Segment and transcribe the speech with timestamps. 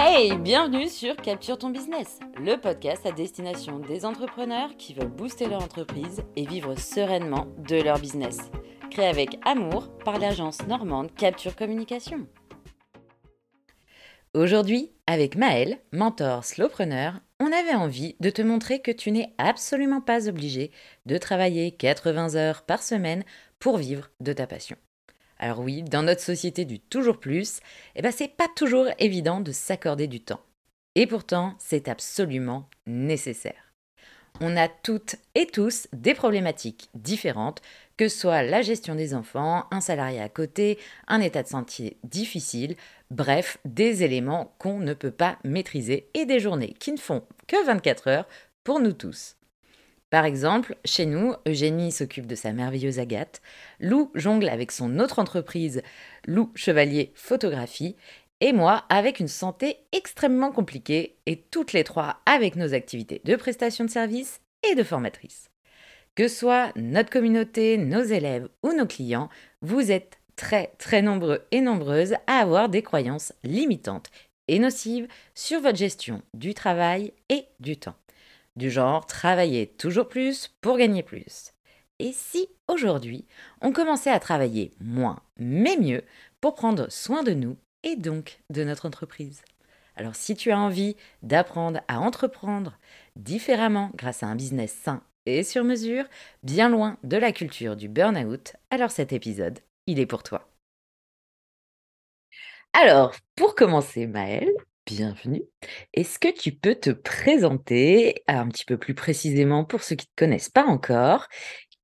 [0.00, 5.48] Hey, bienvenue sur Capture ton business, le podcast à destination des entrepreneurs qui veulent booster
[5.48, 8.38] leur entreprise et vivre sereinement de leur business.
[8.92, 12.28] Créé avec amour par l'agence normande Capture Communication.
[14.34, 20.00] Aujourd'hui, avec Maëlle, mentor slowpreneur, on avait envie de te montrer que tu n'es absolument
[20.00, 20.70] pas obligé
[21.06, 23.24] de travailler 80 heures par semaine
[23.58, 24.76] pour vivre de ta passion.
[25.38, 27.60] Alors oui, dans notre société du toujours plus,
[27.94, 30.40] eh ben c'est pas toujours évident de s'accorder du temps.
[30.94, 33.72] Et pourtant, c'est absolument nécessaire.
[34.40, 37.60] On a toutes et tous des problématiques différentes,
[37.96, 40.78] que ce soit la gestion des enfants, un salarié à côté,
[41.08, 42.76] un état de santé difficile,
[43.10, 47.64] bref, des éléments qu'on ne peut pas maîtriser et des journées qui ne font que
[47.64, 48.28] 24 heures
[48.62, 49.37] pour nous tous.
[50.10, 53.42] Par exemple, chez nous, Eugénie s'occupe de sa merveilleuse Agathe,
[53.78, 55.82] Lou jongle avec son autre entreprise,
[56.26, 57.94] Lou Chevalier Photographie,
[58.40, 63.36] et moi avec une santé extrêmement compliquée, et toutes les trois avec nos activités de
[63.36, 65.50] prestation de services et de formatrice.
[66.14, 69.28] Que soit notre communauté, nos élèves ou nos clients,
[69.60, 74.08] vous êtes très très nombreux et nombreuses à avoir des croyances limitantes
[74.46, 77.96] et nocives sur votre gestion du travail et du temps
[78.58, 81.52] du genre travailler toujours plus pour gagner plus.
[81.98, 83.26] Et si aujourd'hui
[83.62, 86.02] on commençait à travailler moins mais mieux
[86.40, 89.42] pour prendre soin de nous et donc de notre entreprise?
[89.96, 92.78] Alors si tu as envie d'apprendre à entreprendre
[93.16, 96.04] différemment grâce à un business sain et sur mesure,
[96.42, 100.48] bien loin de la culture du burn-out, alors cet épisode, il est pour toi.
[102.72, 104.50] Alors, pour commencer, Maëlle,
[104.88, 105.42] bienvenue.
[105.92, 110.16] Est-ce que tu peux te présenter un petit peu plus précisément pour ceux qui ne
[110.16, 111.26] te connaissent pas encore,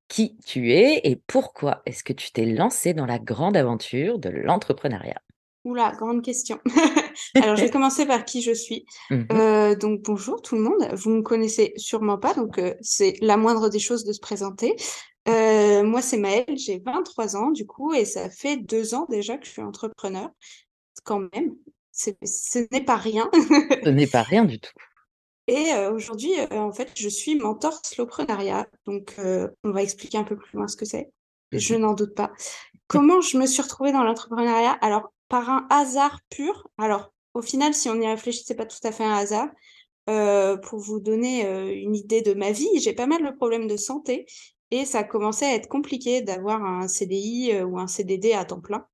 [0.08, 4.30] qui tu es et pourquoi est-ce que tu t'es lancé dans la grande aventure de
[4.30, 5.20] l'entrepreneuriat?
[5.64, 6.58] Oula, grande question.
[7.34, 8.86] Alors, je vais commencer par qui je suis.
[9.10, 10.88] Mmh euh, donc, bonjour tout le monde.
[10.94, 14.20] Vous ne me connaissez sûrement pas, donc euh, c'est la moindre des choses de se
[14.20, 14.76] présenter.
[15.28, 19.36] Euh, moi, c'est Maëlle, j'ai 23 ans du coup, et ça fait deux ans déjà
[19.36, 20.30] que je suis entrepreneur,
[21.04, 21.54] quand même
[21.94, 23.30] ce n'est pas rien.
[23.32, 24.72] Ce n'est pas rien du tout.
[25.46, 28.66] Et aujourd'hui, en fait, je suis mentor slowprenariat.
[28.86, 31.10] Donc, on va expliquer un peu plus loin ce que c'est.
[31.52, 32.32] Je n'en doute pas.
[32.86, 34.72] Comment je me suis retrouvée dans l'entrepreneuriat?
[34.80, 36.66] Alors, par un hasard pur.
[36.78, 39.48] Alors, au final, si on y réfléchit, c'est pas tout à fait un hasard.
[40.62, 41.42] pour vous donner
[41.82, 44.26] une idée de ma vie, j'ai pas mal de problèmes de santé
[44.70, 48.86] et ça commençait à être compliqué d'avoir un CDI ou un CDD à temps plein.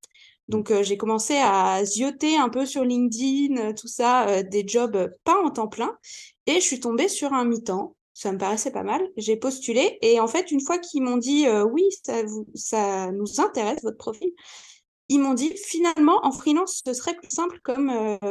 [0.51, 4.67] Donc, euh, j'ai commencé à zioter un peu sur LinkedIn, euh, tout ça, euh, des
[4.67, 5.97] jobs pas en temps plein.
[6.45, 7.95] Et je suis tombée sur un mi-temps.
[8.13, 9.01] Ça me paraissait pas mal.
[9.15, 9.97] J'ai postulé.
[10.01, 11.83] Et en fait, une fois qu'ils m'ont dit oui,
[12.53, 14.29] ça nous intéresse, votre profil,
[15.07, 17.87] ils m'ont dit finalement, en freelance, ce serait plus simple comme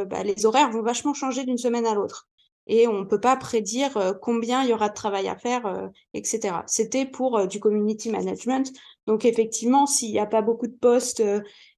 [0.07, 2.29] bah, les horaires vont vachement changer d'une semaine à l'autre
[2.67, 6.63] et on ne peut pas prédire combien il y aura de travail à faire, etc.
[6.67, 8.71] C'était pour du community management.
[9.07, 11.23] Donc effectivement, s'il n'y a pas beaucoup de postes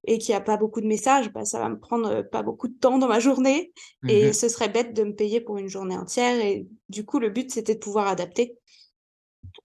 [0.06, 2.68] et qu'il n'y a pas beaucoup de messages, bah, ça va me prendre pas beaucoup
[2.68, 3.72] de temps dans ma journée
[4.08, 6.38] et mmh ce serait bête de me payer pour une journée entière.
[6.44, 8.58] Et du coup, le but, c'était de pouvoir adapter.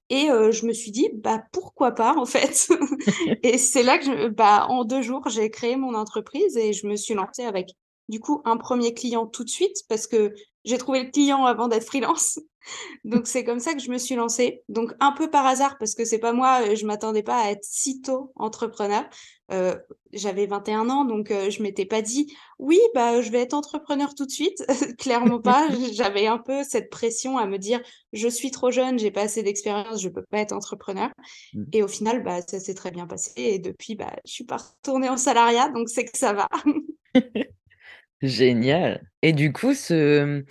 [0.09, 2.69] Et je me suis dit, bah pourquoi pas en fait.
[3.43, 6.95] et c'est là que, bah, en deux jours, j'ai créé mon entreprise et je me
[6.95, 7.69] suis lancée avec
[8.07, 10.33] du coup un premier client tout de suite parce que
[10.65, 12.39] j'ai trouvé le client avant d'être freelance.
[13.03, 14.63] Donc c'est comme ça que je me suis lancée.
[14.69, 17.51] Donc un peu par hasard parce que c'est pas moi, euh, je m'attendais pas à
[17.51, 19.07] être si tôt entrepreneur.
[19.51, 19.75] Euh,
[20.13, 24.13] j'avais 21 ans donc euh, je m'étais pas dit oui bah je vais être entrepreneur
[24.15, 24.63] tout de suite.
[24.99, 25.67] Clairement pas.
[25.93, 27.81] J'avais un peu cette pression à me dire
[28.13, 31.09] je suis trop jeune, j'ai pas assez d'expérience, je peux pas être entrepreneur.
[31.53, 31.63] Mmh.
[31.73, 34.57] Et au final bah ça s'est très bien passé et depuis bah je suis pas
[34.57, 36.47] retournée en salariat donc c'est que ça va.
[38.21, 39.01] Génial.
[39.21, 40.43] Et du coup, ce,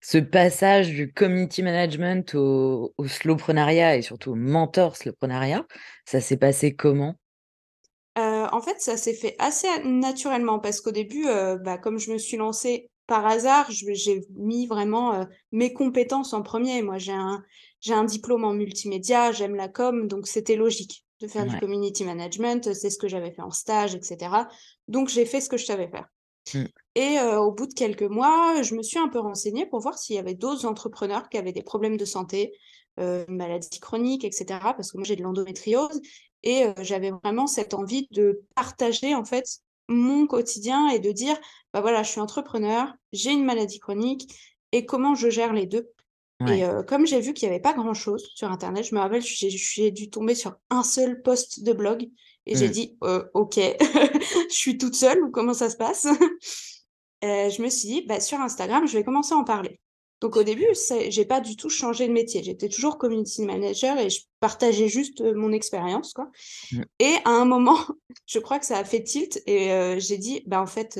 [0.00, 5.66] ce passage du community management au, au slowprenariat et surtout au mentor slowprenariat,
[6.06, 7.16] ça s'est passé comment?
[8.18, 12.10] Euh, en fait, ça s'est fait assez naturellement parce qu'au début, euh, bah, comme je
[12.10, 16.82] me suis lancée par hasard, j'ai mis vraiment euh, mes compétences en premier.
[16.82, 17.42] Moi, j'ai un,
[17.80, 22.04] j'ai un diplôme en multimédia, j'aime la com, donc c'était logique de faire du community
[22.04, 22.72] management.
[22.72, 24.48] C'est ce que j'avais fait en stage, etc.
[24.88, 26.08] Donc, j'ai fait ce que je savais faire.
[26.54, 26.64] Mmh.
[26.96, 30.16] Et au bout de quelques mois, je me suis un peu renseignée pour voir s'il
[30.16, 32.52] y avait d'autres entrepreneurs qui avaient des problèmes de santé,
[32.98, 34.58] une maladie chronique, etc.
[34.60, 36.00] Parce que moi, j'ai de l'endométriose
[36.42, 39.60] et j'avais vraiment cette envie de partager en fait
[39.90, 41.36] mon quotidien et de dire,
[41.72, 44.32] bah voilà, je suis entrepreneur, j'ai une maladie chronique
[44.72, 45.90] et comment je gère les deux.
[46.48, 49.90] Et comme j'ai vu qu'il n'y avait pas grand-chose sur Internet, je me rappelle, j'ai
[49.90, 52.08] dû tomber sur un seul post de blog
[52.46, 52.72] et j'ai mmh.
[52.72, 52.98] dit,
[53.34, 56.06] OK, je suis toute seule ou comment ça se passe?
[57.22, 59.78] Je me suis dit, bah, sur Instagram, je vais commencer à en parler.
[60.22, 60.68] Donc au début,
[61.08, 62.42] j'ai pas du tout changé de métier.
[62.42, 66.30] J'étais toujours community manager et je partageais juste mon expérience, quoi.
[66.72, 66.82] Mmh.
[66.98, 67.78] Et à un moment,
[68.26, 70.98] je crois que ça a fait tilt et j'ai dit, bah en fait,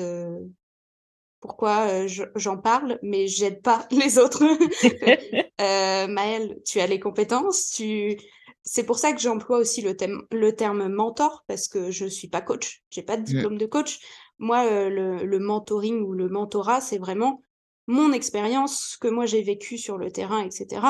[1.40, 2.06] pourquoi
[2.36, 4.42] j'en parle, mais j'aide pas les autres.
[5.60, 8.16] euh, Maëlle, tu as les compétences, tu
[8.62, 9.96] c'est pour ça que j'emploie aussi le,
[10.30, 13.66] le, terme mentor, parce que je ne suis pas coach, j'ai pas de diplôme de
[13.66, 13.98] coach.
[14.38, 17.42] Moi, euh, le, mentoring ou le mentorat, c'est vraiment
[17.86, 20.82] mon expérience, ce que moi j'ai vécu sur le terrain, etc.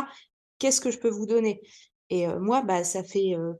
[0.59, 1.61] Qu'est-ce que je peux vous donner?
[2.11, 3.55] Et euh, moi, bah, ça fait, euh,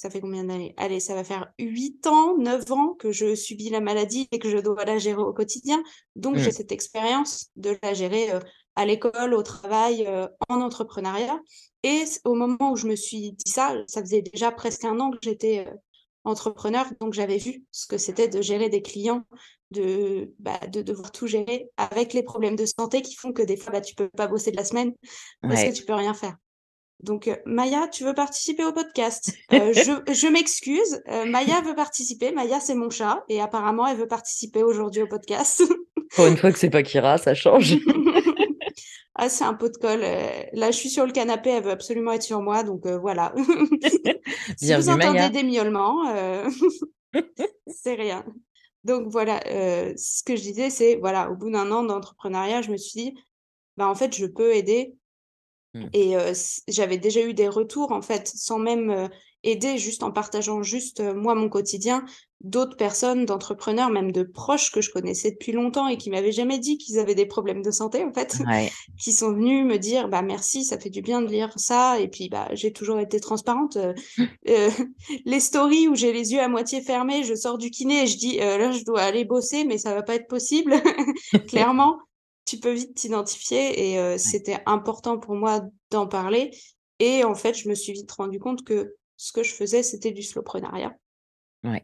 [0.00, 0.72] ça fait combien d'années?
[0.78, 4.48] Allez, ça va faire 8 ans, 9 ans que je subis la maladie et que
[4.48, 5.82] je dois la gérer au quotidien.
[6.16, 6.52] Donc, j'ai mmh.
[6.52, 8.30] cette expérience de la gérer
[8.76, 10.08] à l'école, au travail,
[10.48, 11.38] en entrepreneuriat.
[11.82, 15.10] Et au moment où je me suis dit ça, ça faisait déjà presque un an
[15.10, 15.74] que j'étais euh,
[16.24, 19.24] entrepreneur, donc j'avais vu ce que c'était de gérer des clients,
[19.70, 23.56] de, bah, de devoir tout gérer avec les problèmes de santé qui font que des
[23.56, 24.94] fois, bah, tu peux pas bosser de la semaine
[25.42, 26.36] parce que tu peux rien faire.
[27.02, 29.32] Donc, euh, Maya, tu veux participer au podcast?
[29.52, 31.02] Euh, Je, je m'excuse.
[31.26, 32.32] Maya veut participer.
[32.32, 33.24] Maya, c'est mon chat.
[33.28, 35.62] Et apparemment, elle veut participer aujourd'hui au podcast.
[36.14, 37.76] Pour une fois que c'est pas Kira, ça change.
[39.14, 40.02] ah, c'est un pot de colle.
[40.02, 42.98] Euh, là, je suis sur le canapé, elle veut absolument être sur moi, donc euh,
[42.98, 43.32] voilà.
[44.58, 46.48] si vous entendez des miaulements, euh,
[47.68, 48.24] c'est rien.
[48.82, 52.76] Donc voilà, ce que je disais, c'est, voilà, au bout d'un an d'entrepreneuriat, je me
[52.76, 53.14] suis dit,
[53.76, 54.94] bah, en fait, je peux aider.
[55.74, 55.86] Mmh.
[55.92, 56.14] Et
[56.68, 59.08] j'avais déjà eu des retours, en fait, sans même
[59.42, 62.04] aider juste en partageant juste moi mon quotidien,
[62.42, 66.58] d'autres personnes, d'entrepreneurs, même de proches que je connaissais depuis longtemps et qui m'avaient jamais
[66.58, 68.38] dit qu'ils avaient des problèmes de santé en fait,
[68.98, 72.08] qui sont venus me dire bah merci, ça fait du bien de lire ça et
[72.08, 73.76] puis bah j'ai toujours été transparente.
[74.48, 74.70] euh,
[75.24, 78.16] les stories où j'ai les yeux à moitié fermés, je sors du kiné et je
[78.16, 80.74] dis là je dois aller bosser mais ça va pas être possible.
[81.48, 81.98] Clairement,
[82.44, 86.50] tu peux vite t'identifier et c'était important pour moi d'en parler
[86.98, 90.12] et en fait je me suis vite rendu compte que ce que je faisais, c'était
[90.12, 90.96] du slowprenariat.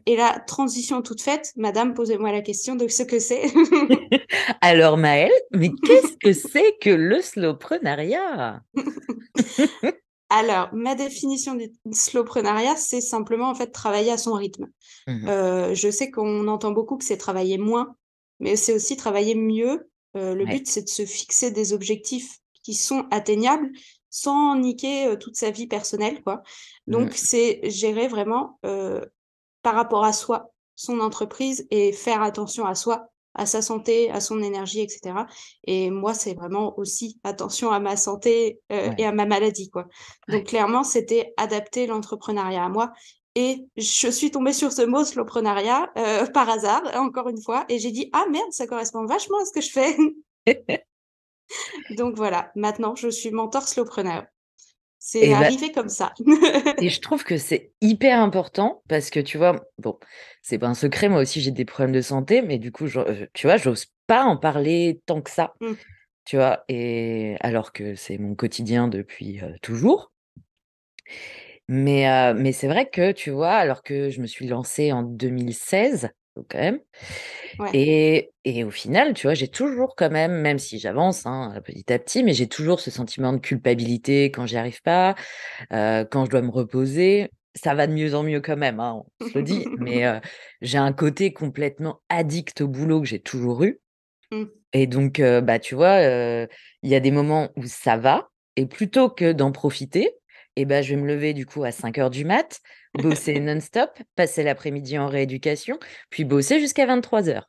[0.07, 3.43] Et la transition toute faite, madame, posez-moi la question de ce que c'est.
[4.61, 8.63] Alors Maëlle, mais qu'est-ce que c'est que le slowprenariat
[10.29, 14.65] Alors, ma définition du slowprenariat, c'est simplement en fait travailler à son rythme.
[15.05, 17.95] Mmh euh, je sais qu'on entend beaucoup que c'est travailler moins,
[18.39, 19.87] mais c'est aussi travailler mieux.
[20.17, 23.71] Euh, le but, c'est de se fixer des objectifs qui sont atteignables
[24.09, 26.41] sans niquer toute sa vie personnelle, quoi.
[26.87, 28.59] Donc, c'est gérer vraiment
[29.61, 34.19] par rapport à soi, son entreprise et faire attention à soi, à sa santé, à
[34.19, 35.13] son énergie, etc.
[35.65, 39.85] Et moi, c'est vraiment aussi attention à ma santé et à ma maladie, quoi.
[40.29, 42.91] Donc, clairement, c'était adapter l'entrepreneuriat à moi.
[43.39, 45.91] Et je suis tombée sur ce mot, slowprenariat,
[46.33, 49.51] par hasard, encore une fois, et j'ai dit, ah merde, ça correspond vachement à ce
[49.51, 49.95] que je fais.
[51.97, 54.25] Donc voilà, maintenant je suis mentor slowpreneur.
[54.99, 56.13] C'est bah arrivé comme ça.
[56.81, 59.97] et je trouve que c'est hyper important parce que tu vois, bon,
[60.41, 63.25] c'est pas un secret, moi aussi j'ai des problèmes de santé, mais du coup, euh,
[63.33, 65.53] tu vois, j'ose pas en parler tant que ça.
[65.61, 65.73] Mmh.
[66.25, 70.11] Tu vois, et alors que c'est mon quotidien depuis euh, toujours.
[71.67, 75.03] Mais, euh, mais c'est vrai que, tu vois, alors que je me suis lancée en
[75.03, 76.09] 2016,
[76.49, 76.79] quand même.
[77.73, 81.91] Et, et, au final, tu vois, j'ai toujours quand même, même si j'avance hein, petit
[81.91, 85.15] à petit, mais j'ai toujours ce sentiment de culpabilité quand j'y arrive pas,
[85.73, 87.29] euh, quand je dois me reposer.
[87.55, 90.19] Ça va de mieux en mieux quand même, hein, on se le dit, mais euh,
[90.61, 93.79] j'ai un côté complètement addict au boulot que j'ai toujours eu.
[94.31, 94.43] Mmh.
[94.73, 98.67] Et donc, euh, bah, tu vois, il y a des moments où ça va, et
[98.67, 100.11] plutôt que d'en profiter,
[100.57, 102.61] et ben, je vais me lever du coup à 5 heures du mat,
[102.95, 105.77] bosser non-stop, passer l'après-midi en rééducation,
[106.09, 107.47] puis bosser jusqu'à 23 heures.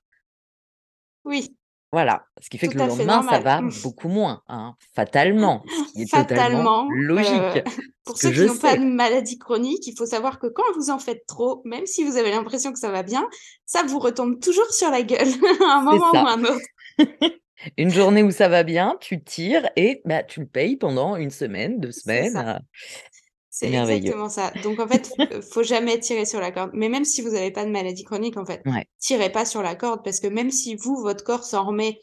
[1.24, 1.56] Oui.
[1.90, 6.02] Voilà, ce qui fait que le lendemain, ça va beaucoup moins, hein, fatalement, ce qui
[6.02, 7.64] est totalement logique.
[8.04, 10.98] pour ceux qui n'ont pas de maladie chronique, il faut savoir que quand vous en
[10.98, 13.26] faites trop, même si vous avez l'impression que ça va bien,
[13.64, 15.28] ça vous retombe toujours sur la gueule
[15.66, 17.38] à un moment ou à un autre.
[17.76, 21.30] Une journée où ça va bien, tu tires et bah, tu le payes pendant une
[21.30, 22.36] semaine, deux semaines.
[22.36, 22.58] Euh,
[23.50, 24.52] c'est exactement ça.
[24.62, 25.12] Donc en fait,
[25.52, 26.70] faut jamais tirer sur la corde.
[26.74, 28.62] Mais même si vous n'avez pas de maladie chronique, en fait,
[29.00, 32.00] tirez pas sur la corde parce que même si vous, votre corps s'en remet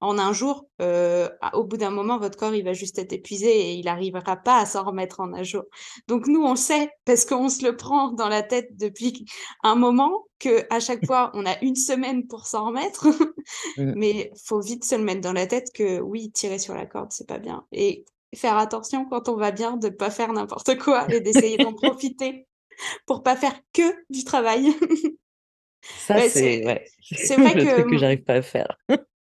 [0.00, 3.48] en un jour, euh, au bout d'un moment, votre corps, il va juste être épuisé
[3.48, 5.64] et il n'arrivera pas à s'en remettre en un jour.
[6.06, 9.24] Donc nous, on sait, parce qu'on se le prend dans la tête depuis
[9.64, 13.08] un moment, que à chaque fois, on a une semaine pour s'en remettre.
[13.76, 17.10] Mais faut vite se le mettre dans la tête que oui, tirer sur la corde,
[17.10, 17.64] c'est pas bien.
[17.72, 21.56] Et faire attention quand on va bien de ne pas faire n'importe quoi et d'essayer
[21.56, 22.46] d'en profiter
[23.06, 24.72] pour pas faire que du travail.
[25.82, 26.86] Ça, c'est ouais.
[27.36, 28.78] vrai que, que j'arrive pas à faire.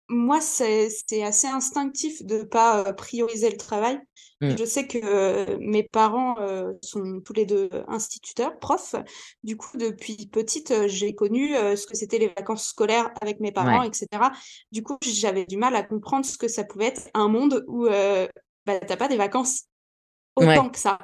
[0.08, 0.88] Moi, c'est
[1.22, 3.98] assez instinctif de ne pas prioriser le travail.
[4.40, 4.56] Mmh.
[4.58, 6.36] Je sais que mes parents
[6.82, 8.94] sont tous les deux instituteurs, profs.
[9.42, 13.80] Du coup, depuis petite, j'ai connu ce que c'était les vacances scolaires avec mes parents,
[13.80, 13.88] Ouais.
[13.88, 14.30] etc.
[14.72, 17.86] Du coup, j'avais du mal à comprendre ce que ça pouvait être un monde où
[17.86, 18.28] bah,
[18.80, 19.64] tu n'as pas des vacances
[20.36, 20.70] autant Ouais.
[20.70, 20.98] que ça.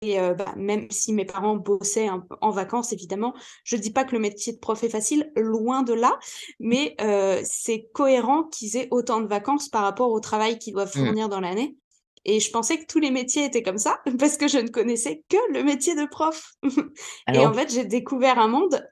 [0.00, 2.08] Et bah, même si mes parents bossaient
[2.40, 5.92] en vacances, évidemment, je dis pas que le métier de prof est facile, loin de
[5.92, 6.18] là,
[6.60, 6.96] mais
[7.44, 11.04] c'est cohérent qu'ils aient autant de vacances par rapport au travail qu'ils doivent Mmh.
[11.04, 11.76] fournir dans l'année.
[12.24, 15.22] Et je pensais que tous les métiers étaient comme ça, parce que je ne connaissais
[15.28, 16.52] que le métier de prof.
[17.32, 18.86] Et en fait, j'ai découvert un monde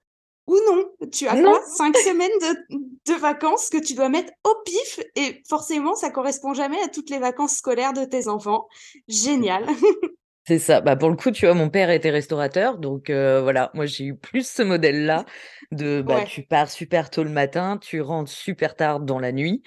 [0.49, 1.51] où non, tu as Non!
[1.53, 1.63] quoi?
[1.67, 6.55] 5 semaines de de vacances que tu dois mettre au pif et forcément, ça correspond
[6.55, 8.67] jamais à toutes les vacances scolaires de tes enfants.
[9.07, 9.67] Génial!
[10.47, 10.81] C'est ça.
[10.81, 14.05] Bah, pour le coup, tu vois, mon père était restaurateur, donc heu, voilà, moi, j'ai
[14.05, 15.25] eu plus ce modèle-là
[15.73, 16.23] de, bah, Ouais.
[16.23, 19.63] tu pars super tôt le matin, tu rentres super tard dans la nuit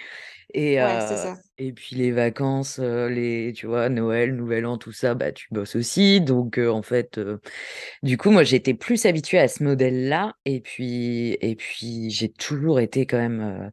[0.53, 1.37] et Ouais, ça.
[1.57, 5.47] et puis les vacances, heu, les tu vois, Noël, Nouvel An, tout ça, bah, tu
[5.51, 7.19] bosses aussi donc en fait,
[8.03, 12.79] du coup, moi, j'étais plus habituée à ce modèle-là et puis et puis j'ai toujours
[12.79, 13.71] été quand même,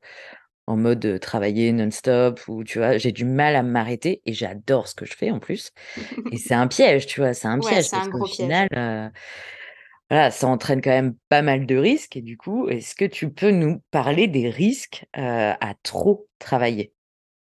[0.66, 4.94] en mode, travailler non-stop ou tu vois, j'ai du mal à m'arrêter et j'adore ce
[4.94, 5.72] que je fais en plus
[6.30, 7.34] et c'est un piège, tu vois?
[7.34, 8.68] C'est un Ouais, piège parce qu'au final,
[10.10, 13.30] voilà, ça entraîne quand même pas mal de risques et du coup, est-ce que tu
[13.32, 16.92] peux nous parler des risques, à trop travailler?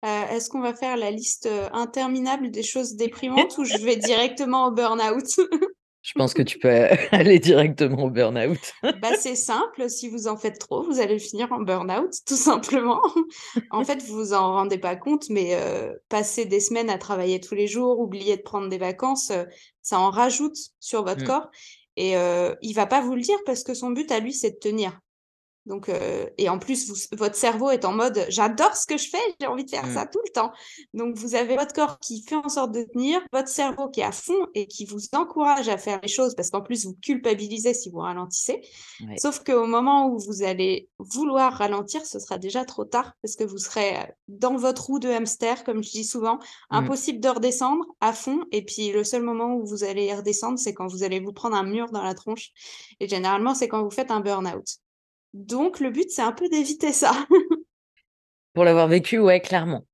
[0.03, 4.73] Est-ce qu'on va faire la liste, interminable des choses déprimantes ou je vais directement au
[4.73, 5.25] burn-out?
[6.03, 6.69] Je pense que tu peux
[7.13, 8.73] aller directement au burn-out.
[8.93, 13.01] Bah, c'est simple, si vous en faites trop, vous allez finir en burn-out, tout simplement.
[13.71, 17.39] En fait, vous vous en rendez pas compte, mais heu, passer des semaines à travailler
[17.41, 19.47] tous les jours, oublier de prendre des vacances, heu,
[19.83, 21.25] ça en rajoute sur votre Mmh.
[21.25, 21.51] corps
[21.97, 24.51] et heu, il va pas vous le dire parce que son but à lui, c'est
[24.53, 24.99] de tenir.
[25.71, 29.09] Donc heu et en plus, vous votre cerveau est en mode: «J'adore ce que je
[29.09, 29.95] fais, j'ai envie de faire Mmh.
[29.95, 30.51] ça tout le temps».
[30.93, 34.05] Donc vous avez votre corps qui fait en sorte de tenir, votre cerveau qui est
[34.05, 37.73] à fond et qui vous encourage à faire les choses parce qu'en plus vous culpabilisez
[37.73, 38.61] si vous ralentissez.
[39.01, 39.17] Ouais.
[39.17, 43.45] Sauf qu'au moment où vous allez vouloir ralentir, ce sera déjà trop tard parce que
[43.45, 46.35] vous serez, heu, dans votre roue de hamster, comme je dis souvent.
[46.35, 46.77] Mmh.
[46.77, 50.75] Impossible de redescendre à fond et puis le seul moment où vous allez redescendre, c'est
[50.75, 52.51] quand vous allez vous prendre un mur dans la tronche
[52.99, 54.67] et généralement, c'est quand vous faites un burn-out.
[55.35, 57.13] Donc le but, c'est un peu d'éviter ça.
[58.53, 59.87] Pour l'avoir vécu, ouais, clairement,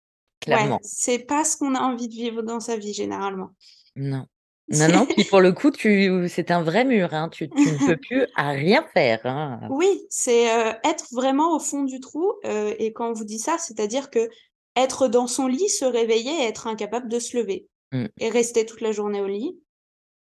[0.51, 0.81] Ouais, clairement.
[0.83, 3.51] c'est pas ce qu'on a envie de vivre dans sa vie généralement.
[3.97, 4.27] Non.
[4.69, 7.79] Non, non, puis pour le coup, tu c'est un vrai mur, hein, tu tu ne
[7.79, 9.61] peux plus à rien faire, hein.
[9.69, 13.39] Oui, c'est, heu, être vraiment au fond du trou, heu et quand on vous dit
[13.39, 18.07] ça, c'est-à-dire qu'être dans son lit, se réveiller et être incapable de se lever Mmh.
[18.19, 19.59] et rester toute la journée au lit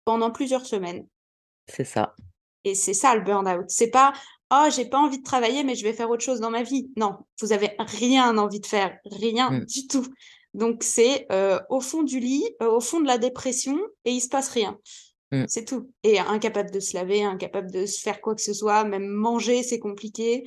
[0.05, 1.07] pendant plusieurs semaines
[1.67, 2.15] C'est ça.
[2.63, 3.65] et c'est ça le burn-out.
[3.69, 4.13] C'est pas:
[4.51, 6.91] «Oh, j'ai pas envie de travailler, mais je vais faire autre chose dans ma vie».
[6.97, 9.65] Non, vous avez rien envie de faire, rien Mmh.
[9.65, 10.05] du tout.
[10.53, 14.19] Donc c'est, heu, au fond du lit, heu, au fond de la dépression et il
[14.21, 14.77] se passe rien.
[15.31, 15.45] Mmh.
[15.47, 18.83] C'est tout et incapable de se laver, incapable de se faire quoi que ce soit,
[18.83, 20.43] même manger, c'est compliqué.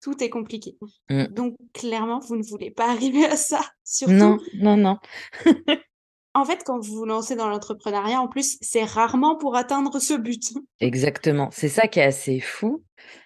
[0.00, 0.78] Tout est compliqué.
[1.10, 1.24] Mmh.
[1.26, 3.60] Donc clairement, vous ne voulez pas arriver à ça.
[3.84, 4.96] Surtout Non, non, non.
[6.34, 10.14] en fait, quand vous vous lancez dans l'entrepreneuriat, en plus, c'est rarement pour atteindre ce
[10.14, 10.54] but.
[10.80, 11.50] Exactement.
[11.52, 12.82] C'est ça qui est assez fou,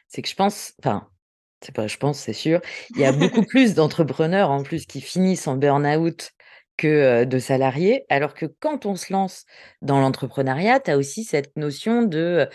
[0.08, 1.08] c'est que je pense enfin,
[1.62, 2.60] c'est pas je pense, c'est sûr,
[2.96, 6.32] il y a beaucoup plus d'entrepreneurs, en plus, qui finissent en burn-out
[6.76, 8.04] que, de salariés.
[8.10, 9.44] Alors que quand on se lance
[9.82, 12.48] dans l'entrepreneuriat, tu as aussi cette notion de,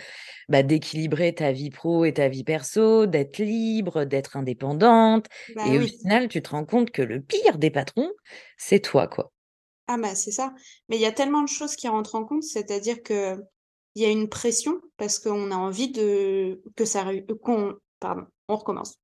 [0.48, 5.78] bah, d'équilibrer ta vie pro et ta vie perso, d'être libre, d'être indépendante Bah et
[5.80, 8.10] au final, tu te rends compte que le pire des patrons,
[8.58, 9.32] c'est toi, quoi.
[9.88, 10.54] Ah bah, c'est ça.
[10.88, 13.02] Mais il y a tellement de choses qui rentrent en compte, c'est-à-dire
[13.94, 18.24] qu'il y a une pression parce qu'on a envie de que ça réu qu'on pardon,
[18.48, 18.96] on recommence.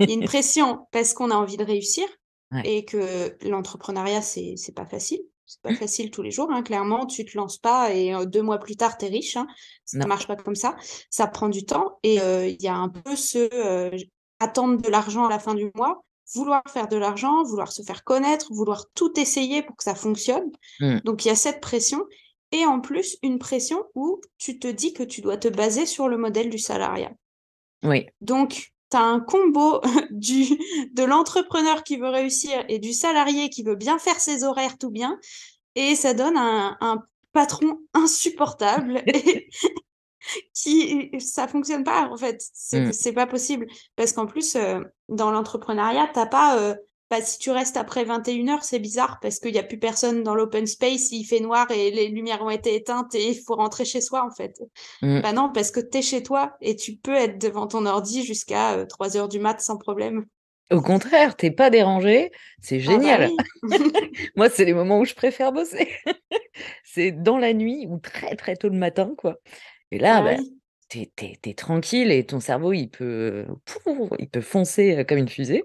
[0.00, 2.06] Il y a une pression parce qu'on a envie de réussir
[2.52, 2.62] Ouais.
[2.64, 5.20] et que l'entrepreneuriat, c'est c'est pas facile.
[5.46, 8.40] C'est pas facile tous les jours, hein, clairement, tu te lances pas et heu, 2
[8.42, 9.46] mois plus tard, tu es riche, hein.
[9.84, 10.06] Ça Non.
[10.06, 10.76] marche pas comme ça.
[11.10, 13.90] Ça prend du temps et il y a un peu ce,
[14.40, 18.04] attendre de l'argent à la fin du mois, vouloir faire de l'argent, vouloir se faire
[18.04, 20.50] connaître, vouloir tout essayer pour que ça fonctionne.
[20.80, 20.98] Mmh.
[21.04, 22.04] Donc il y a cette pression
[22.52, 26.08] et en plus, une pression où tu te dis que tu dois te baser sur
[26.08, 27.12] le modèle du salariat.
[27.82, 28.06] Oui.
[28.20, 30.44] Donc tu as un combo du
[30.92, 34.90] de l'entrepreneur qui veut réussir et du salarié qui veut bien faire ses horaires tout
[34.90, 35.18] bien
[35.74, 39.48] et ça donne un un patron insupportable et
[40.54, 42.42] qui ça fonctionne pas, en fait.
[42.52, 46.76] C'est c'est pas possible parce qu'en plus, heu, dans l'entrepreneuriat, tu as pas, heu,
[47.10, 50.34] bah, si tu restes après 21:00, c'est bizarre parce qu'il y a plus personne dans
[50.34, 53.84] l'open space, il fait noir et les lumières ont été éteintes et il faut rentrer
[53.84, 54.54] chez soi, en fait.
[55.02, 55.20] Mmh.
[55.22, 58.24] Bah, non, parce que tu es chez toi et tu peux être devant ton ordi
[58.24, 60.26] jusqu'à, heu, 3:00 du mat sans problème.
[60.70, 63.20] Au contraire, t'es pas dérangé, c'est Ah bah génial.
[63.20, 63.46] oui.
[64.36, 65.88] Moi, c'est les moments où je préfère bosser.
[66.84, 69.38] C'est dans la nuit ou très, très tôt le matin, quoi.
[69.92, 70.60] Et là, Ah bah, oui.
[70.90, 73.46] tu es tranquille et ton cerveau, il peut,
[74.20, 75.64] il peut foncer, comme une fusée.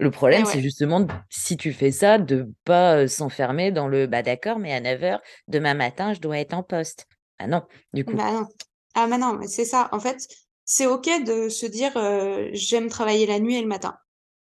[0.00, 4.58] Le problème, c'est justement si tu fais ça, de pas, s'enfermer dans le: «Bah, d'accord,
[4.58, 7.06] mais à 9:00 demain matin, je dois être en poste».
[7.38, 8.12] Ah non, du coup.
[8.16, 8.46] Bah non.
[8.94, 9.88] Ah mais non, mais c'est ça.
[9.92, 10.18] En fait,
[10.64, 11.92] c'est OK de se dire,
[12.52, 13.96] «J'aime travailler la nuit et le matin».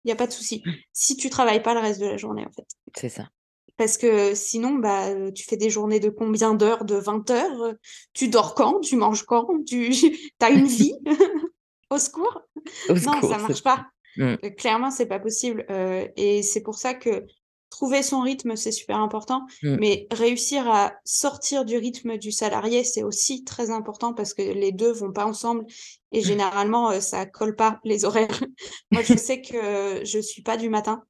[0.05, 0.63] Il y a pas de souci.
[0.91, 2.67] Si tu travailles pas le reste de la journée, en fait.
[2.95, 3.29] C'est ça.
[3.77, 6.85] Parce que sinon, bah, tu fais des journées de combien d'heures?
[6.85, 7.79] De 20 heures, heu?
[8.13, 8.81] Tu dors quand?
[8.81, 9.47] Tu manges quand?
[9.65, 9.91] Tu
[10.41, 10.93] as une vie?
[11.89, 12.41] Au secours?
[12.89, 13.85] Au Non, ça secours, c'est marche pas.
[14.17, 14.37] Mmh.
[14.57, 17.25] Clairement, c'est pas possible, heu et c'est pour ça que
[17.69, 19.77] trouver son rythme, c'est super important, Mmh.
[19.77, 24.71] mais réussir à sortir du rythme du salarié, c'est aussi très important parce que les
[24.71, 25.65] 2 vont pas ensemble
[26.11, 28.43] et généralement, heu, ça colle pas les horaires.
[28.91, 31.03] Moi, je sais que je suis pas du matin.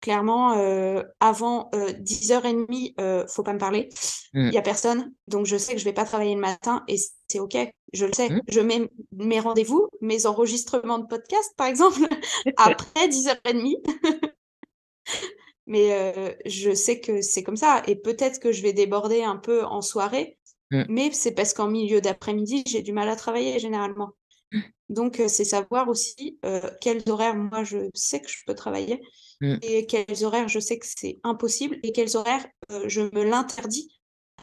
[0.00, 3.90] Clairement, heu, avant, heu, 10:30, heu, faut pas me parler.
[4.48, 4.58] Il y Mmh.
[4.58, 6.96] a personne, donc je sais que je vais pas travailler le matin et
[7.28, 7.56] c'est OK,
[7.92, 8.30] je le sais.
[8.30, 8.40] Mmh.
[8.48, 12.00] Je mets mes rendez-vous, mes enregistrements de podcast, par exemple,
[12.56, 13.76] après 10:30.
[15.66, 19.36] Mais heu, je sais que c'est comme ça et peut-être que je vais déborder un
[19.36, 20.38] peu en soirée,
[20.70, 20.90] Mmh.
[20.90, 24.10] mais c'est parce qu'en milieu d'après-midi, j'ai du mal à travailler généralement.
[24.90, 26.40] Donc c'est savoir aussi,
[26.82, 29.00] quels horaires moi je sais que je peux travailler
[29.40, 29.60] Mmh.
[29.62, 33.90] et quels horaires je sais que c'est impossible et quels horaires, heu, je me l'interdis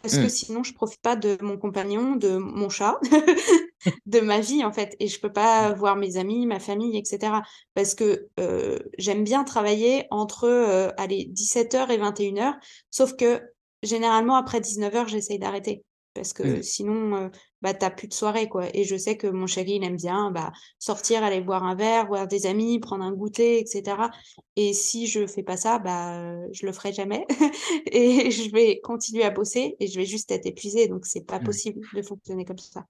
[0.03, 0.29] parce que Mmh.
[0.29, 2.99] sinon je profite pas de mon compagnon, de mon chat,
[4.07, 7.05] de ma vie en fait et je peux pas voir mes amis, ma famille et
[7.05, 7.43] cetera.
[7.75, 12.55] Parce que, heu, j'aime bien travailler entre, allez 17:00 et 21:00
[12.91, 13.41] sauf que
[13.83, 15.83] généralement après 19:00 j'essaye d'arrêter
[16.17, 16.63] parce que Mmh.
[16.63, 17.31] sinon, heu,
[17.61, 19.95] bah, tu as plus de soirée quoi et je sais que mon chéri, il aime
[19.97, 24.09] bien, bah, sortir, aller boire un verre, voir des amis, prendre un goûter et cetera
[24.55, 27.25] et si je fais pas ça, bah, je le ferai jamais
[27.91, 31.39] et je vais continuer à bosser et je vais juste être épuisée donc c'est pas
[31.39, 31.47] Ouais.
[31.47, 32.85] possible de fonctionner comme ça.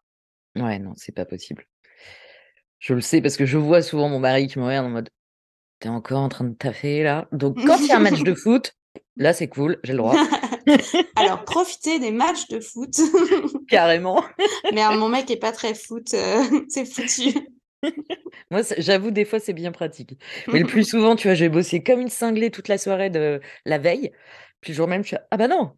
[0.58, 1.66] Ouais, non, c'est pas possible.
[2.80, 5.10] Je le sais parce que je vois souvent mon mari qui me regarde en mode:
[5.82, 8.24] «Tu es encore en train de taffer là?» donc quand il y a un match
[8.24, 8.76] de foot,
[9.18, 10.26] là, c'est cool, j'ai le droit.
[11.16, 12.96] Alors profiter des matchs de foot.
[13.70, 14.24] Carrément.
[14.72, 17.34] Merde, mon mec est pas très foot, heu, c'est foutu.
[18.52, 20.18] Moi, j'avoue, des fois, c'est bien pratique.
[20.52, 23.10] Mais le plus souvent, tu vois, je vais bosser comme une cinglée toute la soirée
[23.10, 24.12] de la veille,
[24.62, 25.72] puis le jour même, je fais: «Ah bah non!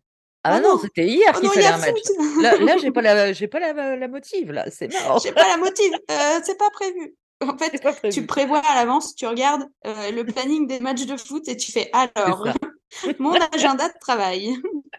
[0.43, 0.79] Ah «Oh bah non, non!
[0.81, 1.89] c'était hier Oh qu'il fallait un match.
[2.05, 2.43] foot!
[2.43, 5.19] Là là, j'ai pas la j'ai pas la la motive là, c'est mort.
[5.23, 7.15] J'ai pas la motive, heu, c'est pas prévu».
[7.41, 8.25] En fait, tu prévu».
[8.27, 11.89] prévois à l'avance, tu regardes, heu, le planning des matchs de foot et tu fais:
[11.93, 12.45] «Alors.
[13.19, 14.55] mon agenda de travail».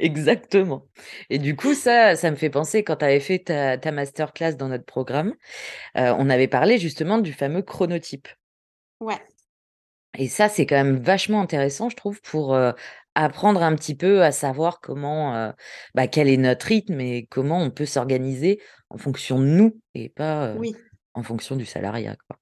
[0.00, 0.86] Exactement
[1.28, 4.54] et du coup, ça ça me fait penser quand tu avais fait ta ta masterclass
[4.54, 5.30] dans notre programme,
[5.98, 8.28] heu, on avait parlé justement du fameux chronotype.
[9.00, 9.28] Ouais.
[10.16, 12.72] Et ça, c'est quand même vachement intéressant, je trouve, pour, heu,
[13.14, 15.52] apprendre un petit peu à savoir comment, heu,
[15.94, 20.08] bah, quel est notre rythme et comment on peut s'organiser en fonction de nous et
[20.08, 20.74] pas, Oui.
[21.14, 22.38] en fonction du salariat, quoi.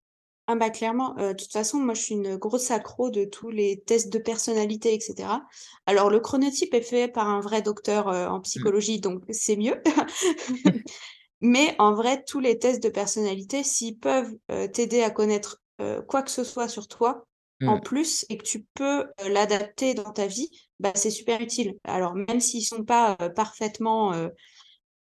[0.49, 3.51] Ah bah, clairement, heu, de toute façon, moi, je suis une grosse accro de tous
[3.51, 5.43] les tests de personnalité et cetera.
[5.87, 8.71] Alors le chronotype est fait par un vrai docteur, heu, en Mmh.
[8.71, 9.83] psychologie, donc c'est mieux.
[11.43, 15.63] Mais en vrai, tous les tests de personnalité, s'ils peuvent, heu, t'aider à connaître,
[16.09, 17.27] quoi que ce soit sur toi,
[17.67, 17.81] en Mmh.
[17.81, 21.75] plus et que tu peux, l'adapter dans ta vie, bah, c'est super utile.
[21.85, 24.13] Alors même s'ils sont pas, parfaitement,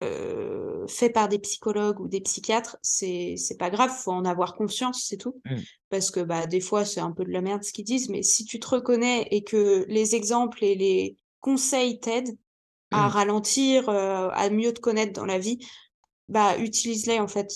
[0.05, 5.05] heu, faits par des psychologues ou des psychiatres, c'est pas grave, faut en avoir conscience,
[5.07, 5.41] c'est tout.
[5.45, 5.55] Mmh.
[5.89, 8.23] Parce que, bah, des fois, c'est un peu de la merde ce qu'ils disent, mais
[8.23, 12.37] si tu te reconnais et que les exemples et les conseils t'aident
[12.91, 13.11] à Mmh.
[13.11, 15.59] ralentir, heu, à mieux te connaître dans la vie,
[16.29, 17.51] bah, utilise-les, en fait.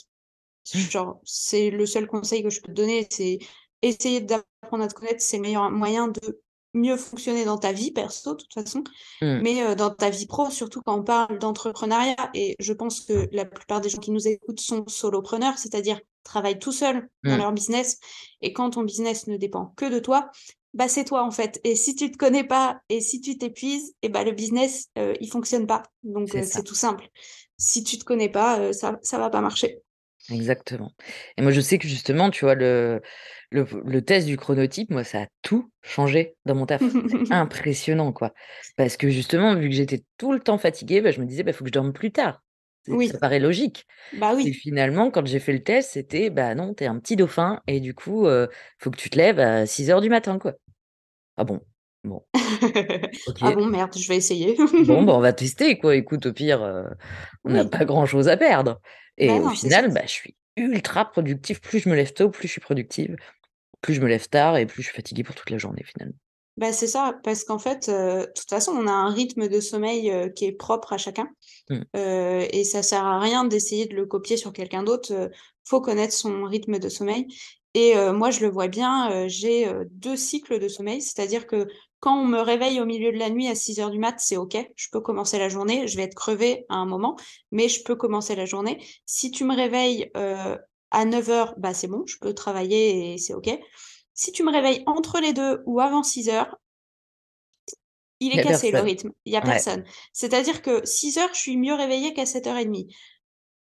[0.74, 0.80] Mmh.
[0.80, 3.40] Genre, c'est le seul conseil que je peux te donner, c'est
[3.82, 6.42] essayer d'apprendre à te connaître, c'est le meilleur moyen de
[6.74, 8.84] mieux fonctionner dans ta vie perso, de toute façon,
[9.22, 9.42] Mmh.
[9.42, 13.28] mais heu, dans ta vie pro, surtout quand on parle d'entrepreneuriat et je pense que
[13.32, 17.40] la plupart des gens qui nous écoutent sont solopreneurs, c'est-à-dire travaillent tout seuls dans Mmh.
[17.40, 18.00] leur business
[18.42, 20.30] et quand ton business ne dépend que de toi,
[20.74, 23.94] bah, c'est toi, en fait et si tu te connais pas et si tu t'épuises
[24.02, 27.08] et bah, le business, heu, il fonctionne pas donc C'est c'est tout simple.
[27.58, 29.82] Si tu te connais pas, heu, ça ça va pas marcher.
[30.32, 30.92] Exactement
[31.38, 33.02] et moi, je sais que justement, tu vois, le
[33.52, 36.88] le le test du chronotype, moi, ça a tout changé dans mon taf.
[37.08, 38.34] C'est impressionnant, quoi.
[38.78, 41.50] Parce que justement, vu que j'étais tout le temps fatiguée, bah, je me disais: «Bah,
[41.52, 42.44] il faut que je dorme plus tard».
[42.84, 43.20] C'est ça Oui.
[43.20, 44.54] paraît logique Bah, et oui.
[44.54, 47.80] finalement, quand j'ai fait le test, c'était: «Bah, non, tu es un petit dauphin et
[47.82, 50.56] du coup, heu, faut que tu te lèves à 6:00 du matin, quoi».
[51.38, 51.62] «Ah bon?
[52.04, 52.26] Bon».
[53.42, 54.58] Ah bon, merde, je vais essayer.
[54.82, 55.96] Bon, bah, on va tester, quoi.
[55.96, 56.86] Écoute, au pire, heu,
[57.44, 57.70] on n'a Oui.
[57.70, 58.80] pas grand-chose à perdre
[59.22, 59.82] Bah, et au non, c'est sûr.
[59.82, 61.60] final, bah, je suis ultra productive.
[61.62, 63.16] Plus je me lève tôt, plus je suis productive.
[63.82, 66.16] plus je me lève tard et plus je suis fatiguée pour toute la journée finalement.
[66.58, 70.14] Bah, c'est ça, parce qu'en fait, de toute façon, on a un rythme de sommeil,
[70.36, 71.30] qui est propre à chacun.
[71.70, 71.82] Mmh.
[71.96, 75.30] et ça sert à rien d'essayer de le copier sur quelqu'un d'autre,
[75.64, 77.28] faut connaître son rythme de sommeil
[77.76, 81.68] et moi, je le vois bien, j'ai, 2 cycles de sommeil, c'est-à-dire que
[82.00, 84.58] quand on me réveille au milieu de la nuit à 6:00 du mat, c'est OK,
[84.76, 87.16] je peux commencer la journée, je vais être crevée à un moment,
[87.52, 88.84] mais je peux commencer la journée.
[89.06, 90.12] Si tu me réveilles,
[90.92, 93.50] à 9:00, bah, c'est bon, je peux travailler et c'est OK.
[94.14, 96.58] Si tu me réveilles entre les 2 ou avant 6:00
[98.22, 99.64] il Il est cassé le rythme, il y a Ouais.
[99.64, 99.84] personne.
[100.14, 102.88] C'est-à-dire que 6:00, je suis mieux réveillée qu'à 7:30.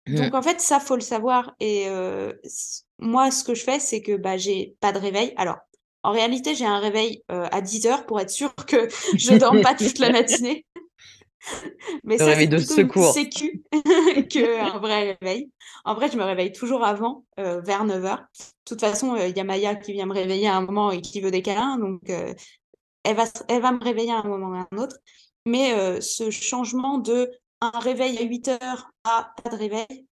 [0.07, 0.17] Mmh.
[0.17, 3.79] Donc en fait, ça, faut le savoir et heu, s moi, ce que je fais,
[3.79, 5.33] c'est que, bah, j'ai pas de réveil.
[5.38, 5.57] Alors,
[6.03, 8.87] en réalité, j'ai un réveil, heu, à 10:00 pour être sûre que
[9.17, 10.65] je dorme pas toute la matinée.
[12.03, 12.99] Mais ça, c'est de plutôt une secours.
[12.99, 13.63] sécu
[14.29, 15.51] qu'un vrai réveil.
[15.85, 18.17] En vrai, je me réveille toujours avant, heu, vers 9:00.
[18.19, 20.91] De toute façon, heu, il y a Maya qui vient me réveiller à un moment
[20.91, 24.49] et qui veut des câlins, donc elle va elle va me réveiller à un moment
[24.49, 24.97] ou à un autre.
[25.45, 30.07] Mais ce changement de un réveil à 08:00 à pas de réveil,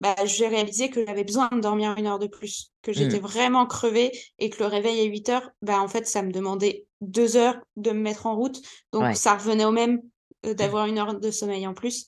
[0.00, 3.20] bah, j'ai réalisé que j'avais besoin de dormir 1 heure de plus, que j'étais Mmh.
[3.20, 7.36] vraiment crevée et que le réveil à 08:00, bah, en fait, ça me demandait 2
[7.36, 8.60] heures de me mettre en route,
[8.92, 9.16] donc Ouais.
[9.16, 10.00] ça revenait au même,
[10.46, 12.06] heu, d'avoir 1 heure de sommeil en plus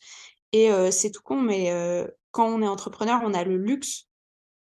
[0.52, 4.04] et heu, c'est tout con, mais heu, quand on est entrepreneur, on a le luxe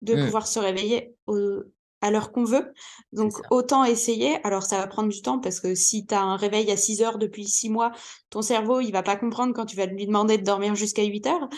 [0.04, 0.32] de Mmh.
[0.32, 1.62] pouvoir se réveiller au
[2.02, 2.74] à l'heure qu'on veut,
[3.14, 4.38] donc autant essayer.
[4.46, 7.18] Alors ça va prendre du temps parce que si tu as un réveil à 6:00
[7.20, 7.92] depuis 6 mois,
[8.30, 11.50] ton cerveau, il va pas comprendre quand tu vas lui demander de dormir jusqu'à 8:00.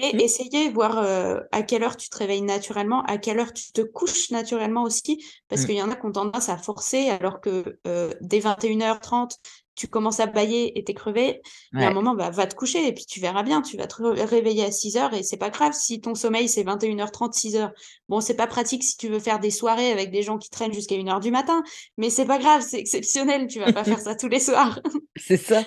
[0.00, 3.72] Mais essayer, voir, heu, à quelle heure tu te réveilles naturellement, à quelle heure tu
[3.72, 5.66] te couches naturellement aussi, parce Mmh.
[5.66, 9.38] qu'il y en a qui ont tendance à forcer alors que, heu, dès 21:30,
[9.74, 11.40] tu commences à bâiller et tu es crevée.
[11.78, 13.76] Il y a un moment, bah, va te coucher et puis tu verras bien, tu
[13.76, 17.72] vas te réveiller à 6:00 et c'est pas grave si ton sommeil, c'est 21:30-6:00.
[18.08, 20.72] Bon, c'est pas pratique si tu veux faire des soirées avec des gens qui traînent
[20.72, 21.62] jusqu'à 1:00 du matin,
[21.96, 24.80] mais c'est pas grave, c'est exceptionnel, tu vas pas faire ça tous les soirs.
[25.16, 25.66] C'est ça.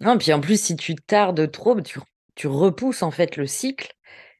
[0.00, 2.00] Non, puis en plus, si tu tardes trop, tu
[2.34, 3.92] tu repousses en fait le cycle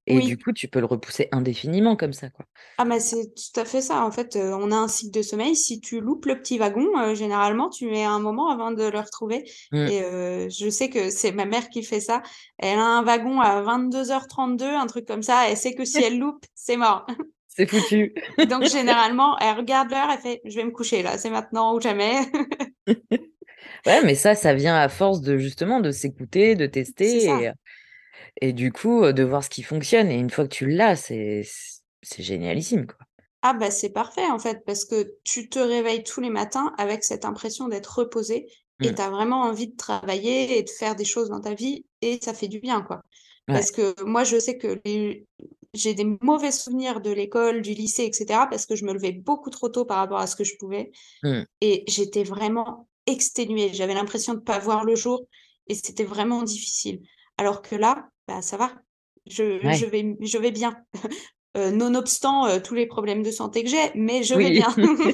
[0.09, 2.45] et du coup, tu peux le repousser indéfiniment comme ça, quoi.
[2.77, 4.05] Ah mais c'est tout à fait ça.
[4.05, 5.55] En fait, on a un cycle de sommeil.
[5.55, 9.45] Si tu loupes le petit wagon, généralement, tu mets un moment avant de le retrouver
[9.71, 9.77] Mmh.
[9.77, 12.23] et je sais que c'est ma mère qui fait ça.
[12.59, 15.49] Elle a un wagon à 22:32, un truc comme ça.
[15.49, 17.07] Elle sait que si elle loupe, c'est mort.
[17.55, 18.15] C'est foutu.
[18.49, 21.81] Donc généralement, elle regarde l'heure, elle fait: «Je vais me coucher là, c'est maintenant ou
[21.83, 22.21] jamais».
[23.87, 27.53] Ouais, mais ça, ça vient à force de justement, de s'écouter, de C'est tester
[28.41, 31.45] et du coup, de voir ce qui fonctionne et une fois que tu l'as, c'est
[32.19, 32.99] génialissime, quoi.
[33.43, 37.03] Ah bah, c'est parfait, en fait, parce que tu te réveilles tous les matins avec
[37.03, 38.47] cette impression d'être reposée
[38.83, 38.95] et Mmh.
[38.95, 42.21] tu as vraiment envie de travailler et de faire des choses dans ta vie et
[42.23, 43.03] ça fait du bien, quoi.
[43.49, 43.57] Ouais.
[43.59, 45.27] Parce que moi, je sais que les
[45.75, 49.13] j'ai des mauvais souvenirs de l'école, du lycée et cetera parce que je me levais
[49.13, 50.93] beaucoup trop tôt par rapport à ce que je pouvais
[51.23, 51.45] Mmh.
[51.61, 53.73] et j'étais vraiment exténuée.
[53.73, 55.27] J'avais l'impression de pas voir le jour
[55.69, 57.03] et c'était vraiment difficile.
[57.39, 58.73] Alors que là, bah, ça va.
[59.27, 60.77] Je vais je vais bien.
[61.57, 64.69] Heu, nonobstant, heu, tous les problèmes de santé que j'ai, mais je vais bien.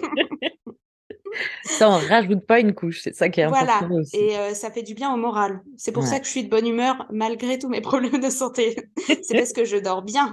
[1.63, 4.31] Ça en rajoute pas une couche, c'est ça qui est important Voilà aussi.
[4.31, 5.63] et heu, ça fait du bien au moral.
[5.77, 8.77] C'est pour ça que je suis de bonne humeur malgré tous mes problèmes de santé.
[9.23, 10.33] C'est parce que je dors bien.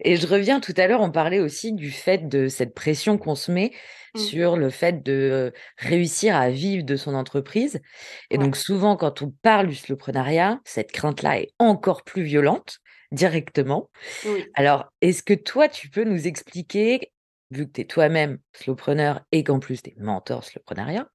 [0.00, 3.34] Et je reviens, tout à l'heure, on parlait aussi du fait de cette pression qu'on
[3.34, 3.72] se met
[4.14, 4.18] Mmh.
[4.18, 7.80] sur le fait de, réussir à vivre de son entreprise
[8.30, 8.44] et Ouais.
[8.44, 12.78] donc souvent, quand on parle du slowpreneuriat, cette crainte-là est encore plus violente,
[13.12, 13.90] directement.
[14.24, 14.46] Oui.
[14.54, 17.12] Alors, est-ce que toi, tu peux nous expliquer,
[17.50, 21.08] vu que tu es toi-même slowpreneur et qu'en plus tu es mentor slowpreneuriat,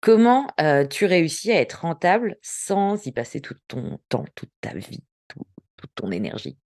[0.00, 0.48] comment,
[0.90, 5.04] tu réussis à être rentable sans y passer tout ton temps, toute ta vie,
[5.78, 6.58] toute ton énergie?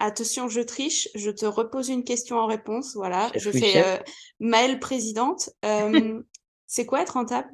[0.00, 3.30] Attention, je triche, je te repose une question en réponse, voilà.
[3.32, 3.98] Chef Je fais, heu,
[4.38, 5.50] Maëlle présidente.
[5.62, 6.22] Hem,
[6.66, 7.50] c'est quoi être rentable?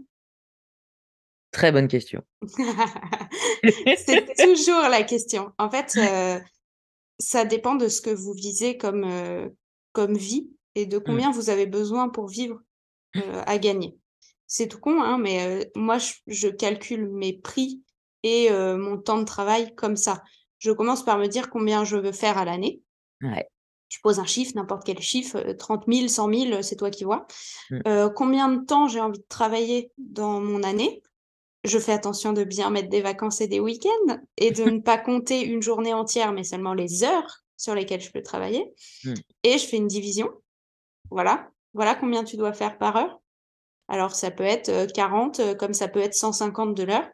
[1.53, 2.22] Très bonne question.
[3.96, 5.53] C'est toujours la question.
[5.59, 6.40] En fait, heu,
[7.18, 9.09] ça dépend de ce que vous visez comme,
[10.16, 11.03] vie et de Mmh.
[11.07, 12.61] combien vous avez besoin pour vivre,
[13.46, 13.96] à gagner.
[14.46, 17.83] C'est tout con, hein, mais moi, je je calcule mes prix
[18.22, 20.22] et mon temps de travail comme ça.
[20.64, 22.83] Je commence par me dire combien je veux faire à l'année.
[23.22, 23.48] Ouais.
[23.88, 27.05] Je pose un chiffre, n'importe quel chiffre, heu, 30 000-100 000, heu, c'est toi qui
[27.05, 27.27] vois.
[27.70, 27.85] Mmh.
[27.87, 31.03] Heu, combien de temps j'ai envie de travailler dans mon année?
[31.64, 34.98] Je fais attention de bien mettre des vacances et des week-ends et de ne pas
[34.98, 38.74] compter une journée entière, mais seulement les heures sur lesquelles je peux travailler
[39.05, 39.20] Mmh.
[39.44, 40.31] et je fais une division.
[41.11, 43.20] Voilà, voilà combien tu dois faire par heure.
[43.88, 47.09] Alors ça peut être, heu, 40, heu, comme ça peut être 150 de l'heure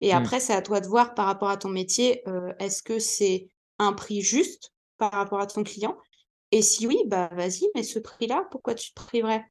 [0.00, 0.28] et Mmh.
[0.28, 3.48] après, c'est à toi de voir par rapport à ton métier, heu, est-ce que c'est
[3.78, 5.96] un prix juste par rapport à ton client?
[6.52, 9.44] Et si oui, bah vas-y, mais ce prix-là, pourquoi tu te priverais?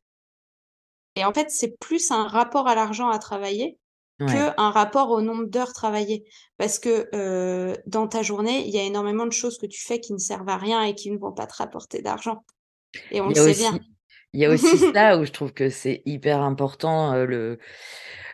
[1.15, 3.79] Et en fait, c'est plus un rapport à l'argent à travailler
[4.19, 4.45] Ouais.
[4.55, 6.25] qu'un rapport au nombre d'heures travaillées.
[6.57, 9.99] Parce que, heu, dans ta journée, il y a énormément de choses que tu fais
[9.99, 12.43] qui ne servent à rien et qui ne vont pas te rapporter d'argent
[13.11, 13.79] et on le sait bien.
[14.33, 17.59] il y a aussi ça où je trouve que c'est hyper important, heu, le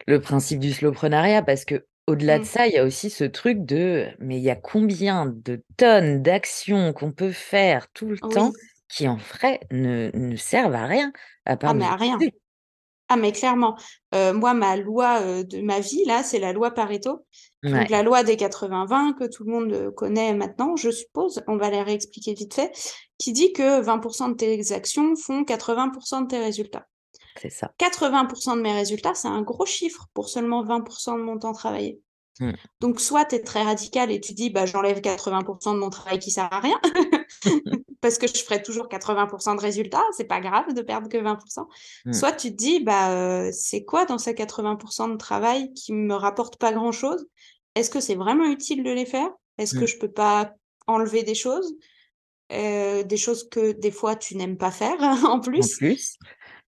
[0.07, 1.65] le principe du slowpreneuriat parce
[2.07, 2.45] qu'au-delà de Mmh.
[2.45, 6.21] ça, il y a aussi ce truc de mais il y a combien de tonnes
[6.21, 8.51] d'actions qu'on peut faire tout le temps
[8.89, 11.13] qui en vrai ne ne servent à rien
[11.45, 12.17] à Ah part mais nous à rien.
[13.07, 13.77] Ah mais clairement.
[14.13, 17.25] Moi, ma loi, de ma vie là, c'est la loi Pareto.
[17.63, 21.43] Donc la loi des 80-20 que tout le monde, connaît maintenant, je suppose.
[21.47, 22.71] On va la réexpliquer vite fait,
[23.17, 26.87] qui dit que 20% de tes actions font 80% de tes résultats.
[27.41, 27.73] C'est ça.
[27.79, 31.99] 80% de mes résultats, c'est un gros chiffre pour seulement 20% de mon temps travaillé.
[32.39, 32.51] Mmh.
[32.79, 36.19] Donc soit tu es très radical et tu dis: «Bah, j'enlève 80% de mon travail
[36.19, 36.79] qui sert à rien,
[38.01, 41.67] parce que je ferai toujours 80% de résultats, c'est pas grave de perdre que 20%
[42.05, 42.13] Mmh.
[42.13, 46.57] Soit tu te dis: «Bah, c'est quoi dans ces 80% de travail qui me rapporte
[46.57, 47.25] pas grand-chose?
[47.75, 49.29] Est-ce que c'est vraiment utile de les faire?
[49.57, 49.87] Est-ce que Mmh.
[49.87, 50.53] je peux pas
[50.87, 51.73] enlever des choses?»
[52.53, 55.79] des choses que des fois tu n'aimes pas faire en En plus.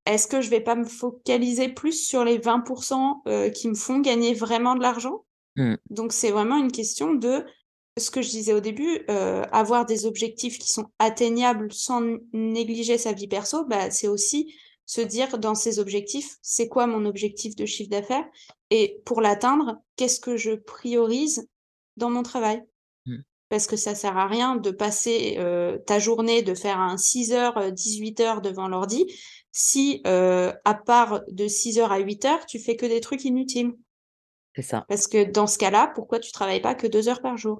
[0.06, 2.64] Est-ce que je vais pas me focaliser plus sur les 20
[3.28, 5.26] heu, qui me font gagner vraiment de l'argent?
[5.56, 5.76] Mmh.
[5.90, 7.46] Donc c'est vraiment une question de
[8.00, 12.02] ce que je disais au début, heu, avoir des objectifs qui sont atteignables sans
[12.34, 14.54] négliger sa vie perso, bah, c'est aussi
[14.86, 18.26] se dire dans ces objectifs: «C'est quoi mon objectif de chiffre d'affaires?
[18.72, 21.48] Et pour l'atteindre, qu'est-ce que je priorise
[21.98, 22.64] dans mon travail?»
[23.06, 23.18] Mmh.
[23.50, 27.58] parce que ça sert à rien de passer, heu, ta journée, de faire un 6:00,
[27.60, 29.08] heu, 18:00 devant l'ordi
[29.54, 33.74] si, heu, à part de 6:00 à 8:00, tu fais que des trucs inutiles.
[34.56, 34.88] C'est ça.
[34.88, 37.60] Parce que dans ce cas-là, pourquoi tu travailles pas que 2 heures par jour?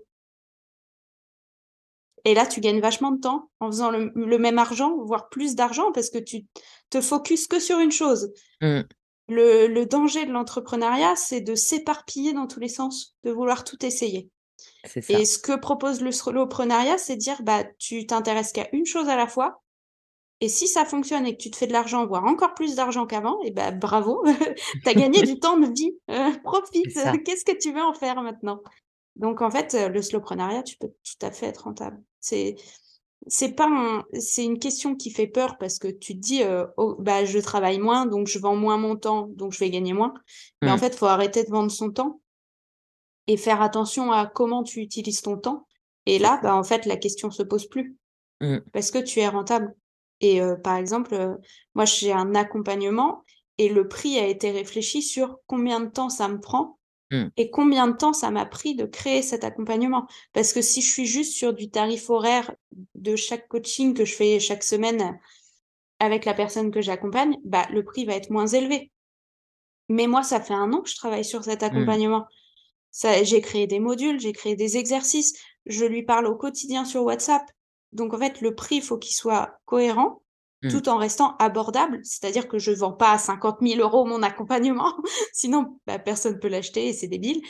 [2.26, 5.56] Et là, tu gagnes vachement de temps en faisant le le même argent, voire plus
[5.56, 6.46] d'argent parce que tu
[6.90, 8.32] te focuses que sur une chose.
[8.62, 8.84] Mmh.
[9.30, 13.84] Le le danger de l'entrepreneuriat, c'est de s'éparpiller dans tous les sens, de vouloir tout
[13.86, 14.30] essayer.
[15.10, 19.18] Et ce que propose le soloprenariat, c'est dire, bah, tu t'intéresses qu'à une chose à
[19.18, 19.63] la fois
[20.42, 23.06] et si ça fonctionne et que tu te fais de l'argent, voire encore plus d'argent
[23.06, 24.24] qu'avant et bah, bravo,
[24.84, 26.92] tu as gagné du temps de vie, C'est profite,
[27.24, 28.62] qu'est-ce que tu veux en faire maintenant?
[29.16, 32.02] Donc en fait, heu, le slowpreneuriat, tu peux tout à fait être rentable.
[32.20, 32.56] C'est
[33.28, 36.68] c'est pas un c'est une question qui fait peur parce que tu te dis, heu:
[36.78, 39.94] «Oh, bah, je travaille moins, donc je vends moins mon temps, donc je vais gagner
[39.94, 40.14] moins».
[40.64, 40.80] Mais en Mmh.
[40.80, 42.22] fait, il faut arrêter de vendre son temps
[43.28, 45.66] et faire attention à comment tu utilises ton temps
[46.06, 47.96] et là, bah, en fait, la question se pose plus
[48.42, 48.64] Mmh.
[48.74, 49.76] parce que tu es rentable
[50.24, 51.38] et heu, par exemple, heu,
[51.76, 53.24] moi, j'ai un accompagnement
[53.60, 56.80] et le prix a été réfléchi sur combien de temps ça me prend
[57.12, 57.30] Mmh.
[57.38, 60.08] et combien de temps ça m'a pris de créer cet accompagnement.
[60.34, 62.54] Parce que si je suis juste sur du tarif horaire
[62.96, 65.20] de chaque coaching que je fais chaque semaine
[66.00, 68.92] avec la personne que j'accompagne, bah, le prix va être moins élevé.
[69.90, 71.98] Mais moi, ça fait 1 an que je travaille sur cet Mmh.
[72.04, 72.26] accompagnement.
[72.92, 75.34] Ça j'ai créé des modules, j'ai créé des exercices,
[75.68, 77.44] je lui parle au quotidien sur WhatsApp.
[77.94, 80.20] Donc en fait, le prix, il faut qu'il soit cohérent,
[80.64, 80.70] Mmh.
[80.70, 82.00] tout en restant abordable.
[82.04, 84.94] C'est-à-dire que je vends pas à 50 000 € mon accompagnement,
[85.34, 87.42] sinon, bah, personne peut l'acheter et c'est débile.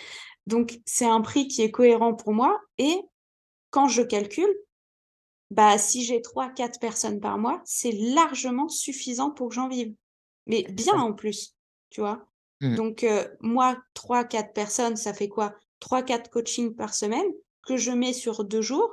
[0.47, 2.99] Donc c'est un prix qui est cohérent pour moi et
[3.69, 4.49] quand je calcule,
[5.51, 9.93] bah, si j'ai 3-4 personnes par mois, c'est largement suffisant pour que j'en vive.
[10.47, 11.55] Mais bien en plus,
[11.89, 12.25] tu vois?
[12.61, 12.75] Mmh.
[12.75, 15.53] Donc heu, moi 3-4 personnes, ça fait quoi?
[15.79, 17.27] 3-4 coachings par semaine
[17.67, 18.91] que je mets sur 2 jours.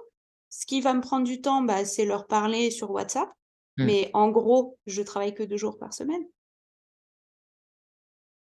[0.51, 3.31] Ce qui va me prendre du temps, bah, c'est leur parler sur WhatsApp,
[3.79, 3.87] Mmh.
[3.87, 6.25] mais en gros, je travaille que 2 jours par semaine.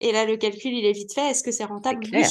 [0.01, 1.31] Et là, le calcul, il est vite fait.
[1.31, 2.01] Est-ce que c'est rentable?
[2.07, 2.31] clair.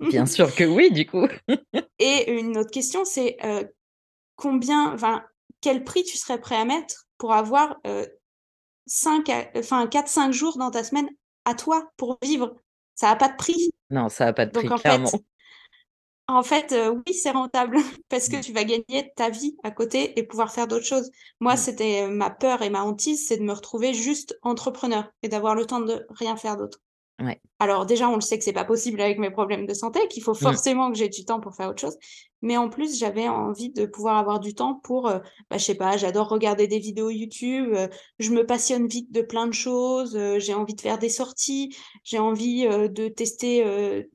[0.00, 0.10] Oui.
[0.10, 1.26] Bien sûr que oui, du coup.
[1.98, 3.68] Et une autre question, c'est, heu,
[4.36, 5.24] combien enfin,
[5.60, 8.06] quel prix tu serais prêt à mettre pour avoir, heu,
[8.86, 11.08] 5 à enfin 4-5 jours dans ta semaine
[11.46, 12.56] à toi pour vivre?
[12.94, 13.70] Ça a pas de prix.
[13.90, 15.12] Non, ça a pas de Donc prix, en fait clairement.
[16.28, 18.42] En fait, heu, oui, c'est rentable parce que Mmh.
[18.42, 21.10] tu vas gagner ta vie à côté et pouvoir faire d'autres choses.
[21.40, 21.56] Moi, Mmh.
[21.56, 25.54] c'était, heu, ma peur et ma hantise, c'est de me retrouver juste entrepreneur et d'avoir
[25.54, 26.78] le temps de rien faire d'autre.
[27.20, 27.40] Ouais.
[27.60, 30.22] Alors déjà, on le sait que c'est pas possible avec mes problèmes de santé, qu'il
[30.22, 30.58] faut Mmh.
[30.58, 31.96] forcément que j'ai du temps pour faire autre chose.
[32.42, 35.74] Mais en plus, j'avais envie de pouvoir avoir du temps pour, heu, bah, je sais
[35.76, 37.88] pas, j'adore regarder des vidéos YouTube, heu,
[38.20, 41.74] je me passionne vite de plein de choses, heu, j'ai envie de faire des sorties,
[42.04, 44.06] j'ai envie, de tester,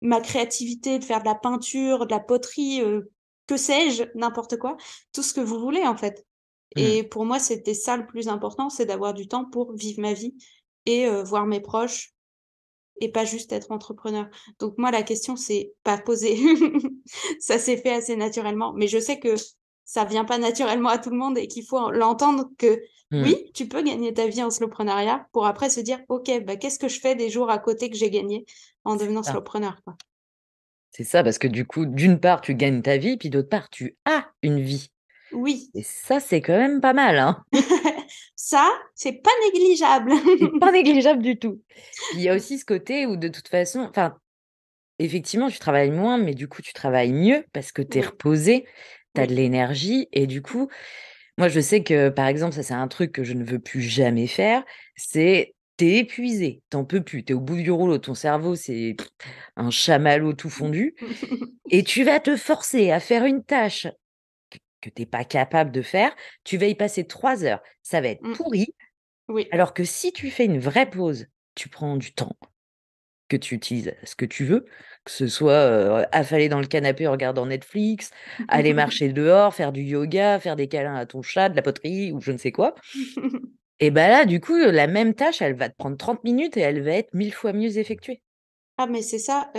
[0.00, 3.10] ma créativité, de faire de la peinture, de la poterie, heu,
[3.46, 4.76] que sais-je, n'importe quoi,
[5.12, 6.26] tout ce que vous voulez, en fait.
[6.76, 6.80] Mmh.
[6.80, 10.12] Et pour moi, c'était ça le plus important, c'est d'avoir du temps pour vivre ma
[10.12, 10.34] vie
[10.86, 12.12] et heu, voir mes proches
[13.00, 14.28] et pas juste être entrepreneur.
[14.58, 16.36] Donc moi, la question s'est pas posée.
[17.40, 18.72] Ça s'est fait assez naturellement.
[18.74, 19.34] Mais je sais que
[19.84, 22.80] ça vient pas naturellement à tout le monde et qu'il faut l'entendre que
[23.10, 23.22] Mmh.
[23.22, 26.78] oui, tu peux gagner ta vie en slowpreneuriat pour après se dire OK, bah, qu'est-ce
[26.78, 28.44] que je fais des jours à côté que j'ai gagné
[28.84, 29.32] en devenant ça.
[29.32, 29.96] slowpreneur, quoi.
[30.90, 33.68] C'est ça, parce que du coup, d'une part, tu gagnes ta vie, puis d'autre part,
[33.70, 34.90] tu as une vie.
[35.32, 35.70] Oui.
[35.74, 37.44] Et ça, c'est quand même pas mal, hein.
[38.34, 40.12] Ça, c'est pas négligeable.
[40.38, 41.60] C'est pas négligeable du tout.
[42.14, 44.16] Il y a aussi ce côté où de toute façon, enfin,
[44.98, 48.06] effectivement, tu travailles moins, mais du coup, tu travailles mieux parce que tu es Oui.
[48.06, 48.66] reposé,
[49.14, 49.28] tu as Oui.
[49.28, 50.68] de l'énergie et du coup,
[51.36, 53.82] moi, je sais que, par exemple, ça, c'est un truc que je ne veux plus
[53.82, 54.64] jamais faire,
[54.96, 58.14] c'est tu es épuisé, tu en peux plus, tu es au bout du rouleau, ton
[58.14, 58.96] cerveau, c'est
[59.56, 60.94] un chamallow tout fondu
[61.70, 63.86] et tu vas te forcer à faire une tâche
[64.50, 66.14] que que tu es pas capable de faire,
[66.44, 68.32] tu vas y passer 3 heures, ça va être Mmh.
[68.34, 68.66] pourri.
[69.28, 69.48] Oui.
[69.50, 72.36] Alors que si tu fais une vraie pause, tu prends du temps,
[73.28, 74.66] que tu utilises ce que tu veux,
[75.04, 78.10] que ce soit, affaler dans le canapé en regardant Netflix,
[78.48, 82.12] aller marcher dehors, faire du yoga, faire des câlins à ton chat, de la poterie
[82.12, 82.74] ou je ne sais quoi.
[83.80, 86.60] Et bah, là, du coup, la même tâche, elle va te prendre 30 minutes et
[86.60, 88.22] elle va être 1000 fois mieux effectuée.
[88.76, 89.50] Ah mais c'est ça,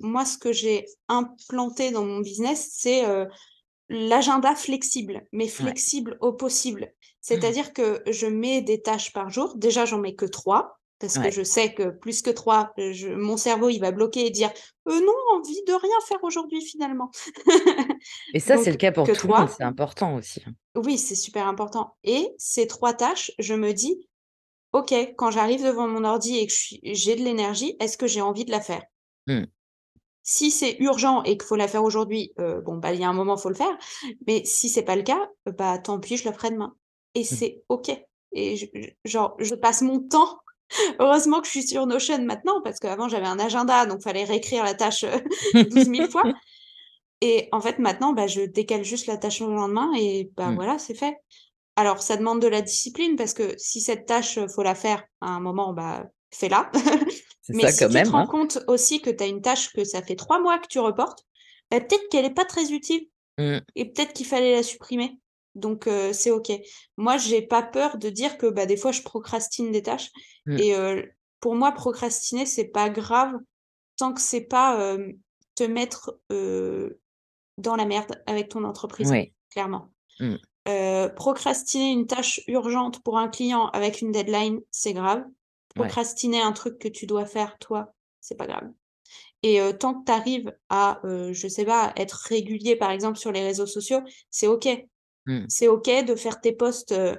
[0.00, 3.04] moi ce que j'ai implanté dans mon business, c'est,
[3.88, 5.76] l'agenda flexible, mais Ouais.
[5.76, 6.92] flexible au possible.
[7.20, 9.56] C'est-à-dire que je mets des tâches par jour.
[9.56, 13.08] Déjà, j'en mets que 3 parce que je sais que plus que 3, heu, je
[13.08, 14.50] mon cerveau, il va bloquer et dire:
[14.88, 17.10] «Heu, non, envie de rien faire aujourd'hui finalement».
[18.32, 19.48] Et ça, c'est le cas pour tout le monde, 3.
[19.48, 20.54] c'est important aussi, hein.
[20.76, 24.08] Oui, c'est super important et ces 3 tâches, je me dis:
[24.72, 26.54] «OK, quand j'arrive devant mon ordi et que
[26.94, 28.82] j'ai de l'énergie, est-ce que j'ai envie de la faire?»
[29.26, 29.46] Mmh.
[30.22, 33.08] Si c'est urgent et qu'il faut la faire aujourd'hui, heu, bon, bah, il y a
[33.08, 33.78] un moment, faut le faire.
[34.26, 36.74] Mais si c'est pas le cas, bah, tant pis, je le ferai demain
[37.14, 37.38] et Mmh.
[37.38, 37.90] c'est OK
[38.32, 38.66] et je
[39.04, 40.40] genre, je passe mon temps
[41.00, 44.64] heureusement que je suis sur Notion maintenant parce qu'avant j'avais un agenda, donc fallait réécrire
[44.64, 46.24] la tâche, heu, 12 000 fois
[47.22, 50.54] et en fait, maintenant, bah, je décale juste la tâche au lendemain et bah, Mmh.
[50.54, 51.16] voilà, c'est fait.
[51.76, 55.04] Alors ça demande de la discipline parce que si cette tâche, heu, faut la faire
[55.20, 56.70] à un moment, bah, fais-la.
[57.48, 58.26] Mais ça si quand tu te rends hein.
[58.26, 61.20] compte aussi que tu as une tâche que ça fait 3 mois que tu reportes,
[61.70, 63.58] bah, peut-être qu'elle est pas très utile Mmh.
[63.74, 65.18] et peut-être qu'il fallait la supprimer.
[65.56, 66.52] Donc heu, c'est OK.
[66.96, 70.10] Moi, j'ai pas peur de dire que, bah, des fois, je procrastine des tâches
[70.46, 70.58] Mmh.
[70.58, 70.74] et
[71.40, 73.32] pour moi, procrastiner, c'est pas grave
[73.96, 74.96] tant que c'est pas,
[75.56, 79.32] te mettre, dans la merde avec ton entreprise, Oui.
[79.50, 79.90] clairement.
[80.20, 80.36] Mmh.
[81.16, 85.24] Procrastiner une tâche urgente pour un client avec une deadline, c'est grave.
[85.76, 85.86] Ouais.
[85.86, 88.70] Procrastiner un truc que tu dois faire toi, c'est pas grave
[89.42, 93.42] et tant que tu arrives à, je sais pas, être régulier, par exemple, sur les
[93.42, 94.68] réseaux sociaux, c'est OK.
[95.26, 95.48] Mmh.
[95.48, 97.18] C'est OK de faire tes posts, heu,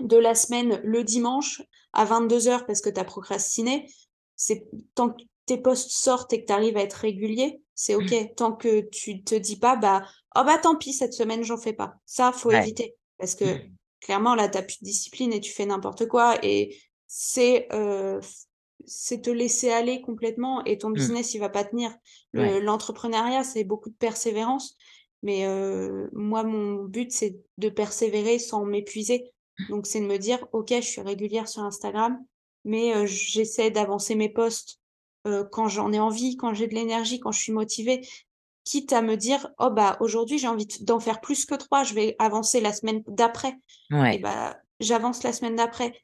[0.00, 1.62] de la semaine le dimanche
[1.94, 3.88] à 22:00 parce que tu as procrastiné.
[4.36, 8.14] C'est tant que tes posts sortent et que tu arrives à être régulier, c'est OK.
[8.36, 10.04] Tant que tu te dis pas: «Bah,
[10.36, 11.96] oh bah, tant pis, cette semaine, j'en fais pas».
[12.06, 12.68] Ça, faut Ouais.
[12.70, 13.60] éviter parce que
[14.00, 18.20] clairement, là, tu as plus de discipline et tu fais n'importe quoi et c'est, heu,
[18.22, 18.44] f
[18.86, 21.14] c'est te laisser aller complètement et ton Mmh.
[21.14, 21.94] business, il va pas tenir.
[22.34, 22.54] Ouais.
[22.54, 24.76] Le l'entrepreneuriat, c'est beaucoup de persévérance,
[25.24, 29.32] mais heu, moi, mon but, c'est de persévérer sans m'épuiser.
[29.70, 32.22] Donc c'est de me dire: «OK, je suis régulière sur Instagram,
[32.64, 34.80] mais heu, j'essaie d'avancer mes posts,
[35.26, 38.06] heu, quand j'en ai envie, quand j'ai de l'énergie, quand je suis motivée».
[38.64, 41.84] Quitte à me dire: «Oh bah, aujourd'hui, j'ai envie de d'en faire plus que 3,
[41.84, 43.54] je vais avancer la semaine d'après»
[43.90, 44.18] et Ouais.
[44.18, 45.94] bah, j'avance la semaine d'après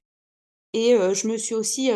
[0.72, 1.90] et je me suis aussi,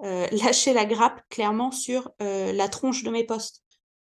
[0.00, 3.62] lâché la grappe clairement sur, la tronche de mes posts.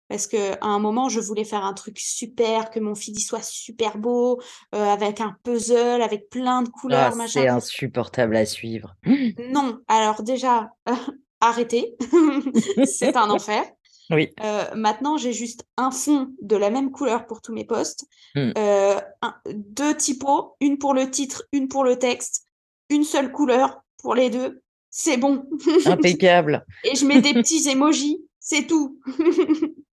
[0.09, 3.97] Parce qu'à un moment, je voulais faire un truc super, que mon il soit super
[3.99, 4.41] beau,
[4.75, 8.95] heu, avec un puzzle, avec plein de Ah, couleurs, c'est insupportable à suivre.
[9.51, 10.71] Non, alors déjà,
[11.41, 11.97] arrêtez,
[12.85, 13.65] c'est un enfer.
[14.11, 14.29] Oui.
[14.43, 18.05] Heu, maintenant, j'ai juste un fond de la même couleur pour tous mes posts,
[18.37, 18.51] Mmh.
[18.59, 22.47] heu, un 2 typos, une pour le titre, une pour le texte,
[22.91, 25.45] une seule couleur pour les 2, c'est bon
[25.87, 26.67] Impeccable.
[26.85, 28.99] et je mets des petits emojis, c'est tout.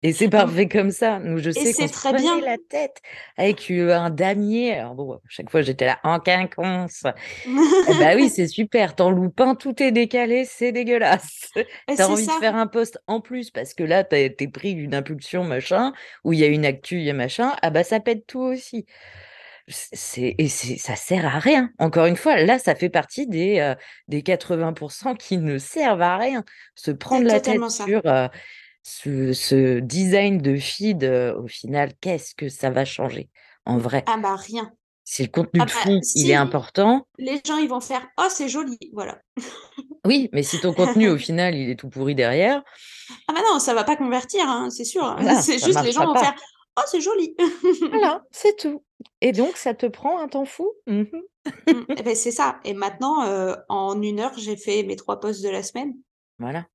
[0.05, 1.17] Et c'est parfait comme ça.
[1.17, 2.39] Nous, je sais qu'on se bien.
[2.41, 3.01] la tête
[3.37, 4.75] avec, heu, un damier.
[4.75, 7.03] Alors bon, à chaque fois, j'étais là: «En quinconce».
[7.89, 11.51] Eh bah, oui, c'est super, tu en loupes un, tout est décalé, c'est dégueulasse.
[11.55, 14.15] Et Tu as c'est envie de faire un post en plus parce que là, tu
[14.15, 15.91] es tu es pris d'une impulsion machin,
[16.23, 18.41] où il y a une actu, il y a machin, ah bah, ça pète tout
[18.41, 18.85] aussi.
[19.67, 21.71] C'est et ça sert à rien.
[21.79, 23.75] Encore une fois, là, ça fait partie des, heu,
[24.07, 26.43] des 80% qui ne servent à rien.
[26.75, 27.85] Se prendre la tête ça.
[27.85, 28.27] sur, heu,
[28.87, 33.29] ce ce design de feed, au final, qu'est-ce que ça va changer?
[33.65, 34.03] En vrai?
[34.07, 34.71] Ah bah, rien.
[35.03, 38.07] Si le contenu Ah de bah, fond, il est important les gens, ils vont faire:
[38.19, 39.19] «Oh, c'est joli», voilà.
[40.05, 42.61] Oui, mais si ton contenu, au final, il est tout pourri derrière
[43.27, 45.15] Ah bah, non, ça va pas convertir, hein, c'est sûr.
[45.15, 46.35] voilà, C'est ça juste les gens vont faire.
[46.77, 47.35] Oh, c'est joli.
[47.89, 48.83] Voilà, c'est tout.
[49.21, 50.71] Et donc, ça te prend un temps fou?
[50.87, 51.05] Mmh mh.
[51.67, 53.23] Mmh, et beh, c'est ça et maintenant,
[53.69, 55.93] en 1 heure, j'ai fait mes 3 posts de la semaine.
[56.39, 56.65] Voilà.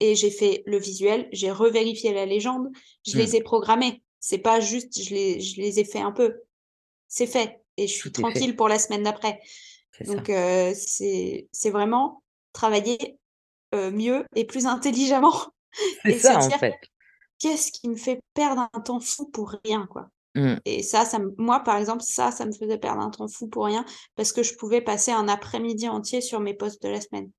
[0.00, 2.68] Et j'ai fait le visuel, j'ai revérifié la légende,
[3.06, 3.20] je Mmh.
[3.20, 4.02] les ai programmés.
[4.20, 6.34] C'est pas juste je les je les ai fait un peu.
[7.08, 9.40] C'est fait et je suis Tout tranquille pour la semaine d'après.
[10.06, 12.22] Donc heu, c'est vraiment
[12.52, 13.18] travailler,
[13.74, 15.34] heu, mieux et plus intelligemment
[16.04, 16.74] C'est et se ça, en fait.
[17.38, 20.56] «Qu'est-ce qui me fait perdre un temps fou pour rien, quoi?» Mmh.
[20.66, 23.48] et ça, ça me moi, par exemple, ça, ça me faisait perdre un temps fou
[23.48, 23.84] pour rien
[24.16, 27.30] parce que je pouvais passer un après-midi entier sur mes posts de la semaine.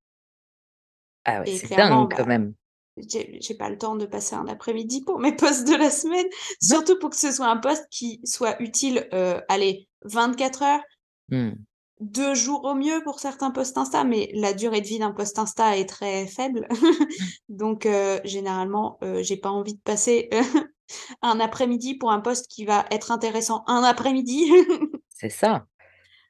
[1.28, 2.54] Ah ouais, c'est dingue quand bah, même.
[2.98, 6.78] j'ai pas le temps de passer un après-midi pour mes posts de la semaine, Non.
[6.78, 10.82] surtout pour que ce soit un post qui soit utile, heu, allez, 24 heures.
[11.30, 11.52] Mmh.
[12.00, 15.38] 2 jours au mieux pour certains posts Insta, mais la durée de vie d'un post
[15.38, 16.68] Insta est très faible.
[16.70, 16.76] Mmh.
[17.50, 20.30] Donc heu, généralement, heu, j'ai pas envie de passer
[21.22, 24.50] un après-midi pour un post qui va être intéressant un après-midi.
[25.10, 25.66] C'est ça.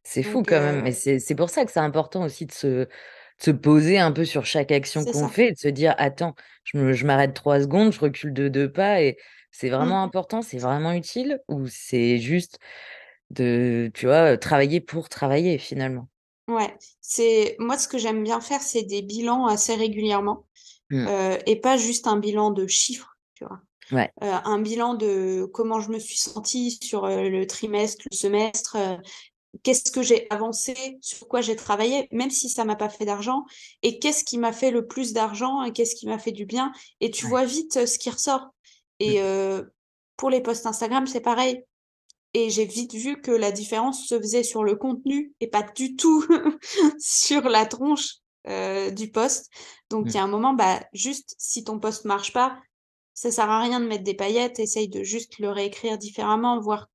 [0.04, 2.88] C'est fou quand même, mais c'est pour ça que c'est important aussi de se
[3.40, 6.36] de se poser un peu sur chaque action qu'on fait et de se dire: «Attends,
[6.66, 9.18] je m'arrête 3 secondes, je recule de 2 pas» et
[9.52, 10.04] c'est vraiment Mmh.
[10.04, 12.60] important, c'est vraiment utile ou c'est juste
[13.32, 16.10] de, tu vois, travailler pour travailler finalement?
[16.48, 20.46] Ouais, c'est moi, ce que j'aime bien faire, c'est des bilans assez régulièrement,
[20.90, 21.10] Mmh.
[21.10, 23.62] heu et pas juste un bilan de chiffres, tu vois?
[23.92, 24.14] Ouais.
[24.24, 28.78] Heu, un bilan de comment je me suis sentie sur, heu, le trimestre, le semestre,
[29.64, 33.44] qu'est-ce que j'ai avancé, sur quoi j'ai travaillé, même si ça m'a pas fait d'argent
[33.84, 36.72] et qu'est-ce qui m'a fait le plus d'argent et qu'est-ce qui m'a fait du bien
[37.02, 37.28] et tu Ouais.
[37.28, 38.48] vois vite, heu, ce qui ressort
[39.06, 39.16] Mmh.
[39.16, 39.72] et heu,
[40.18, 41.64] pour les posts Instagram, c'est pareil
[42.34, 45.96] et j'ai vite vu que la différence se faisait sur le contenu et pas du
[45.96, 46.26] tout
[47.00, 48.16] sur la tronche,
[48.48, 49.50] heu, du post.
[49.90, 50.22] Donc il y Mmh.
[50.22, 52.60] a un moment, bah, juste si ton post marche pas,
[53.14, 56.88] ça sert à rien de mettre des paillettes, essaye de juste le réécrire différemment, voir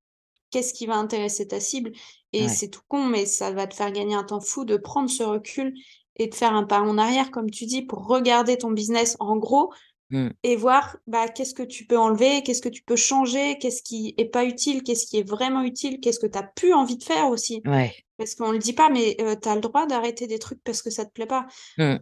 [0.51, 1.91] qu'est-ce qui va intéresser ta cible
[2.33, 2.49] et Ouais.
[2.49, 5.23] c'est tout con, mais ça va te faire gagner un temps fou de prendre ce
[5.23, 5.73] recul
[6.17, 9.37] et de faire un pas en arrière, comme tu dis, pour regarder ton business en
[9.37, 9.71] gros
[10.13, 10.29] Mmh.
[10.43, 14.13] et voir, bah, qu'est-ce que tu peux enlever, qu'est-ce que tu peux changer, qu'est-ce qui
[14.19, 17.03] est pas utile, qu'est-ce qui est vraiment utile, qu'est-ce que tu as plus envie de
[17.03, 17.63] faire aussi.
[17.65, 17.95] Ouais.
[18.17, 20.91] Parce qu'on le dit pas, mais tu as le droit d'arrêter des trucs parce que
[20.91, 21.47] ça te plaît pas.
[21.79, 21.95] Mmh.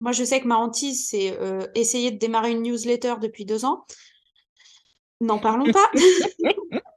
[0.00, 1.38] Moi, je sais que ma hantise, c'est,
[1.76, 3.84] essayer de démarrer une newsletter depuis 2 ans.
[5.20, 5.88] N'en parlons pas.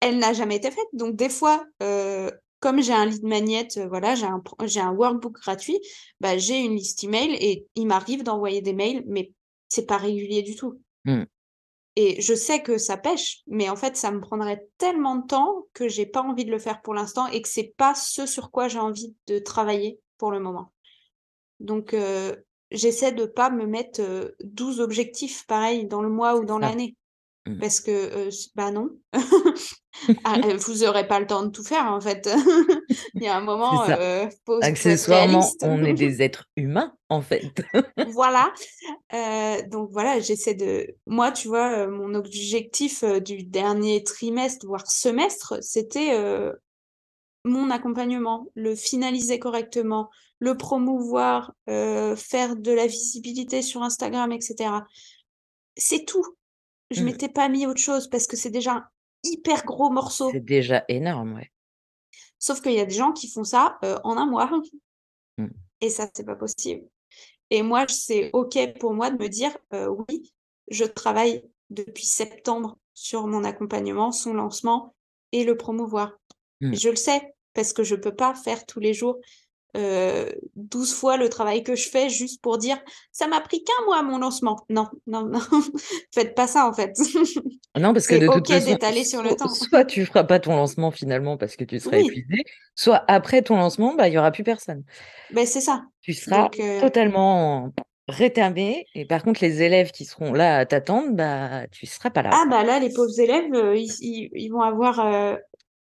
[0.00, 2.30] Elle n'a jamais été faite, donc des fois, heu,
[2.60, 5.80] comme j'ai un lead magnet, heu, voilà, j'ai un pro j'ai un workbook gratuit,
[6.20, 9.32] bah, j'ai une liste email et il m'arrive d'envoyer des mails, mais
[9.68, 10.80] c'est pas régulier du tout.
[11.04, 11.24] Mmh.
[11.96, 15.66] Et je sais que ça pêche, mais en fait, ça me prendrait tellement de temps
[15.74, 18.52] que j'ai pas envie de le faire pour l'instant et que c'est pas ce sur
[18.52, 20.72] quoi j'ai envie de travailler pour le moment.
[21.58, 26.44] Donc heu, j'essaie de pas me mettre, heu, 12 objectifs pareils dans le mois ou
[26.44, 26.94] dans l'année
[27.48, 27.58] Mmh.
[27.60, 28.90] parce que, heu, s bah, non.
[30.24, 32.28] Ah, heu, vous aurez pas le temps de tout faire, en fait.
[33.14, 33.88] Il y a un moment, faut
[34.46, 37.42] faut être Accessoirement, on est des êtres humains, en fait.
[38.12, 38.52] Voilà,
[39.12, 45.54] heu, donc voilà, j'essaie de moi, tu vois, mon objectif, du dernier trimestre, voire semestre,
[45.62, 46.16] c'était,
[47.44, 54.86] mon accompagnement, le finaliser correctement, le promouvoir, faire de la visibilité sur Instagram et cetera.
[55.76, 56.24] C'est tout.
[56.90, 57.04] Je Mmh.
[57.04, 58.88] m'étais pas mis autre chose parce que c'est déjà un
[59.24, 60.40] hyper gros C'est morceau.
[60.40, 61.50] déjà énorme, ouais.
[62.40, 64.48] Sauf qu'il y a des gens qui font ça, heu, en 1 mois
[65.38, 65.68] Mmh.
[65.80, 66.86] et ça, c'est pas possible
[67.50, 70.32] et moi, c'est OK pour moi de me dire: «Heu, oui,
[70.70, 74.94] je travaille depuis septembre sur mon accompagnement, son lancement
[75.32, 76.14] et le promouvoir».
[76.60, 76.78] Mmh.
[76.78, 79.18] Je le sais parce que je peux pas faire tous les jours,
[79.76, 82.78] heu, 12 fois le travail que je fais juste pour dire:
[83.12, 84.64] «Ça m'a pris qu'1 mois mon lancement».
[84.68, 85.40] Non, non, non,
[86.14, 86.96] faites pas ça, en fait.
[87.78, 89.54] Non, parce que de toute façon, d'étaler sur le soit temps.
[89.68, 92.10] soit tu feras pas ton lancement finalement parce que tu seras Oui.
[92.10, 92.44] épuisé,
[92.74, 94.84] soit après ton lancement, bah, il y aura plus personne.
[95.30, 97.72] Beh, c'est ça, Tu seras donc heu totalement
[98.08, 102.22] rétamé et par contre les élèves qui seront là à t'attendre, bah, tu seras pas
[102.22, 105.38] là, Ah bah, là, les pauvres élèves, heu, ils vont avoir, heu,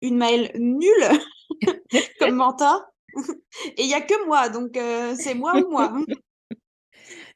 [0.03, 1.09] une Maëlle nulle
[2.21, 2.83] comme mentor
[3.77, 5.93] et il y a que moi, donc heu, c'est moi ou moi.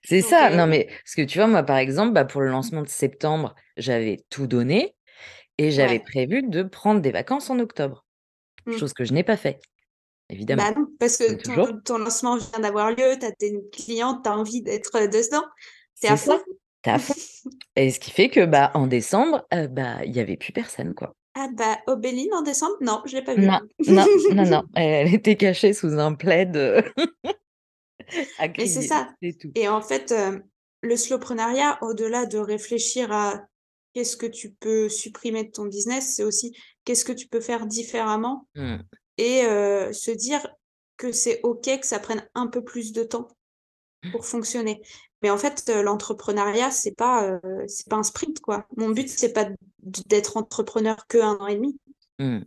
[0.02, 2.40] C'est Donc ça, non heu mais parce que tu vois, moi, par exemple, bah, pour
[2.42, 4.96] le lancement de septembre, j'avais tout donné
[5.58, 6.04] et j'avais Ouais.
[6.12, 8.06] prévu de prendre des vacances en octobre.
[8.66, 8.80] Mmh.
[8.80, 9.60] Chose que je n'ai pas fait,
[10.30, 14.22] évidemment, Bah, non, parce que ton ton lancement vient d'avoir lieu, tu as tes clientes,
[14.24, 15.44] tu as envie d'être, heu, dedans,
[15.94, 16.40] C'est à fond.
[17.76, 21.14] et ce qui fait que, bah, en décembre, bah, il y avait plus personne, quoi.
[21.35, 23.47] Ah bah, Obéline en décembre, non, je l'ai pas vue.
[23.47, 26.57] Non, non, non, non, elle était cachée sous un plaid,
[28.39, 29.09] à Mais c'est ça
[29.41, 29.51] tout.
[29.55, 30.43] et en fait, hem,
[30.82, 33.43] le slowpreneuriat, au-delà de réfléchir à
[33.95, 37.66] qu'est-ce que tu peux supprimer de ton business, c'est aussi qu'est-ce que tu peux faire
[37.66, 38.76] différemment Mmh.
[39.18, 39.41] et
[39.93, 40.47] se dire
[40.97, 43.28] que c'est OK que ça prenne un peu plus de temps
[44.12, 44.82] pour fonctionner.
[45.22, 48.66] Mais en fait, l'entrepreneuriat, c'est pas, c'est pas un sprint, quoi.
[48.76, 49.48] Mon but, c'est pas
[50.07, 51.78] d'être entrepreneur que un an et demi.
[52.18, 52.40] Mmh.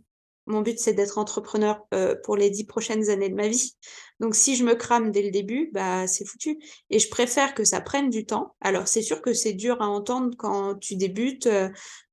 [0.46, 1.86] Mon but, c'est d'être entrepreneur
[2.22, 3.76] pour les dix prochaines années de ma vie.
[4.20, 6.58] Donc, si je me crame dès le début, bah, c'est foutu.
[6.88, 8.54] Et je préfère que ça prenne du temps.
[8.60, 11.48] Alors, c'est sûr que c'est dur à entendre quand tu débutes,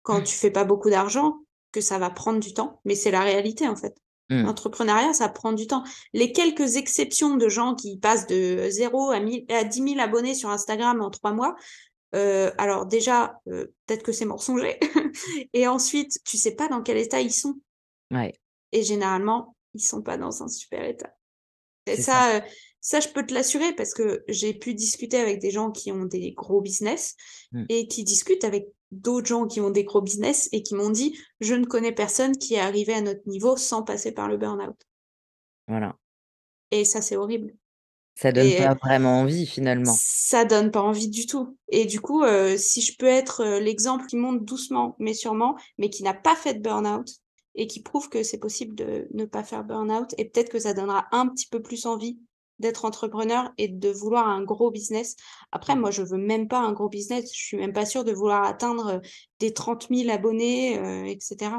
[0.02, 1.38] quand tu fais pas beaucoup d'argent,
[1.72, 2.82] que ça va prendre du temps.
[2.86, 3.96] Mais c'est la réalité, en fait.
[4.30, 4.44] Mmh.
[4.44, 5.84] L'entrepreneuriat, ça prend du temps.
[6.14, 10.34] Les quelques exceptions de gens qui passent de 0 à, 1000, à 10 000 abonnés
[10.34, 11.56] sur Instagram en trois mois,
[12.58, 14.80] alors déjà, peut-être que c'est mensonger.
[15.54, 17.60] et ensuite, tu sais pas dans quel état ils sont.
[18.72, 21.14] Et généralement, ils sont pas dans un super état.
[21.86, 22.42] Et ça, ça,
[22.94, 26.34] je peux te l'assurer parce que j'ai pu discuter avec des gens qui ont des
[26.34, 27.16] gros business
[27.52, 27.64] mmh.
[27.70, 31.18] et qui discutent avec d'autres gens qui ont des gros business et qui m'ont dit
[31.40, 34.78] je ne connais personne qui est arrivé à notre niveau sans passer par le burn-out.
[35.68, 35.98] Voilà.
[36.72, 37.56] Et ça, c'est horrible.
[38.18, 39.94] Ça donne pas vraiment envie finalement.
[39.98, 41.58] Ça donne pas envie du tout.
[41.68, 42.24] Et du coup,
[42.56, 46.54] si je peux être l'exemple qui monte doucement mais sûrement, mais qui n'a pas fait
[46.54, 47.10] de burn-out,
[47.56, 50.14] et qui prouve que c'est possible de ne pas faire burn-out.
[50.18, 52.20] Et peut-être que ça donnera un petit peu plus envie
[52.60, 55.16] d'être entrepreneur et de vouloir un gros business.
[55.52, 57.32] Après, moi, je veux même pas un gros business.
[57.34, 59.02] Je suis même pas sûre de vouloir atteindre
[59.40, 61.52] des 30 000 abonnés, euh, etc.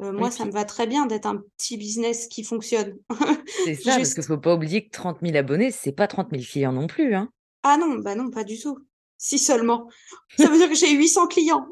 [0.00, 2.96] Euh, moi, ça me va très bien d'être un petit business qui fonctionne.
[3.64, 6.42] c'est ça, parce qu'il faut pas oublier que 30 000 abonnés, c'est pas 30 000
[6.42, 7.14] clients non plus.
[7.14, 7.28] Hein.
[7.62, 8.78] Ah non, bah non, pas du tout.
[9.18, 9.88] Si seulement.
[10.36, 11.64] Ça veut dire que j'ai 800 clients.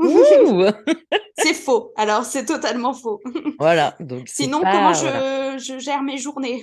[0.00, 0.70] Waouh
[1.38, 1.92] C'est faux.
[1.96, 3.20] Alors, c'est totalement faux.
[3.58, 3.96] Voilà.
[3.98, 6.62] Donc Sinon, comment je, je, gère mes journées?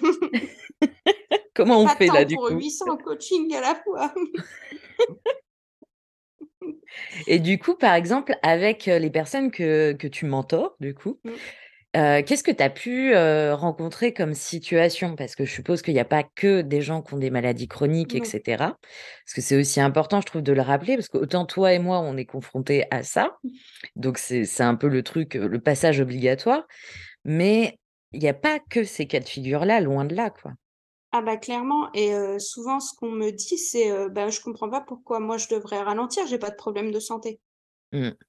[1.60, 4.14] Comment on Pas fait là, du pour coup 800 coachings à la fois.
[7.28, 11.32] Et du coup, par exemple, avec les personnes que, que tu mentors, du coup, Mmh.
[11.98, 15.16] Heu, qu'est-ce que tu as pu, heu, rencontrer comme situation?
[15.16, 17.68] Parce que je suppose qu'il y a pas que des gens qui ont des maladies
[17.68, 18.26] chroniques et Non.
[18.26, 18.78] cetera.
[19.26, 22.00] Parce que c'est aussi important, je trouve, de le rappeler, parce qu'autant toi et moi,
[22.00, 23.38] on est confrontés à ça,
[23.96, 26.68] donc c'est c'est un peu le truc, le passage obligatoire,
[27.26, 27.80] mais
[28.14, 30.54] il y a pas que ces cas de figure-là, loin de là, quoi.
[31.12, 34.70] Ah bah clairement et heu, souvent ce qu'on me dit c'est, heu: «Bah, je comprends
[34.70, 37.40] pas pourquoi moi je devrais ralentir, j'ai pas de problème de santé».
[37.92, 38.20] Mmh.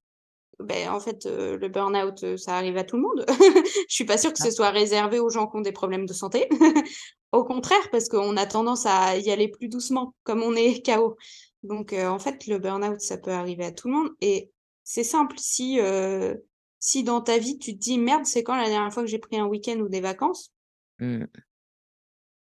[0.59, 3.25] Beh, en fait, heu, le burn-out, heu, ça arrive à tout le monde.
[3.89, 4.47] Je suis pas sûre que Ah.
[4.47, 6.49] ce soit réservé aux gens qui ont des problèmes de santé.
[7.33, 11.17] Au contraire, parce qu'on a tendance à y aller plus doucement, comme on est KO.
[11.63, 14.51] Donc heu, en fait, le burn-out, ça peut arriver à tout le monde et
[14.85, 16.43] c'est simple, si, heu,
[16.81, 19.19] si dans ta vie, tu te dis: «Merde, c'est quand la dernière fois que j'ai
[19.19, 20.51] pris un week-end ou des vacances?»
[20.99, 21.27] Mmh.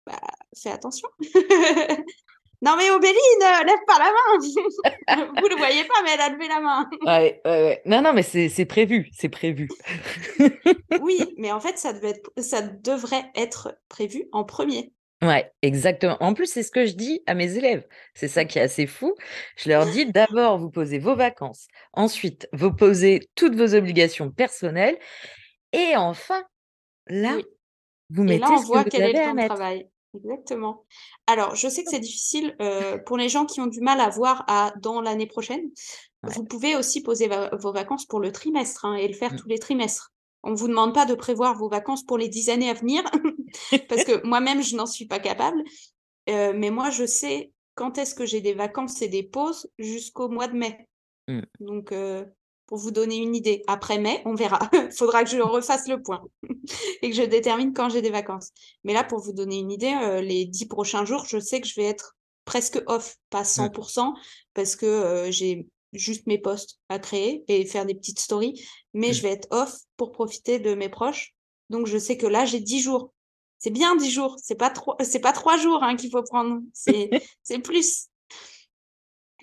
[0.07, 0.19] Bah,
[0.55, 1.07] fais attention.
[2.63, 5.25] Non mais Obéline, heu, lève pas la main!
[5.41, 6.89] Vous le voyez pas, mais elle a levé la main.
[7.05, 7.81] Ouais, ouais, ouais.
[7.85, 9.67] Non, non, mais c'est prévu, c'est prévu.
[10.99, 14.91] Oui, mais en fait, ça devait être ça devrait être prévu en 1er.
[15.21, 16.17] Ouais, exactement.
[16.19, 17.85] En plus, c'est ce que je dis à mes élèves.
[18.15, 19.13] C'est ça qui est assez fou.
[19.57, 21.67] Je leur dis: «D'abord, vous posez vos vacances.
[21.93, 24.97] Ensuite, vous posez toutes vos obligations personnelles
[25.73, 26.43] et enfin,
[27.07, 27.45] là, Oui
[28.09, 29.55] vous et là, mettez on ce que voit vous quel est le temps de mettre».
[29.55, 29.89] travail.
[30.15, 30.85] Exactement.
[31.27, 34.09] Alors, je sais que c'est difficile, heu, pour les gens qui ont du mal à
[34.09, 35.69] voir à dans l'année prochaine.
[36.23, 36.31] Ouais.
[36.35, 39.35] Vous pouvez aussi poser va vos vacances pour le trimestre, hein, et le faire Mmh.
[39.35, 40.11] tous les trimestres.
[40.43, 43.03] On vous demande pas de prévoir vos vacances pour les 10 années à venir,
[43.89, 45.63] parce que moi-même, je n'en suis pas capable.
[46.29, 50.29] Heu, mais moi, je sais quand est-ce que j'ai des vacances et des pauses jusqu'au
[50.29, 50.87] mois de mai.
[51.27, 51.47] Mmh.
[51.59, 52.27] Donc heu,
[52.67, 53.63] pour vous donner une idée.
[53.67, 54.59] Après mai, on verra.
[54.97, 56.21] Faudra que je refasse le point
[57.01, 58.51] et que je détermine quand j'ai des vacances.
[58.83, 61.67] Mais là, pour vous donner une idée, heu, les 10 prochains jours, je sais que
[61.67, 62.15] je vais être
[62.45, 63.43] presque off, pas Mmh.
[63.43, 64.13] 100%
[64.53, 64.85] parce que,
[65.27, 68.61] heu, j'ai juste mes posts à créer et faire des petites stories,
[68.93, 69.23] mais je Mmh.
[69.23, 71.33] vais être off pour profiter de mes proches.
[71.69, 73.13] Donc je sais que là, j'ai 10 jours.
[73.59, 76.61] C'est bien 10 jours, c'est pas 3 c'est pas 3 jours, hein, qu'il faut prendre,
[76.73, 77.09] c'est
[77.63, 78.07] plus.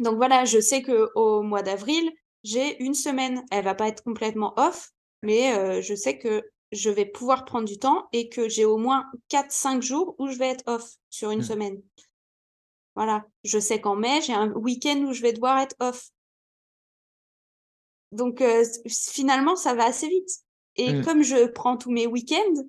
[0.01, 2.11] Donc voilà, je sais qu'au mois d'avril,
[2.45, 3.45] j'ai 1 semaine.
[3.51, 4.91] Elle va pas être complètement off,
[5.23, 6.43] mais heu, je sais que
[6.73, 10.39] je vais pouvoir prendre du temps et que j'ai au moins 4-5 jours où je
[10.39, 11.43] vais être off sur 1 Mmh.
[11.43, 11.83] semaine.
[12.97, 13.25] Voilà.
[13.45, 16.11] Je sais qu'en mai, j'ai un week-end où je vais devoir être off.
[18.13, 20.31] Donc heu, s finalement, ça va assez vite
[20.77, 21.01] et Mmh.
[21.01, 22.63] comme je prends tous mes week-ends,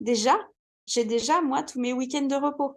[0.00, 0.38] déjà,
[0.86, 2.74] j'ai déjà, moi, tous mes week-ends de repos.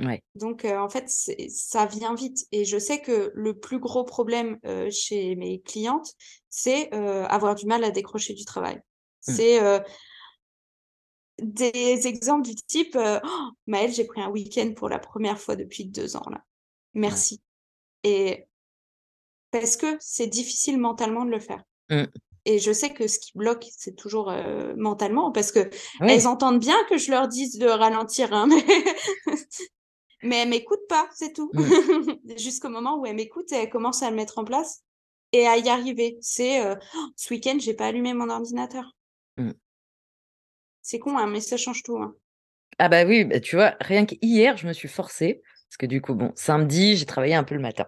[0.00, 0.22] Ouais.
[0.34, 4.58] Donc heu, en fait, ça vient vite et je sais que le plus gros problème,
[4.66, 6.14] heu, chez mes clientes,
[6.50, 8.80] c'est, heu, avoir du mal à décrocher du travail.
[9.26, 9.32] Mmh.
[9.34, 9.60] C'est,
[11.40, 13.20] des exemples du type, heu:
[13.68, 16.42] «Maëlle, j'ai pris un week-end pour la 1re fois depuis 2 ans là.
[17.04, 17.10] Ouais.
[17.10, 17.40] Merci»
[18.04, 18.46] et
[19.52, 21.62] parce que c'est difficile mentalement de le faire.
[21.90, 22.08] Mmh.
[22.46, 24.32] Et je sais que ce qui bloque, c'est toujours,
[24.76, 25.70] mentalement parce qu'elles
[26.00, 26.26] Oui.
[26.26, 28.64] entendent bien que je leur dise de ralentir, hein, mais
[30.22, 31.50] mais elles m'écoutent pas, c'est tout.
[31.54, 31.62] Mmh.
[32.38, 34.82] Jusqu'au moment où elles m'écoutent et elles commencent à le mettre en place
[35.32, 36.18] et à y arriver.
[36.20, 36.76] C'est, heu:
[37.16, 38.84] «Ce week-end, j'ai pas allumé mon ordinateur».
[39.36, 39.52] Mmh.
[40.82, 42.14] C'est con, hein, mais ça change tout, hein.
[42.78, 46.00] Ah bah oui, bah tu vois, rien qu'hier, je me suis forcée, parce que du
[46.00, 47.86] coup, bon, samedi, j'ai travaillé un peu le matin.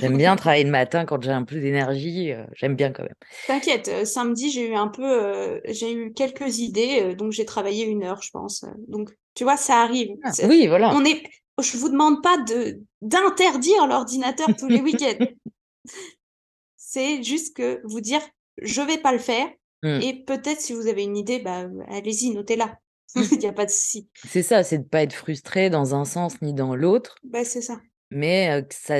[0.00, 3.14] J'aime bien travailler le matin quand j'ai un peu d'énergie, heu, j'aime bien quand même.
[3.46, 8.04] T'inquiète, heu, samedi, j'ai eu un peu, j'ai eu quelques idées, donc j'ai travaillé 1
[8.04, 10.08] heure, je pense, donc tu vois, ça arrive.
[10.24, 10.94] Ah oui, voilà.
[10.94, 11.22] on est
[11.60, 15.26] je vous demande pas de d'interdire l'ordinateur tous les week-ends.
[16.76, 18.20] C'est juste que vous dire:
[18.60, 19.48] «Je vais pas le faire»
[19.84, 20.00] Mmh.
[20.00, 22.78] et peut-être si vous avez une idée, bah, allez-y, notez-la.
[23.16, 24.08] Il y a pas de souci.
[24.24, 27.62] C'est ça, c'est de pas être frustré dans un sens ni dans l'autre, Bah, c'est
[27.62, 27.80] ça.
[28.12, 28.94] mais heu, que ça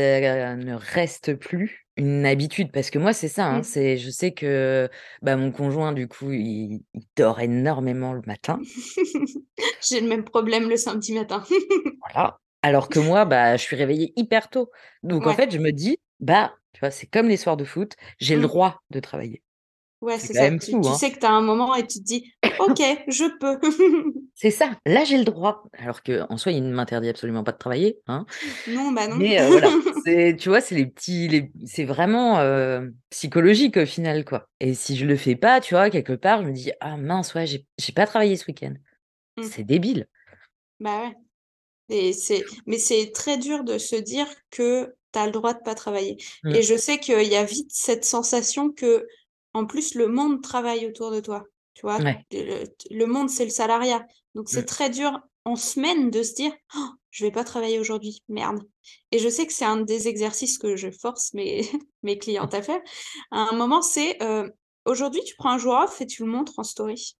[0.56, 2.72] ne reste plus une habitude.
[2.72, 3.64] Parce que moi, c'est ça, hein, Mmh.
[3.64, 4.88] c'est je sais que,
[5.22, 8.62] bah, mon conjoint, du coup, il il dort énormément le matin.
[9.88, 11.44] J'ai le même problème le samedi matin.
[12.00, 12.38] Voilà.
[12.62, 14.70] Alors que moi, bah, je suis réveillée hyper tôt.
[15.02, 15.34] Donc en Ouais.
[15.34, 18.40] fait, je me dis: «Bah», tu vois, c'est comme les soirs de foot, j'ai le
[18.40, 18.42] Mmh.
[18.42, 19.42] droit de travailler.
[20.02, 20.50] Ouais, C'est ça.
[20.50, 20.94] Tu fou, tu hein?
[20.94, 23.58] sais que tu as un moment et tu te dis: «OK, je peux».
[24.34, 25.64] C'est ça, là, j'ai le droit.
[25.78, 28.26] Alors qu'en soi, il ne m'interdit absolument pas de travailler, hein.
[28.66, 29.18] Non, bah, non.
[29.18, 29.68] Mais heu, voilà,
[30.36, 34.48] tu vois, c'est les petits les c'est vraiment, heu, psychologique au final, quoi.
[34.58, 37.34] Et si je le fais pas, tu vois, quelque part, je me dis: «Ah mince,
[37.34, 38.74] ouais, j'ai pas travaillé ce week-end».
[39.36, 39.42] Mmh.
[39.44, 40.08] C'est débile.
[40.80, 41.14] Bah, ouais
[41.90, 45.60] et c'est mais c'est très dur de se dire que tu as le droit de
[45.62, 46.52] pas travailler Mmh.
[46.54, 48.70] et je sais qu'il y a vite cette sensation
[49.52, 51.44] qu'en plus le monde travaille autour de toi,
[51.74, 51.98] tu vois?
[52.00, 52.26] Ouais.
[52.32, 56.52] Le le monde, c'est le salariat, donc c'est très dur en semaine de se dire:
[57.10, 58.62] «Je vais pas travailler aujourd'hui, merde»
[59.12, 61.62] et je sais que c'est un des exercices que je force mes
[62.02, 62.80] mes clientes à faire.
[63.30, 64.52] À un moment, c'est, heu:
[64.86, 67.16] «Aujourd'hui, tu prends un jour off et tu le montres en story».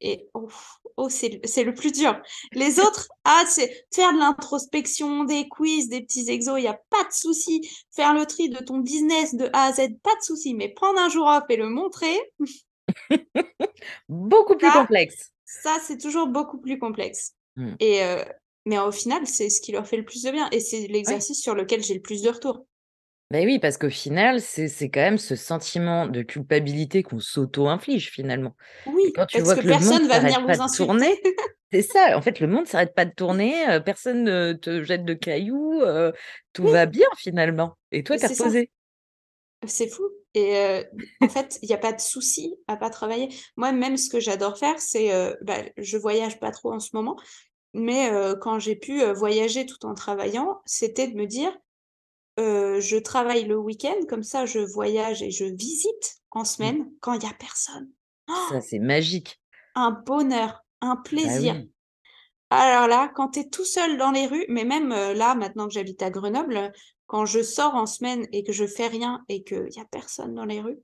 [0.00, 2.20] Et ouf, oh, c'est le plus dur.
[2.52, 6.78] Les autres, ah, c'est faire de l'introspection, des quiz, des petits exos, il y a
[6.90, 7.60] pas de souci.
[7.94, 10.98] Faire le tri de ton business de A à Z, pas de souci, mais prendre
[11.00, 12.18] un jour off et le montrer
[14.08, 15.32] Beaucoup plus ça complexe.
[15.44, 17.74] ça, c'est toujours beaucoup plus complexe Mmh.
[17.80, 18.24] et heu,
[18.64, 21.18] mais au final, c'est ce qui leur fait le plus de bien et c'est Ouais.
[21.18, 22.64] l'exercice sur lequel j'ai le plus de retours.
[23.32, 28.10] Beh, oui, parce qu'au final, c'est c'est quand même ce sentiment de culpabilité qu'on s'auto-inflige,
[28.10, 28.54] finalement.
[28.86, 30.84] Et Oui, quand tu parce vois que que le monde personne va venir vous insulter.
[30.84, 31.22] tourner
[31.72, 35.06] c'est ça, en fait, le monde s'arrête pas de tourner, heu, personne ne te jette
[35.06, 36.12] de cailloux, heu,
[36.52, 38.28] tout va bien finalement et toi, tu ça.
[38.28, 38.70] reposé.
[39.66, 40.02] C'est fou
[40.34, 40.82] et
[41.22, 43.28] en fait, il y a pas de souci à pas travailler.
[43.56, 45.10] Moi, même ce que j'adore faire, c'est,
[45.40, 47.16] bah, je voyage pas trop en ce moment,
[47.72, 48.10] mais
[48.40, 51.56] quand j'ai pu, voyager tout en travaillant, c'était de me dire,
[52.38, 56.74] «Je travaille le week-end, comme ça je voyage et je visite en Mmh.
[56.74, 57.90] semaine quand il y a personne».
[58.34, 59.40] Ça, c'est magique.
[59.74, 61.56] Un bonheur, un Bah plaisir.
[61.60, 61.70] oui.
[62.50, 65.74] Alors là, quand tu es tout seul dans les rues, mais même, là, maintenant que
[65.74, 66.72] j'habite à Grenoble,
[67.06, 70.34] quand je sors en semaine et que je fais rien et qu'il y a personne
[70.34, 70.80] dans les rues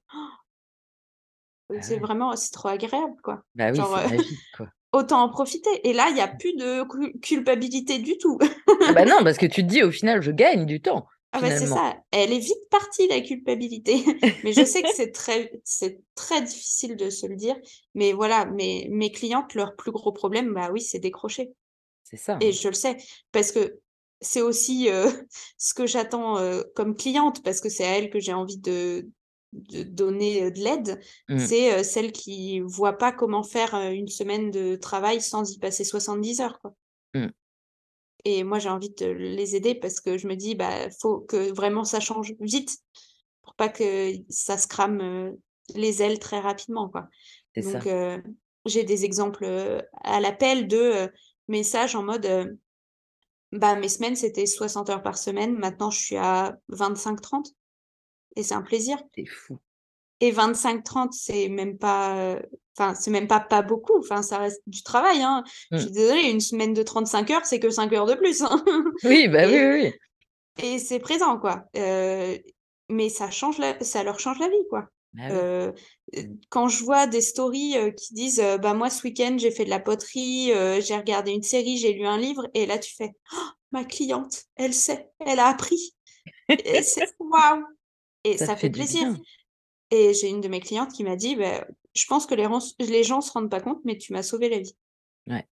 [1.71, 1.99] Heu, Bah c'est ouais.
[1.99, 3.43] vraiment c'est trop agréable, quoi.
[3.55, 4.73] Bah oui, Genre, c'est heu, magique, quoi.
[4.93, 8.39] autant en profiter et là, il y a plus de cul culpabilité du tout.
[8.85, 11.41] Ah bah non, parce que tu te dis: «Au final, je gagne du temps, Ah
[11.41, 11.67] bah, c'est finalement».
[11.67, 13.97] ça, elle est vite partie la culpabilité.
[14.43, 17.57] Mais je sais que c'est très c'est très difficile de se le dire,
[17.95, 21.53] mais voilà, mes mes clientes, leur plus gros problème, bah oui, c'est décrocher
[22.03, 22.53] C'est ça, et hein.
[22.53, 22.97] je le sais
[23.33, 23.81] parce que
[24.21, 25.07] c'est aussi, heu,
[25.59, 29.09] ce que j'attends, heu, comme cliente parce que c'est à elles que j'ai envie de
[29.53, 31.01] de donner, heu, de l'aide.
[31.29, 31.49] Mmh.
[31.49, 35.85] C'est, heu, celles qui voient pas comment faire, une semaine de travail sans y passer
[35.85, 36.75] 70 heures, quoi
[37.15, 37.33] Mmh.
[38.25, 41.53] Et moi, j'ai envie de les aider parce que je me dis: «Bah, faut que
[41.53, 42.79] vraiment ça change vite
[43.43, 45.37] pour pas que ça se crame,
[45.75, 47.09] les ailes très rapidement, quoi».
[47.57, 47.89] Donc
[48.67, 49.47] j'ai des exemples,
[50.05, 51.11] à l'appel de,
[51.49, 52.59] messages en mode,
[53.53, 55.57] bah, mes semaines, c'était 60 heures par semaine.
[55.59, 57.55] Maintenant, je suis à 25-30
[58.37, 59.59] et c'est un plaisir C'est fou.
[60.21, 62.39] Et 25-30, c'est même pas,
[62.79, 63.99] enfin, c'est même pas, pas beaucoup.
[63.99, 65.45] Enfin, ça reste du travail, hein.
[65.77, 65.81] Je Mmh.
[65.83, 68.65] suis désolée, une semaine de 35 heures, c'est que 5 heures de plus, hein
[69.05, 69.93] Oui, bah oui, et oui, oui.
[70.63, 72.39] et c'est présent, quoi, heu,
[72.89, 74.87] mais ça change la ça leur change la vie, quoi.
[75.13, 75.37] Bah oui.
[75.37, 75.75] Heu,
[76.49, 79.81] quand je vois des stories, qui disent, «Bah, moi, ce week-end, j'ai fait de la
[79.81, 83.11] poterie, j'ai regardé une série, j'ai lu un livre» et là, tu fais:
[83.73, 85.95] «Ma cliente, elle sait, elle a appris»
[87.19, 87.65] waouh
[88.25, 89.09] et Ça ça fait plaisir.
[89.91, 93.21] Et j'ai une de mes clientes qui m'a dit: «Bah, je pense que les gens
[93.21, 94.77] se rendent pas compte, mais tu m'as sauvé la vie»
[95.27, 95.49] Ouais.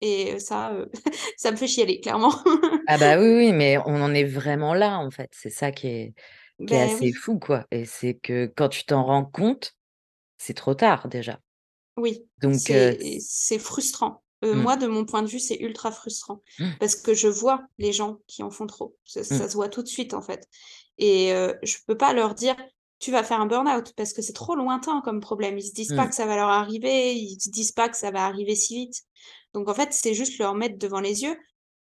[0.00, 0.90] et ça, heu,
[1.36, 2.32] ça me fait chialer, clairement.
[2.86, 5.30] Ah bah oui, oui, mais on en est vraiment là, en fait.
[5.34, 6.14] C'est ça qui est
[6.66, 7.14] qui est Beh, assez oui.
[7.14, 9.74] fou, quoi et c'est que quand tu t'en rends compte,
[10.38, 11.40] c'est trop tard déjà.
[11.96, 14.22] Oui, Donc c'est c'est frustrant.
[14.52, 14.66] Mmh.
[14.66, 16.42] moi, de mon point de vue, c'est ultra frustrant
[16.78, 18.96] parce que je vois les gens qui en font trop.
[19.04, 19.40] Ça Mmh.
[19.40, 20.46] ça se voit tout de suite, en fait
[20.98, 21.30] et
[21.62, 22.56] je peux pas leur dire:
[22.98, 25.58] «Tu vas faire un burn-out» parce que c'est trop lointain comme problème.
[25.58, 26.10] Ils se disent pas Mmh.
[26.10, 29.02] que ça va leur arriver, ils se disent pas que ça va arriver si vite.
[29.54, 31.36] Donc en fait, c'est juste leur mettre devant les yeux: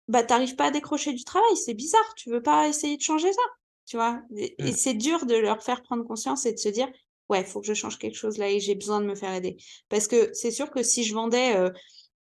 [0.08, 3.02] «Bah, tu arrives pas à décrocher du travail, c'est bizarre, tu veux pas essayer de
[3.02, 3.42] changer ça?»
[3.88, 4.22] Tu vois?
[4.38, 4.76] Et et Mmh.
[4.76, 6.90] c'est dur de leur faire prendre conscience et de se dire:
[7.30, 9.58] «Ouais, faut que je change quelque chose là et j'ai besoin de me faire aider».
[9.90, 11.72] Parce que c'est sûr que si je vendais, heu,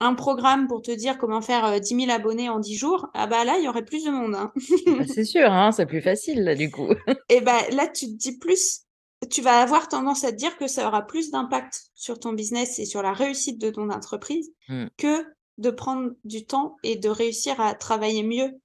[0.01, 3.27] un programme pour te dire comment faire, heu, 10 000 abonnés en 10 jours, ah
[3.27, 4.53] bah, là, il y aurait plus de monde, hein.
[4.87, 6.89] Ah bah, c'est sûr, hein, c'est plus facile là, du coup.
[7.29, 8.87] Et bah, là, tu te dis plus
[9.31, 12.79] tu vas avoir tendance à te dire que ça aura plus d'impact sur ton business
[12.79, 14.87] et sur la réussite de ton entreprise Mmh.
[14.99, 15.25] que
[15.59, 18.61] de prendre du temps et de réussir à travailler mieux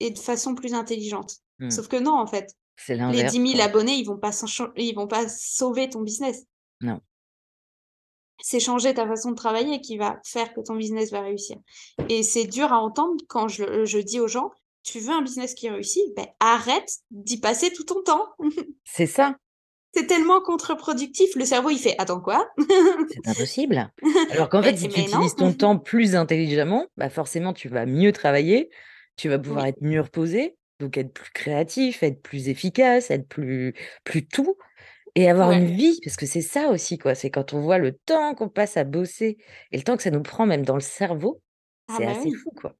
[0.00, 1.36] et de façon plus intelligente.
[1.60, 1.70] Mmh.
[1.70, 2.54] Sauf que non, en fait.
[2.88, 3.64] Les l'inverse, 10 000 quoi.
[3.64, 4.32] abonnés, ils vont pas
[4.76, 6.44] ils vont pas sauver ton business.
[6.80, 7.00] Non.
[8.42, 11.56] C'est changer ta façon de travailler qui va faire que ton business va réussir
[12.08, 14.50] et c'est dur à entendre quand je je dis aux gens:
[14.82, 16.02] «Tu veux un business qui réussit?
[16.16, 18.26] Beh, arrête d'y passer tout ton temps!»
[18.84, 19.36] C'est ça.
[19.94, 22.48] C'est tellement contre-productif, le cerveau, il fait: «Attends quoi?»
[23.06, 23.92] C'est impossible.
[24.30, 27.84] Alors qu'en fait, Mais si tu utilises ton temps plus intelligemment, bah, forcément, tu vas
[27.86, 28.70] mieux travailler,
[29.16, 29.70] tu vas pouvoir Oui.
[29.70, 33.74] être mieux reposé, donc être plus créatif, être plus efficace, être plus
[34.04, 34.56] plus tout
[35.14, 35.98] et avoir une vie.
[36.04, 38.84] Parce que c'est ça aussi, quoi, c'est quand on voit le temps qu'on passe à
[38.84, 39.38] bosser
[39.72, 41.42] et le temps que ça nous prend même dans le cerveau,
[41.88, 42.44] Ah c'est bah, assez oui.
[42.44, 42.76] fou, quoi.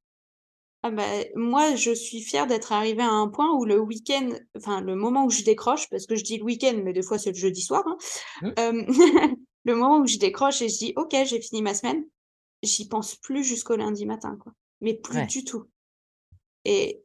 [0.85, 1.05] Ah bah,
[1.35, 5.25] moi, je suis fière d'être arrivée à un point où le week-end enfin, le moment
[5.25, 7.61] où je décroche, parce que je dis le week-end, mais des fois, c'est le jeudi
[7.61, 7.97] soir, hein.
[8.41, 8.53] Mmh.
[9.65, 12.05] Le moment où je décroche et je dis: «OK, j'ai fini ma semaine»,
[12.63, 15.27] j'y pense plus jusqu'au lundi matin, quoi, mais plus Ouais.
[15.27, 15.65] du tout
[16.65, 17.02] et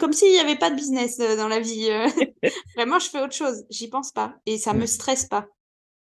[0.00, 2.06] comme s'il y avait pas de business, heu, dans la vie, heu,
[2.76, 5.46] vraiment, je fais autre chose, j'y pense pas et ça me stresse pas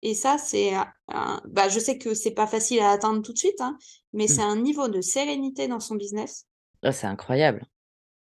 [0.02, 0.74] et ça, c'est
[1.08, 3.78] un bah, je sais que c'est pas facile à atteindre tout de suite, hein,
[4.14, 4.42] mais c'est Mmh.
[4.42, 6.46] un niveau de sérénité dans son business
[6.84, 7.66] Ah, c'est incroyable.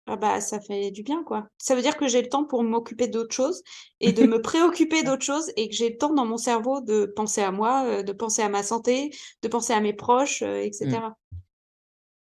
[0.06, 1.48] ah bah, ça fait du bien, quoi.
[1.58, 3.62] Ça veut dire que j'ai le temps pour m'occuper d'autres choses
[4.00, 7.04] et de me préoccuper d'autres choses et que j'ai le temps dans mon cerveau de
[7.14, 9.10] penser à moi, heu, de penser à ma santé,
[9.42, 11.02] de penser à mes proches, heu et Mmh.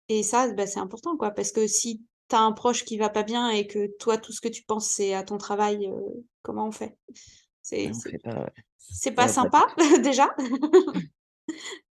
[0.08, 3.08] et ça, bah, c'est important, quoi, parce que si tu as un proche qui va
[3.10, 6.26] pas bien et que toi, tout ce que tu penses, c'est à ton travail, heu,
[6.42, 6.96] comment on fait?
[7.62, 9.66] C'est pas, ouais, sympa,
[10.02, 10.34] déjà?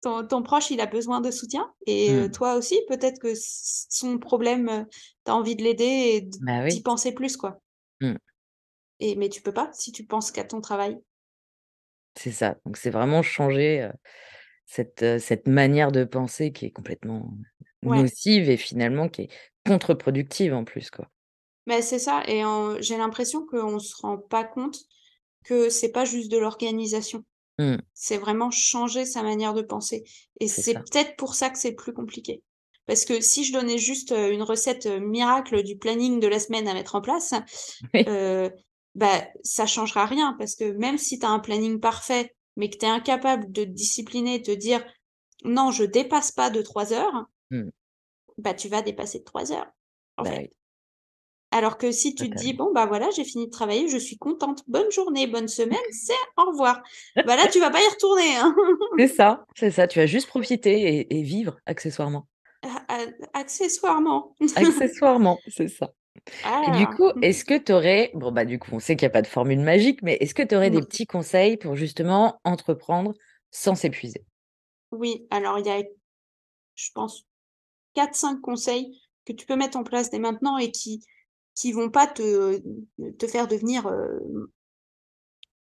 [0.03, 2.31] Ton ton proche, il a besoin de soutien et heu, Mmh.
[2.31, 4.85] toi aussi, peut-être que son problème, heu,
[5.25, 6.83] tu as envie de l'aider et Bah, d'y oui.
[6.83, 7.61] penser plus, quoi
[8.01, 8.19] Mmh.
[8.99, 11.01] et mais tu peux pas si tu penses qu'à ton travail.
[12.17, 13.91] C'est ça, donc c'est vraiment changer,
[14.67, 17.37] cette, cette manière de penser qui est complètement
[17.85, 18.01] Ouais.
[18.03, 19.29] nocive et finalement qui est
[19.67, 21.09] contre-productive en plus, quoi.
[21.67, 22.43] Mais c'est ça et
[22.81, 24.79] j'ai l'impression qu'on se rend pas compte
[25.45, 27.25] que c'est pas juste de l'organisation.
[27.59, 27.77] Mmh.
[27.95, 30.05] C'est vraiment changer sa manière de penser
[30.41, 32.43] et C'est peut-être pour ça que c'est plus compliqué.
[32.87, 36.75] Parce que si je donnais juste, une recette, miracle du planning de la semaine à
[36.75, 37.33] mettre en place,
[37.95, 38.05] Oui.
[38.07, 38.51] heu,
[38.95, 42.77] bah, ça changera rien parce que même si tu as un planning parfait, mais que
[42.77, 44.85] tu es incapable de te discipliner, de te dire:
[45.45, 47.71] «Non, je dépasse pas de 3 heures», Mmh.
[48.39, 49.71] bah, tu vas dépasser de 3 heures,
[50.17, 50.43] en Bah, fait.
[50.43, 50.51] oui.
[51.51, 52.53] Alors que si tu te dis.
[52.53, 56.13] «Bon, bah, voilà, j'ai fini de travailler, je suis contente, bonne journée, bonne semaine, c'est
[56.37, 56.83] au revoir»,
[57.25, 58.55] bah, là, tu vas pas y retourner, hein.
[58.99, 62.27] C'est ça, c'est ça, tu vas juste profiter et et vivre accessoirement.
[62.63, 63.07] A a
[63.41, 64.35] accessoirement.
[64.57, 65.93] Accessoirement, c'est ça
[66.43, 66.89] Ah et du là.
[66.89, 69.23] coup, est-ce que tu aurais bon, bah, du coup, on sait qu'il y a pas
[69.23, 73.15] de formule magique, mais est-ce que tu aurais des petits conseils pour justement entreprendre
[73.51, 74.25] sans s'épuiser?
[74.93, 75.83] Oui, alors il y a
[76.77, 77.27] je pense
[77.95, 81.01] 4-5 conseils que tu peux mettre en place dès maintenant et qui
[81.55, 82.61] qui vont pas te
[83.19, 84.51] te faire devenir, heu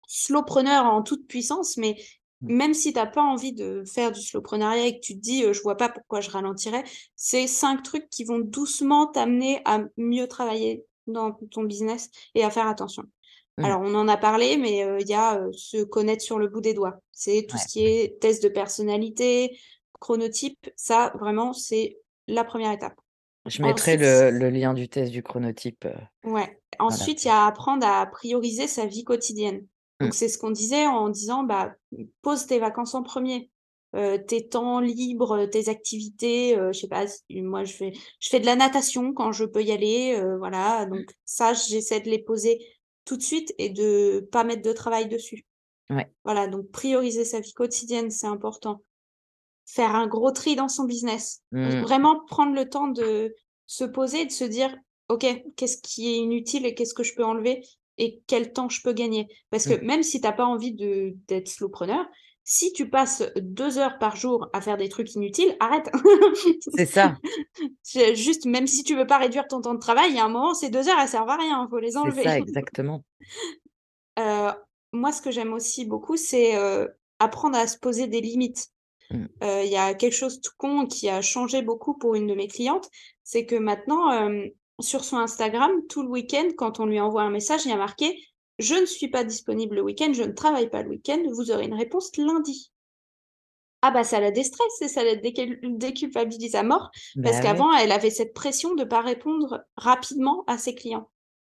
[0.08, 1.96] slowpreneur en toute puissance, mais
[2.42, 2.50] Mmh.
[2.50, 5.44] même si tu as pas envie de faire du slowpreneuriat et que tu te dis,
[5.44, 6.84] heu: «Je vois pas pourquoi je ralentirais»,
[7.16, 12.50] c'est 5 trucs qui vont doucement t'amener à mieux travailler dans ton business et à
[12.50, 13.04] faire attention.
[13.58, 13.64] Mmh.
[13.64, 16.48] Alors on en a parlé, mais heu, il y a, heu, se connaître sur le
[16.50, 17.00] bout des doigts.
[17.14, 19.58] C'est tout ce qui est test de personnalité,
[20.02, 22.96] chronotype, ça vraiment, c'est la 1re étape.
[23.46, 25.94] Je mettrai Ensuite le le lien du test du chronotype, heu,
[26.24, 29.68] Ouais, ensuite, il y a apprendre à prioriser sa vie quotidienne.
[30.00, 30.06] Mmh.
[30.06, 31.74] Donc c'est ce qu'on disait en disant, bah,
[32.22, 33.52] pose tes vacances en 1er,
[33.96, 38.40] heu, tes temps libres, tes activités, heu, je sais pas moi je fais je fais
[38.40, 42.20] de la natation quand je peux y aller, heu, voilà, donc ça, j'essaie de les
[42.24, 42.60] poser
[43.06, 45.46] tout de suite et de pas mettre de travail dessus.
[45.90, 46.14] Ouais.
[46.26, 48.82] Voilà, donc prioriser sa vie quotidienne, c'est important.
[49.66, 51.42] Faire un gros tri dans son business.
[51.52, 51.82] Mmh.
[51.82, 53.34] vraiment prendre le temps de
[53.66, 54.76] se poser et de se dire
[55.10, 57.62] OK, qu'est-ce qui est inutile et qu'est-ce que je peux enlever
[57.98, 59.28] et quel temps je peux gagner?
[59.52, 59.86] Parce que Mmh.
[59.86, 62.06] même si tu as pas envie de d'être slowpreneur,
[62.46, 65.90] si tu passes 2 heures par jour à faire des trucs inutiles, arrête.
[66.76, 67.16] C'est ça.
[67.84, 70.26] C'est juste, même si tu veux pas réduire ton temps de travail, il y a
[70.26, 72.24] un moment, ces 2 heures, elles servent à rien, faut les C'est ça, enlever.
[72.38, 73.04] exactement.
[74.18, 74.52] Heu,
[74.92, 76.90] moi, ce que j'aime aussi beaucoup, c'est, heu,
[77.20, 78.68] apprendre à se poser des limites.
[79.12, 79.26] Mmh.
[79.44, 82.36] Heu, il y a quelque chose tout con qui a changé beaucoup pour une de
[82.36, 82.90] mes clientes,
[83.24, 84.50] c'est que maintenant, hem,
[84.80, 87.78] sur son Instagram, tout le week-end, quand on lui envoie un message, il y a
[87.78, 88.18] marqué:
[88.60, 91.66] «Je ne suis pas disponible le week-end, je ne travaille pas le week-end, vous aurez
[91.66, 92.72] une réponse lundi».
[93.86, 96.90] Ah bah, ça la déstresse et ça la décul déculpabilise à mort
[97.22, 97.44] parce Bah, ouais.
[97.44, 101.12] qu'avant, elle avait cette pression de pas répondre rapidement à ses clients.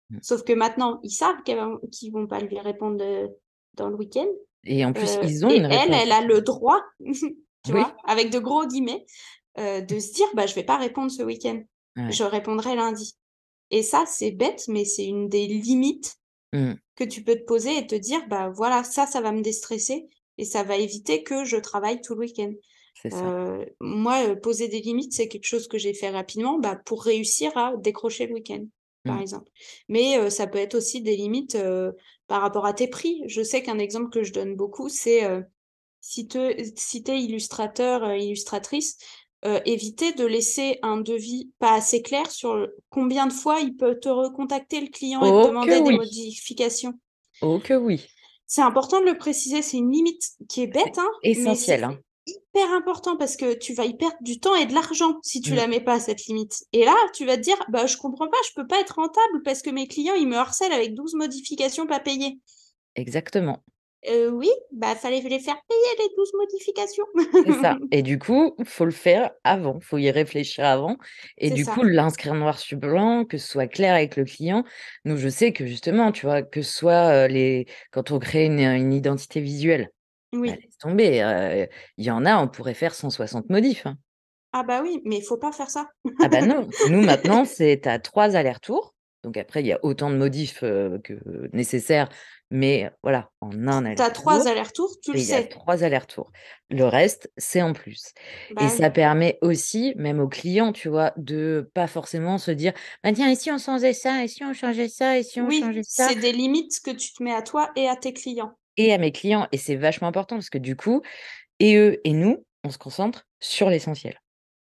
[0.10, 0.18] Mmh.
[0.24, 3.30] Sauf que maintenant, ils savent qu'ils vont pas lui répondre, heu,
[3.76, 4.28] dans le week-end,
[4.66, 6.04] Et en plus, heu ils ont une et elle, réponse.
[6.04, 6.82] elle a le droit,
[7.64, 7.74] tu Oui.
[7.74, 7.96] vois?
[8.06, 9.06] Avec de gros guillemets,
[9.60, 11.62] heu, de se dire: «Bah, je vais pas répondre ce week-end,
[11.98, 12.20] Ouais.
[12.20, 13.16] je répondrai lundi»
[13.72, 16.18] et ça, c'est bête, mais c'est une des limites
[16.54, 16.76] Mmh.
[16.96, 20.08] que tu peux te poser et te dire: «Bah, voilà, ça, ça va me déstresser
[20.38, 22.54] et ça va éviter que je travaille tout le week-end».
[23.14, 27.58] Heu, moi, poser des limites, c'est quelque chose que j'ai fait rapidement, bah, pour réussir
[27.58, 28.66] à décrocher le week-end,
[29.06, 29.22] par Mmh.
[29.22, 29.52] exemple.
[29.90, 31.94] Mais, heu, ça peut être aussi des limites, heu,
[32.28, 33.24] par rapport à tes prix.
[33.28, 35.46] Je sais qu'un exemple que je donne beaucoup, c'est, heu,
[36.02, 38.98] si te si tu es illustrateur, illustratrice,
[39.66, 44.10] éviter de laisser un devis pas assez clair sur combien de fois il peut te
[44.10, 46.96] recontacter le client et te demander des modifications.
[47.42, 48.12] Oh que oui!
[48.50, 51.84] C'est important de le préciser, c'est une limite qui est bête, hein, mais essentiel, c'est
[51.84, 52.00] hein.
[52.28, 55.54] Hyper important parce que tu vas y perdre du temps et de l'argent si tu
[55.54, 55.56] Mmh.
[55.56, 58.38] la mets pas cette limite et là, tu vas te dire: «Bah, je comprends pas,
[58.50, 61.88] je peux pas être rentable parce que mes clients, ils me harcèlent avec 12 modifications
[61.88, 62.40] pas payées».
[62.96, 63.64] Exactement.
[64.08, 67.06] Heu, oui, bah, fallait les faire payer les 12 modifications.
[67.46, 70.98] C'est ça et du coup, faut le faire avant, faut y réfléchir avant
[71.38, 74.64] et du coup, l'inscrire noir sur blanc, que ce soit clair avec le client.
[75.04, 78.46] Nous, je sais que justement, tu vois, que ce soit, heu, les quand on crée
[78.46, 79.92] une identité visuelle,
[80.44, 80.64] bah, Oui.
[80.64, 83.98] laisse tomber, il y en a, on pourrait faire 160 modifs, hein.
[84.54, 85.90] Ah bah, oui, mais il faut pas faire ça.
[86.22, 90.10] Ah bah, non, nous maintenant, c'est as 3 allers-retours, donc après il y a autant
[90.10, 92.08] de modifs, que nécessaire,
[92.52, 95.34] mais voilà, en T 1 tu as 3 aller-retour allers-retours, tu le et il y
[95.36, 95.50] a sais.
[95.50, 96.32] 3 allers-retours.
[96.72, 98.14] Le reste, c'est en plus
[98.60, 102.74] et Bah, ça permet aussi, même aux clients, tu vois, de pas forcément se dire:
[103.04, 104.24] «Bah, tiens, et si on changeait ça?
[104.24, 105.18] Et si on changeait ça?
[105.20, 107.72] Et si on Oui, changeait ça?» c'est des limites que tu te mets à toi
[107.78, 108.58] et à tes clients.
[108.78, 111.02] Et à mes clients et c'est vachement important parce que du coup
[111.60, 114.20] et eux et nous, on se concentre sur l'essentiel.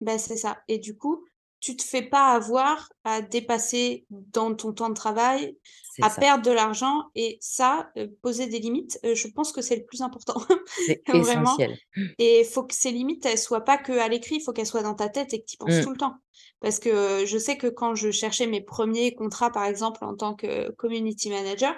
[0.01, 1.25] Bah, c'est ça et du coup,
[1.59, 5.57] tu te fais pas avoir à dépasser dans ton temps de travail,
[6.01, 6.21] à ça.
[6.21, 7.89] perdre de l'argent et ça,
[8.21, 10.39] poser des limites, je pense que c'est le plus important,
[10.85, 11.77] C'est vraiment essentiel.
[12.19, 14.83] et il faut que ces limites, elles soient pas qu'à l'écrit, il faut qu'elles soient
[14.83, 15.83] dans ta tête et que tu y penses Mmh.
[15.83, 16.13] tout le temps.
[16.59, 20.35] Parce que, je sais que quand je cherchais mes 1ers contrats, par exemple, en tant
[20.35, 21.75] que community manager,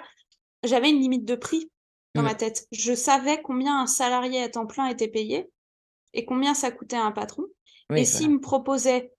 [0.62, 1.70] j'avais une limite de prix
[2.14, 2.24] dans Mmh.
[2.26, 2.66] ma tête.
[2.72, 5.50] Je savais combien un salarié à temps plein était payé
[6.12, 7.44] et combien ça coûtait à un patron
[7.96, 8.34] et s'il voilà.
[8.34, 9.12] me proposait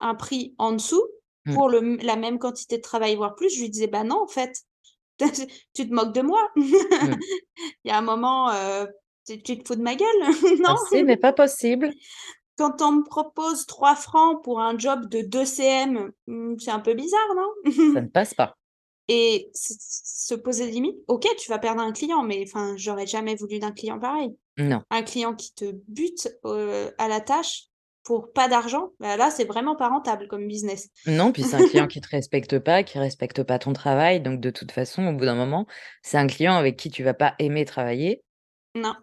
[0.00, 1.04] un prix en dessous
[1.46, 1.54] Mmh.
[1.54, 4.26] pour le la même quantité de travail, voire plus, je lui disais: «Bah, non, en
[4.26, 4.62] fait,
[5.74, 6.40] tu te moques de moi?
[6.56, 6.72] Mmh.
[7.84, 8.88] Il y a un moment, heu,
[9.28, 10.08] tu tu te fous de ma gueule,
[10.60, 11.92] non?» «Ceci n'est pas possible».
[12.58, 16.80] «Quand on me propose 3 francs pour un job de 2 CM, mmh, c'est un
[16.80, 18.56] peu bizarre, non?» Ça ne passe pas.
[19.08, 23.36] Et se poser des limites, OK, tu vas perdre un client, mais enfin, j'aurais jamais
[23.36, 24.30] voulu d'un client pareil.
[24.56, 24.82] Non.
[24.90, 27.64] Un client qui te bute, à la tâche
[28.02, 30.90] pour pas d'argent, bah, là, c'est vraiment pas rentable comme business.
[31.06, 34.40] Non, puis c'est un client qui te respecte pas, qui respecte pas ton travail, donc
[34.40, 35.66] de toute façon, au bout d'un moment,
[36.02, 38.22] c'est un client avec qui tu vas pas aimer travailler
[38.76, 38.94] Non,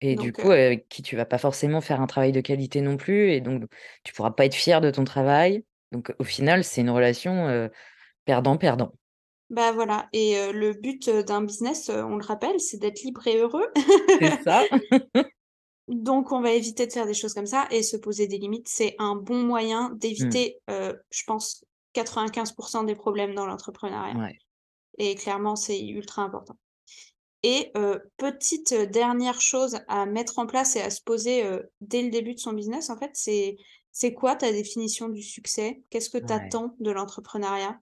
[0.00, 2.96] et du coup, avec qui tu vas pas forcément faire un travail de qualité non
[2.96, 3.64] plus et donc
[4.04, 5.64] tu pourras pas être fier de ton travail.
[5.92, 7.70] Donc au final, c'est une relation,
[8.26, 8.92] perdant-perdant.
[9.50, 13.66] Bah, voilà et le but, d'un business, on le rappelle, c'est d'être libre et heureux.
[14.20, 14.68] C'est ça.
[15.88, 18.68] Donc on va éviter de faire des choses comme ça et se poser des limites,
[18.68, 20.30] c'est un bon moyen Mmh.
[20.30, 24.38] d'éviter, je pense 95% des problèmes dans l'entrepreneuriat Ouais.
[24.98, 26.56] et clairement, c'est ultra important
[27.42, 27.72] et
[28.16, 31.44] petite, dernière chose à mettre en place et à se poser,
[31.80, 33.56] dès le début de son business, en fait, c'est
[33.92, 35.82] c'est quoi ta définition du succès?
[35.90, 36.32] Qu'est-ce que tu Ouais.
[36.32, 37.80] attends de l'entrepreneuriat?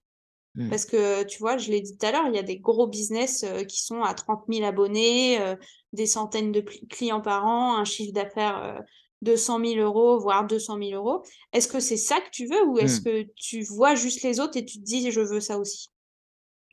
[0.55, 0.75] Mmh.
[0.75, 2.87] Parce que, tu vois, je l'ai dit tout à l'heure, il y a des gros
[2.89, 5.57] business, heu, qui sont à 30 000 abonnés, heu,
[5.93, 8.85] des centaines de clients par an, un chiffre d'affaires, heu,
[9.23, 11.23] de 100 000 €, voire 200 000 €.
[11.53, 13.05] Est-ce que c'est ça que tu veux ou est-ce Mmh.
[13.05, 15.89] que tu vois juste les autres et tu te dis: «Je veux ça aussi»?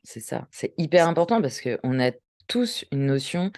[0.04, 2.10] C'est ça, c'est hyper important parce qu'on a
[2.48, 3.52] tous une notion,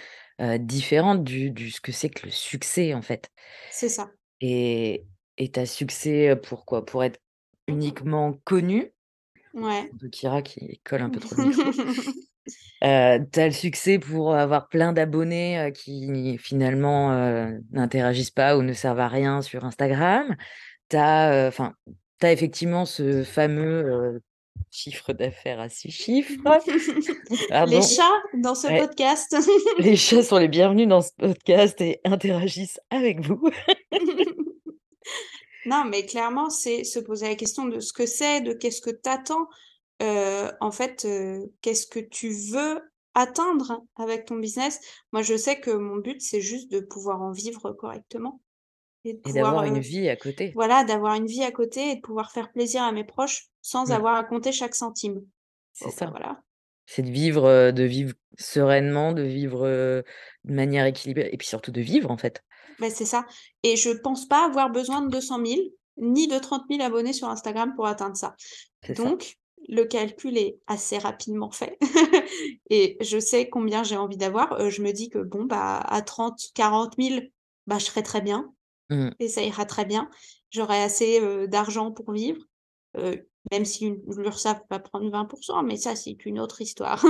[0.59, 3.31] différente du du ce que c'est que le succès, en fait
[3.71, 4.15] C'est ça.
[4.41, 5.07] et
[5.37, 6.85] et tu as succès, pour quoi?
[6.85, 7.21] Pour être
[7.67, 8.94] uniquement connu
[9.55, 9.91] Ouais.
[9.95, 11.63] De Kira qui colle un peu trop le micro.
[12.85, 18.57] Heu, tu as le succès pour avoir plein d'abonnés, heu, qui finalement, heu, n'interagissent pas
[18.59, 20.37] ou ne servent à rien sur Instagram.
[20.91, 21.73] Tu as, heu, enfin,
[22.23, 24.21] effectivement ce fameux,
[24.71, 26.33] chiffre d'affaires à 6 chiffres.
[27.31, 27.81] Les Pardon.
[27.81, 28.79] chats dans ce Ouais.
[28.81, 29.35] podcast.
[29.79, 33.49] Les chats sont les bienvenus dans ce podcast et interagissent avec vous.
[35.65, 38.91] Non, mais clairement, c'est se poser la question de ce que c'est, de qu'est-ce que
[38.91, 39.49] tu attends.
[40.03, 42.83] Heu, en fait, heu, qu'est-ce que tu veux
[43.15, 44.81] atteindre avec ton business?
[45.13, 48.43] Moi, je sais que mon but, c'est juste de pouvoir en vivre correctement
[49.05, 50.57] et d'avoir une heu, vie à côté.
[50.57, 53.93] voilà, d'avoir une vie à côté et de pouvoir faire plaisir à mes proches sans
[53.93, 53.93] Mmh.
[53.93, 55.27] avoir à compter chaque centime.
[55.73, 56.13] C'est bah, ça.
[56.13, 56.43] voilà.
[56.87, 60.05] C'est de vivre, de vivre sereinement, de vivre, de
[60.45, 62.45] manière équilibrée et puis surtout de vivre, en fait.
[62.79, 63.27] Beh, c'est ça
[63.63, 67.29] et je pense pas avoir besoin de 200 000 ni de 30 000 abonnés sur
[67.29, 68.35] Instagram pour atteindre ça.
[68.89, 69.37] Donc
[69.69, 71.79] le calcul est assez rapidement fait
[72.71, 74.61] et je sais combien j'ai envie d'avoir.
[74.61, 77.31] Heu, je me dis que bon, bah, à 30-40 000,
[77.67, 78.51] bah, je serai très bien
[78.91, 79.11] Mmh.
[79.19, 80.11] et ça ira très bien.
[80.51, 82.43] J'aurai assez, heu, d'argent pour vivre,
[82.99, 87.03] heu, même si l'URSSAF va prendre 20% mais ça, c'est une autre histoire.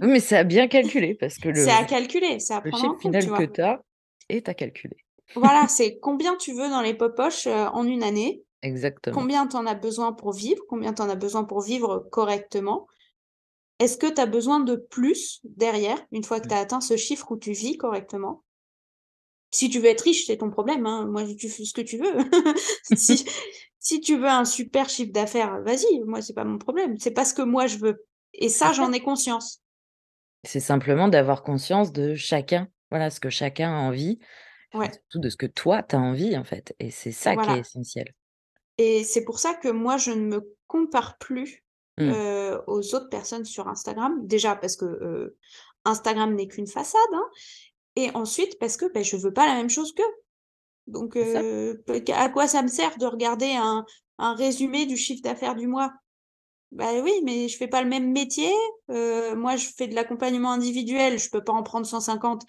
[0.00, 3.18] Mais c'est à bien calculer parce que C'est à calculer, c'est à prendre en compte,
[3.18, 3.82] tu final que tu as
[4.28, 5.04] est à calculer.
[5.34, 9.28] Voilà, c'est combien tu veux dans les popoches, heu, en une année, Exactement.
[9.28, 12.88] combien tu en as besoin pour vivre, combien tu en as besoin pour vivre correctement?
[13.80, 16.54] Est-ce que tu as besoin de plus derrière, une fois que tu Mmh.
[16.54, 18.44] as atteint ce chiffre où tu vis correctement?
[19.50, 21.96] Si tu veux être riche, c'est ton problème, hein, moi tu fais ce que tu
[21.98, 22.12] veux.
[22.82, 23.24] Si
[23.80, 27.24] si tu veux un super chiffre d'affaires, vas-y, moi c'est pas mon problème, c'est pas
[27.24, 28.04] ce que moi je veux
[28.34, 28.72] et ça.
[28.72, 29.62] j'en ai conscience.
[30.42, 34.18] C'est simplement d'avoir conscience de chacun, voilà, ce que chacun a envie,
[34.74, 37.50] Ouais, surtout de ce que toi tu as envie, en fait et c'est ça qui
[37.50, 38.12] est essentiel.
[38.76, 41.64] et c'est pour ça que moi je ne me compare plus,
[42.00, 42.12] Mmh.
[42.68, 44.24] aux autres personnes sur Instagram.
[44.24, 45.34] Déjà parce que,
[45.84, 47.26] Instagram n'est qu'une façade, hein
[47.96, 50.04] et ensuite parce que, beh, je veux pas la même chose qu'eux.
[50.86, 53.84] Donc à quoi ça me sert de regarder un
[54.18, 55.92] un résumé du chiffre d'affaires du mois?
[56.70, 58.50] Bah oui, mais je fais pas le même métier,
[58.90, 62.42] heu, moi je fais de l'accompagnement individuel, je peux pas en prendre 150.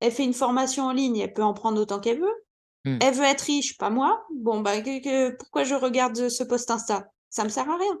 [0.00, 2.44] Elle fait une formation en ligne, elle peut en prendre autant qu'elle veut.
[2.86, 2.98] Mmh.
[3.02, 4.24] Elle veut être riche, pas moi.
[4.34, 7.08] Bon bah que que pourquoi je regarde, ce post Insta?
[7.28, 7.98] Ça me sert à rien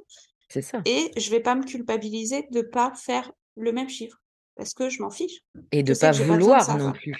[0.48, 4.16] C'est ça et je vais pas me culpabiliser de pas faire le même chiffre
[4.56, 5.40] parce que je m'en fiche.
[5.72, 7.12] et de pas vouloir non plus.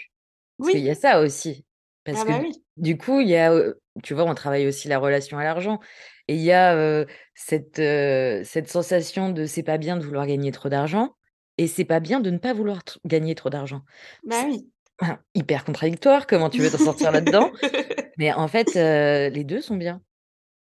[0.59, 1.66] Parce qu'il y Oui, a ça aussi.
[2.07, 2.53] Parce ah que bah oui.
[2.77, 3.53] du coup, il y a,
[4.03, 5.81] tu vois, on travaille aussi la relation à l'argent
[6.29, 7.05] et il y a,
[7.35, 7.81] cette,
[8.69, 11.17] sensation de c'est pas bien de vouloir gagner trop d'argent
[11.59, 13.83] et c'est pas bien de ne pas vouloir gagner trop d'argent.
[14.25, 14.71] Bah oui.
[15.35, 17.51] hyper contradictoire, comment tu veux t'en sortir là-dedans?
[18.19, 20.01] Mais en fait, les 2 sont bien.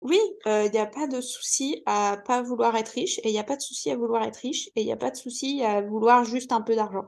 [0.00, 3.38] Oui, il y a pas de souci à pas vouloir être riche et il y
[3.38, 5.62] a pas de souci à vouloir être riche et il y a pas de souci
[5.62, 7.06] à vouloir juste un peu d'argent.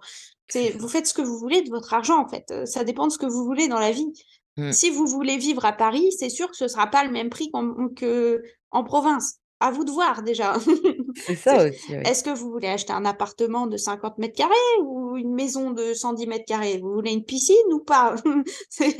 [0.49, 3.13] C'est vous faites ce que vous voulez de votre argent, en fait, ça dépend de
[3.13, 4.13] ce que vous voulez dans la vie.
[4.57, 4.73] Mmh.
[4.73, 7.51] Si vous voulez vivre à Paris, c'est sûr que ce sera pas le même prix
[7.51, 9.39] qu'en province.
[9.61, 10.55] À vous de voir déjà.
[11.17, 12.03] C'est ça aussi, oui.
[12.05, 16.29] est-ce que vous voulez acheter un appartement de 50 carrés ou une maison de 110
[16.47, 16.79] carrés?
[16.79, 18.17] Vous voulez une piscine ou pas?
[18.81, 18.95] Il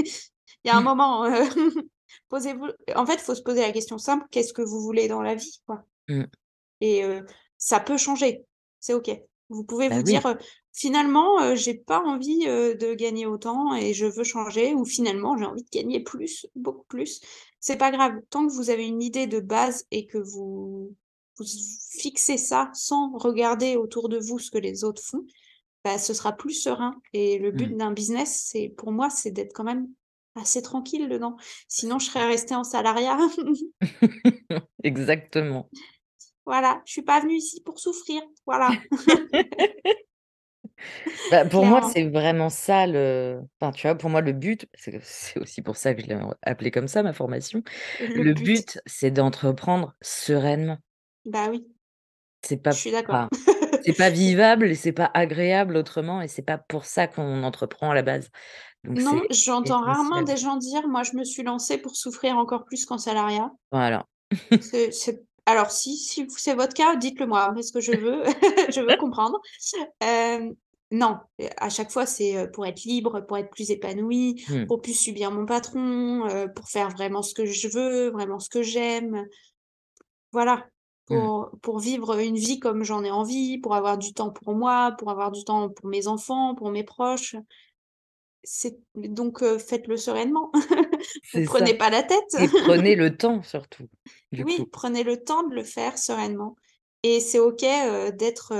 [0.65, 1.45] y a un moment, heu,
[2.31, 5.21] posez-vous en fait, il faut se poser la question simple: «Qu'est-ce que vous voulez dans
[5.21, 5.83] la vie?» quoi?
[6.09, 6.25] Mmh.
[6.81, 7.27] et heu,
[7.59, 8.45] ça peut changer,
[8.81, 9.11] c'est OK.
[9.51, 10.37] Vous pouvez Bah vous oui, dire,
[10.73, 15.45] «Finalement, heu, j'ai pas envie, de gagner autant et je veux changer» ou «Finalement, j'ai
[15.45, 17.21] envie de gagner plus, beaucoup plus».
[17.61, 20.95] C'est pas grave, tant que vous avez une idée de base et que vous
[21.39, 21.45] vous
[21.99, 25.27] fixez ça sans regarder autour de vous ce que les autres font,
[25.85, 29.31] bah, ce sera plus serein et le mmh, but d'un business, c'est pour moi, c'est
[29.31, 29.89] d'être quand même
[30.35, 31.37] assez tranquille dedans.
[31.69, 33.19] Sinon, c'est je serais restée en salariat.
[34.83, 35.69] Exactement.
[36.47, 38.71] Voilà, je suis pas venue ici pour souffrir, voilà,
[41.31, 45.39] Bah, pour moi, c'est vraiment ça le enfin, tu vois, pour moi, le but, c'est
[45.39, 47.63] aussi pour ça que je l'ai appelé comme ça, ma formation.
[47.99, 48.45] Le Le but.
[48.45, 50.79] but, c'est d'entreprendre sereinement.
[51.25, 51.67] Bah oui,
[52.43, 53.29] C'est je pas suis d'accord.
[53.85, 57.91] c'est pas vivable et c'est pas agréable autrement et c'est pas pour ça qu'on entreprend
[57.91, 58.31] à la base.
[58.85, 62.65] Donc Non, j'entends rarement des gens dire: «Moi, je me suis lancée pour souffrir encore
[62.65, 63.51] plus qu'en salariat».
[63.71, 64.07] Voilà.
[64.61, 68.25] C'est alors si si c'est votre cas, dites-le moi, parce que je veux
[68.73, 69.41] je veux comprendre.
[70.01, 70.55] Hem,
[70.93, 71.19] non,
[71.59, 74.95] à chaque fois, c'est, heu, pour être libre, pour être plus épanouie, Mmh, pour plus
[74.95, 79.27] subir mon patron, heu, pour faire vraiment ce que je veux, vraiment ce que j'aime.
[80.33, 80.67] Voilà,
[81.09, 81.31] mmh.
[81.31, 84.93] pour pour vivre une vie comme j'en ai envie, pour avoir du temps pour moi,
[84.99, 87.37] pour avoir du temps pour mes enfants, pour mes proches.
[88.45, 90.53] C'est donc faites-le sereinement.
[91.33, 92.35] C'est prenez ça pas la tête.
[92.39, 93.89] et prenez le temps surtout,
[94.33, 94.67] Oui, coup.
[94.67, 96.57] prenez le temps de le faire sereinement
[97.03, 98.55] et c'est OK, d'être,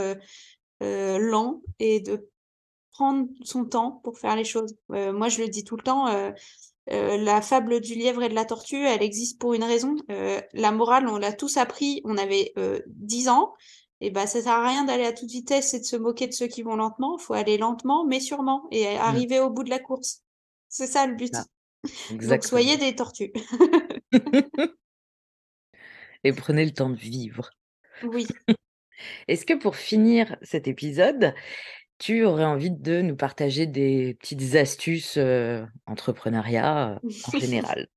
[0.81, 2.29] lent et de
[2.91, 4.77] prendre son temps pour faire les choses.
[4.89, 6.07] moi, je le dis tout le temps,
[6.87, 9.97] la fable du lièvre et de la tortue, elle existe pour une raison.
[10.09, 12.53] la morale, on l'a tous appris, on avait,
[12.87, 13.55] 10 ans
[14.01, 16.33] et bah, ça sert à rien d'aller à toute vitesse et de se moquer de
[16.33, 17.17] ceux qui vont lentement.
[17.19, 18.99] Il faut aller lentement, mais sûrement, et Mmh.
[18.99, 20.23] arriver au bout de la course.
[20.69, 21.33] C'est ça le but.
[21.33, 21.45] Ça,
[22.11, 23.33] Donc soyez des tortues.
[26.25, 27.51] Et prenez le temps de vivre.
[28.03, 28.27] Oui.
[29.29, 31.35] Est-ce que pour finir cet épisode,
[31.99, 37.89] tu aurais envie de nous partager des petites astuces, heu, entrepreneuriat, en général?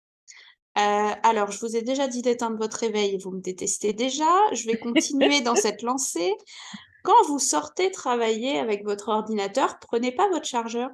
[0.77, 4.25] Heu, alors je vous ai déjà dit d'éteindre votre réveil, vous me détestez déjà.
[4.53, 6.33] Je vais continuer dans cette lancée.
[7.03, 10.89] Quand vous sortez travailler avec votre ordinateur, prenez pas votre chargeur.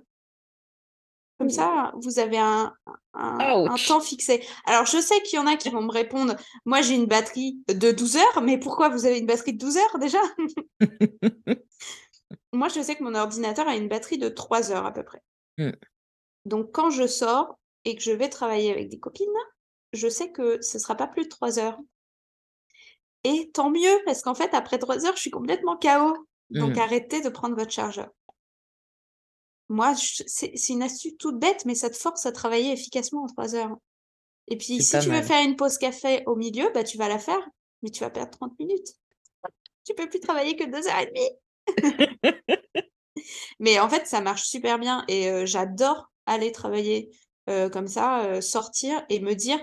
[1.39, 2.73] Comme ça, vous avez un
[3.13, 3.87] un un Ouch!
[3.87, 4.45] temps fixé.
[4.65, 7.59] Alors je sais qu'il y en a qui vont me répondre: «Moi j'ai une batterie
[7.67, 10.19] de 12 heures», mais pourquoi vous avez une batterie de 12 heures déjà?
[12.53, 15.21] Moi je sais que mon ordinateur a une batterie de 3 heures à peu près.
[15.57, 15.71] Mmh.
[16.45, 19.27] Donc quand je sors et que je vais travailler avec des copines,
[19.93, 21.79] je sais que ce sera pas plus de 3 heures.
[23.25, 26.25] Et tant mieux parce qu'en fait après 3 heures, je suis complètement KO.
[26.53, 26.77] Donc Mmh.
[26.77, 28.09] arrêtez de prendre votre chargeur.
[29.69, 33.55] Moi, c'est une astuce toute bête, mais ça te force à travailler efficacement en 3
[33.55, 33.75] heures.
[34.49, 37.19] Et puis si tu veux faire une pause café au milieu, bah, tu vas la
[37.19, 37.41] faire,
[37.83, 38.89] mais tu vas perdre 30 minutes.
[39.85, 41.29] Tu peux plus travailler que 2 heures et demie.
[43.59, 47.11] Mais en fait, ça marche super bien et heu, j'adore aller travailler,
[47.49, 49.59] heu, comme ça, heu, sortir et me dire: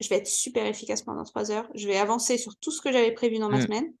[0.00, 2.92] «Je vais être super efficace pendant 3 heures, je vais avancer sur tout ce que
[2.92, 3.66] j'avais prévu dans ma Mmh.
[3.66, 3.94] semaine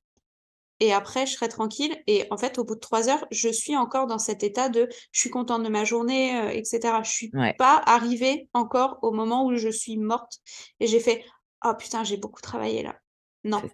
[0.80, 3.76] et après je serai tranquille» et en fait, au bout de 3 heures, je suis
[3.76, 7.02] encore dans cet état de je suis contente de ma journée, heu et cetera.
[7.04, 7.56] Je suis Ouais.
[7.58, 10.34] pas arrivée encore au moment où je suis morte
[10.80, 11.24] et j'ai fait:
[11.66, 12.96] «Oh putain, j'ai beaucoup travaillé là».
[13.44, 13.64] Non.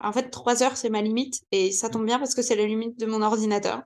[0.00, 1.92] En fait, 3 heures, c'est ma limite et ça Mmh.
[1.92, 3.82] tombe bien parce que c'est la limite de mon ordinateur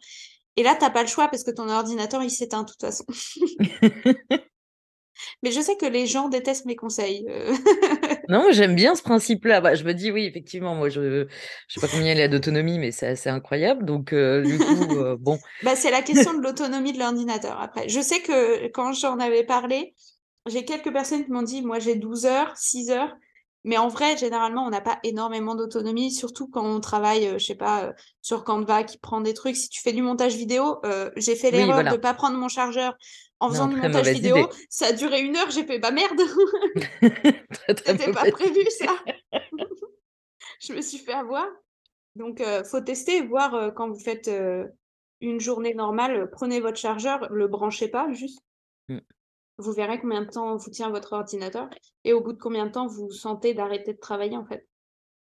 [0.56, 2.80] et là, tu as pas le choix parce que ton ordinateur, il s'éteint de toute
[2.82, 3.04] façon.
[5.42, 7.52] Mais je sais que les gens détestent mes conseils, heu
[8.28, 9.60] Non, j'aime bien ce principe-là.
[9.60, 11.26] Bah, je me dis: «Oui, effectivement, moi, je
[11.68, 14.96] je sais pas combien il a d'autonomie, mais c'est assez incroyable», donc heu, du coup,
[14.98, 15.40] heu, bon.
[15.62, 17.88] Bah, c'est la question de l'autonomie de l'ordinateur après.
[17.88, 19.94] Je sais que quand j'en avais parlé,
[20.46, 23.14] j'ai quelques personnes qui m'ont dit: «Moi, j'ai 12 heures, 6 heures»,
[23.64, 27.46] mais en vrai, généralement, on n'a pas énormément d'autonomie, surtout quand on travaille, heu, je
[27.46, 27.92] sais pas,
[28.22, 29.56] sur Canva qui prend des trucs.
[29.56, 30.80] Si tu fais du montage vidéo,
[31.16, 31.96] j'ai fait Oui, l'erreur de voilà.
[31.96, 32.94] pas prendre mon chargeur
[33.40, 34.36] en faisant du montage vidéo.
[34.36, 34.48] idée.
[34.70, 36.20] Ça a duré 1 heure, j'ai fait: «Bah merde,
[37.86, 38.96] c'était pas prévu ça!»
[40.60, 41.46] Je me suis fait avoir.
[42.14, 44.70] Donc heu, faut tester voir, heu, quand vous faites, heu,
[45.20, 48.40] une journée normale, prenez votre chargeur, le branchez pas juste.
[48.88, 48.98] Mmh.
[49.58, 51.68] Vous verrez combien de temps vous tient votre ordinateur
[52.04, 54.66] et au bout de combien de temps vous sentez d'arrêter de travailler, en fait.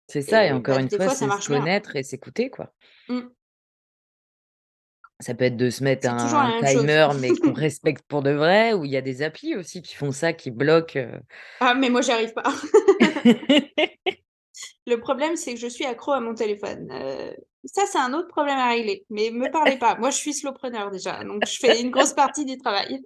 [0.09, 2.73] C'est ça et Et encore bah, une fois, c'est se connaître et s'écouter, quoi.
[3.09, 3.21] Mmh.
[5.21, 8.85] Ça peut être de se mettre un timer, mais qu'on respecte pour de vrai ou
[8.85, 11.21] il y a des applis aussi qui font ça, qui bloquent, heu
[11.61, 12.45] Ah mais moi, j'y arrive pas.
[14.87, 18.29] Le problème, c'est que je suis accro à mon téléphone, heu, ça, c'est un autre
[18.29, 19.97] problème à régler, mais me parlez pas.
[19.97, 23.01] Moi, je suis slowpreneur déjà, donc je fais une grosse partie du travail.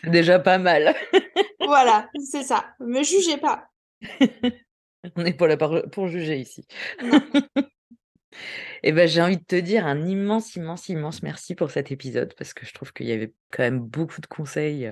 [0.00, 0.94] C'est déjà pas mal.
[1.60, 3.68] Voilà, c'est ça, me jugez pas.
[5.16, 6.66] On n'est pas là pour juger ici.
[7.02, 7.20] Non.
[8.82, 12.34] Et bah, j'ai envie de te dire un immense, immense, immense merci pour cet épisode
[12.36, 14.90] parce que je trouve qu'il y avait quand même beaucoup de conseils,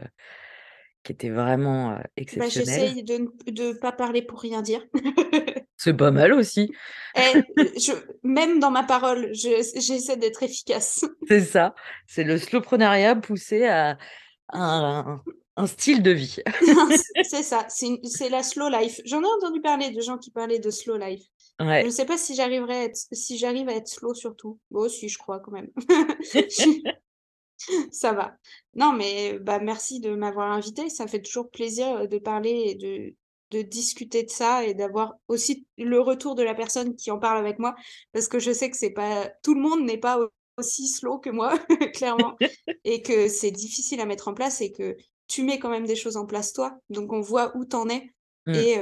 [1.02, 2.94] qui étaient vraiment, heu, Bah, exceptionnels.
[2.94, 4.84] j'essaye de ne pas parler pour rien dire.
[5.76, 6.72] C'est pas mal aussi.
[7.16, 7.42] Eh,
[7.78, 7.92] je
[8.22, 9.48] même dans ma parole, je
[9.80, 11.04] j'essaie d'être efficace.
[11.28, 11.74] C'est ça,
[12.06, 13.98] c'est le slowpreneuriat poussé à
[14.52, 15.20] un
[15.56, 16.36] un style de vie.
[17.24, 19.00] C'est ça, c'est la slow life.
[19.04, 21.22] J'en ai entendu parler de gens qui parlaient de slow life.
[21.80, 21.90] Je Ouais.
[21.90, 24.58] sais pas si j'arriverai à être si j'arrive à être slow sur tout.
[24.72, 25.70] Oh si, je crois quand même.
[27.92, 28.36] Ça va.
[28.74, 30.88] Non, mais bah, merci de m'avoir invitée.
[30.90, 33.14] Ça fait toujours plaisir, heu, de parler et de
[33.50, 37.36] de discuter de ça et d'avoir aussi le retour de la personne qui en parle
[37.36, 37.74] avec moi.
[38.12, 40.18] Parce que je sais que c'est pas tout le monde n'est pas
[40.56, 41.58] aussi slow que moi,
[41.94, 42.38] clairement
[42.84, 44.96] et que c'est difficile à mettre en place et que
[45.28, 46.78] tu mets quand même des choses en place toi.
[46.88, 48.14] Donc on voit où tu en es
[48.46, 48.66] Mmh.
[48.66, 48.76] et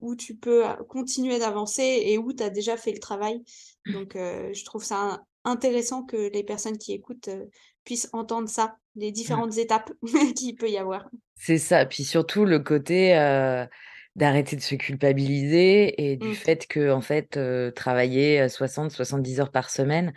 [0.00, 3.42] où tu peux continuer d'avancer et où tu as déjà fait le travail.
[3.88, 7.30] Donc je trouve ça intéressant que les personnes qui écoutent,
[7.84, 9.42] puissent entendre ça, les Mmh.
[9.42, 9.92] différentes étapes
[10.36, 11.08] qu'il peut y avoir.
[11.34, 13.14] C'est ça, puis surtout le côté,
[14.16, 16.36] d'arrêter de se culpabiliser et du Mmh.
[16.36, 20.12] fait qu'en fait, heu, travailler, heu, 60-70 heures par semaine,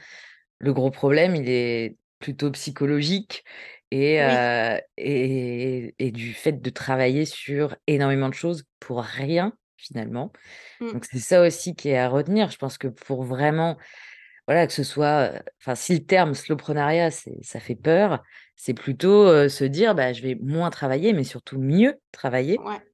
[0.60, 3.44] le gros problème, il est plutôt psychologique
[3.92, 4.40] et Oui.
[4.98, 9.54] et et du fait de travailler sur énormément de choses pour rien.
[9.78, 10.32] finalement.
[10.80, 10.94] Mmh.
[10.94, 12.52] Donc c'est ça aussi qui est à retenir.
[12.52, 13.78] Je pense que pour vraiment,
[14.48, 18.24] voilà, que ce soit, enfin, si le terme slowpreneuriat, c'est ça fait peur,
[18.58, 22.90] c'est plutôt, se dire: «Bah, je vais moins travailler, mais surtout mieux travailler Ouais.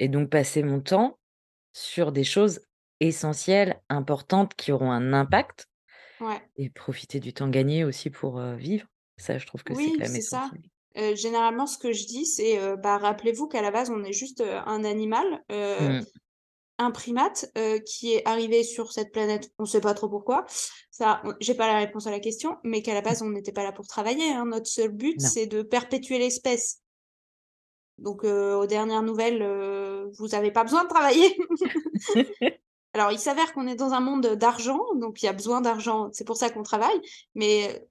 [0.00, 1.18] et donc passer mon temps
[1.74, 2.60] sur des choses
[3.00, 5.66] essentielles, importantes, qui auront un impact
[6.20, 6.48] Ouais.
[6.56, 8.86] et profiter du temps gagné aussi pour, vivre».
[9.18, 10.50] Ça, je trouve que c'est Oui, quand même c'est ça.
[10.50, 10.62] essentiel.
[10.96, 14.40] Heu, généralement, ce que je dis, c'est, «Bah, rappelez-vous qu'à la base, on est juste,
[14.42, 16.00] un animal, Mmh.
[16.78, 17.52] un primate,
[17.86, 20.46] qui est arrivé sur cette planète, on sait pas trop pourquoi.
[20.90, 23.04] Ça, j'ai pas la réponse à la question, mais qu'à la Mmh.
[23.04, 24.46] base, on n'était pas là pour travailler, hein.
[24.46, 26.80] Notre seul but, c'est de perpétuer l'espèce.
[27.98, 29.42] Donc aux dernières nouvelles,
[30.18, 31.36] vous avez pas besoin de travailler.
[32.94, 36.08] Alors, il s'avère qu'on est dans un monde d'argent, donc il y a besoin d'argent,
[36.12, 37.00] c'est pour ça qu'on travaille,
[37.34, 37.86] mais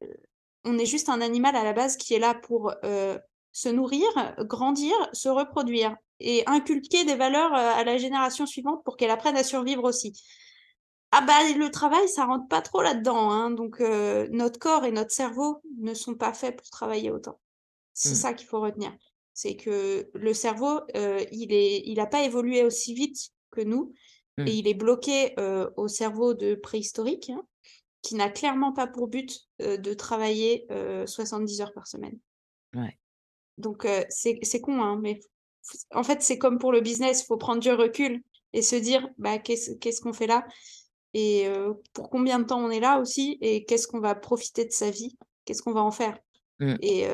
[0.66, 3.20] on est juste un animal à la base qui est là pour, heu,
[3.52, 4.08] se nourrir,
[4.40, 9.38] grandir, se reproduire et inculquer des valeurs, heu, à la génération suivante pour qu'elle apprenne
[9.38, 10.14] à survivre aussi.
[11.12, 14.92] Ah bah, le travail, ça rentre pas trop là-dedans, hein, donc heu, notre corps et
[14.92, 17.40] notre cerveau ne sont pas faits pour travailler autant.
[17.94, 18.18] C'est Mmh.
[18.18, 18.94] ça qu'il faut retenir.
[19.34, 23.18] C'est que le cerveau, il est il a pas évolué aussi vite
[23.52, 23.94] que nous
[24.46, 24.58] et Mmh.
[24.58, 25.36] il est bloqué,
[25.78, 27.44] au cerveau de préhistorique, hein,
[28.02, 32.18] qui n'a clairement pas pour but, de travailler, heu, 70 heures par semaine.
[32.76, 32.98] Ouais.
[33.58, 35.20] Donc c'est con, hein, mais
[35.94, 38.22] en fait, c'est comme pour le business, faut prendre du recul
[38.54, 40.46] et se dire: «Bah, qu'est-ce qu'on fait là?
[41.14, 41.48] Et
[41.94, 43.38] pour combien de temps on est là aussi?
[43.42, 45.18] Et qu'est-ce qu'on va profiter de sa vie?
[45.46, 46.18] Qu'est-ce qu'on va en faire?»
[46.60, 46.76] Mmh.
[46.82, 47.08] et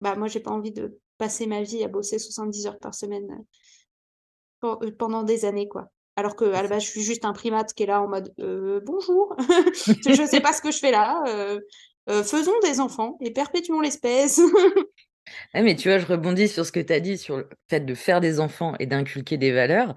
[0.00, 3.44] bah, moi, j'ai pas envie de passer ma vie à bosser 70 heures par semaine,
[4.98, 5.88] pendant des années, quoi.
[6.16, 8.32] Alors qu'à C'est la base, je suis juste un primate qui est là en mode:
[8.40, 9.36] «Heu, bonjour,
[10.06, 11.60] je sais pas ce que je fais là, heu
[12.08, 14.40] heu, faisons des enfants et perpétuons l'espèce».
[15.54, 17.80] Ah mais tu vois, je rebondis sur ce que tu as dit sur le fait
[17.80, 19.94] de faire des enfants et d'inculquer des valeurs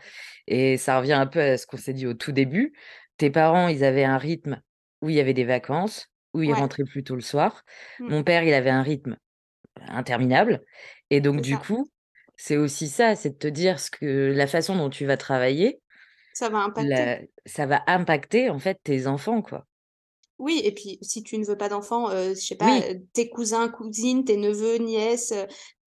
[0.48, 2.74] et ça revient un peu à ce qu'on s'est dit au tout début.
[3.18, 4.62] Tes parents, ils avaient un rythme
[5.02, 6.56] où il y avait des vacances, où ils Ouais.
[6.56, 7.64] rentraient plus tôt le soir.
[8.00, 8.10] Mmh.
[8.10, 9.18] Mon père, il avait un rythme
[9.88, 10.62] interminable
[11.10, 11.60] et donc du ça.
[11.60, 11.88] coup,
[12.38, 15.82] c'est aussi ça, c'est de te dire ce que la façon dont tu vas travailler,
[16.40, 17.12] Ça va impacter?
[17.12, 19.66] la ça va impacter, en fait, tes enfants, quoi.
[20.40, 22.90] Oui et puis si tu ne veux pas d'enfants, heu, je sais pas, Oui.
[23.14, 25.34] tes cousins, cousines, tes neveux, nièces,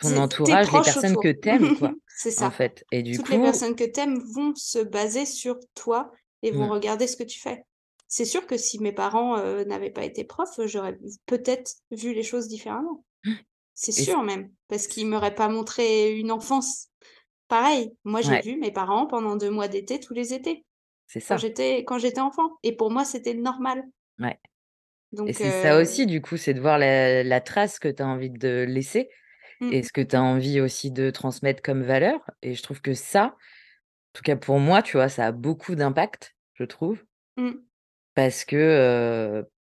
[0.01, 1.33] Ton entourage, les personnes que autour.
[1.33, 2.51] tu aimes, quoi, C'est en ça.
[2.51, 6.13] fait et du Toutes les personnes que tu aimes vont se baser sur toi
[6.43, 6.71] et vont Mmh.
[6.71, 7.65] regarder ce que tu fais.
[8.09, 12.49] C'est sûr que si mes parents, n'avaient pas été profs, j'aurais peut-être vu les choses
[12.49, 13.05] différemment.
[13.75, 16.89] C'est Et c sûr même, parce qu'ils m'auraient pas montré une enfance
[17.53, 17.97] pareille.
[18.05, 18.45] Moi, j'ai Ouais.
[18.45, 20.65] vu mes parents pendant 2 mois d'été, tous les étés,
[21.07, 21.45] C'est ça.
[21.45, 23.85] j'étais quand j'étais enfant et pour moi, c'était normal.
[24.19, 24.39] Ouais
[25.27, 27.89] et Donc c'est ça heu aussi, du coup, c'est de voir la la trace que
[27.89, 29.11] tu as envie de laisser
[29.71, 29.85] et Mmh.
[29.85, 33.37] ce que tu as envie aussi de transmettre comme valeurs et je trouve que ça,
[33.37, 33.39] en
[34.15, 37.05] tout cas pour moi, tu vois, ça a beaucoup d'impact, je trouve
[37.37, 37.63] Mmh.
[38.15, 39.51] parce que, heu,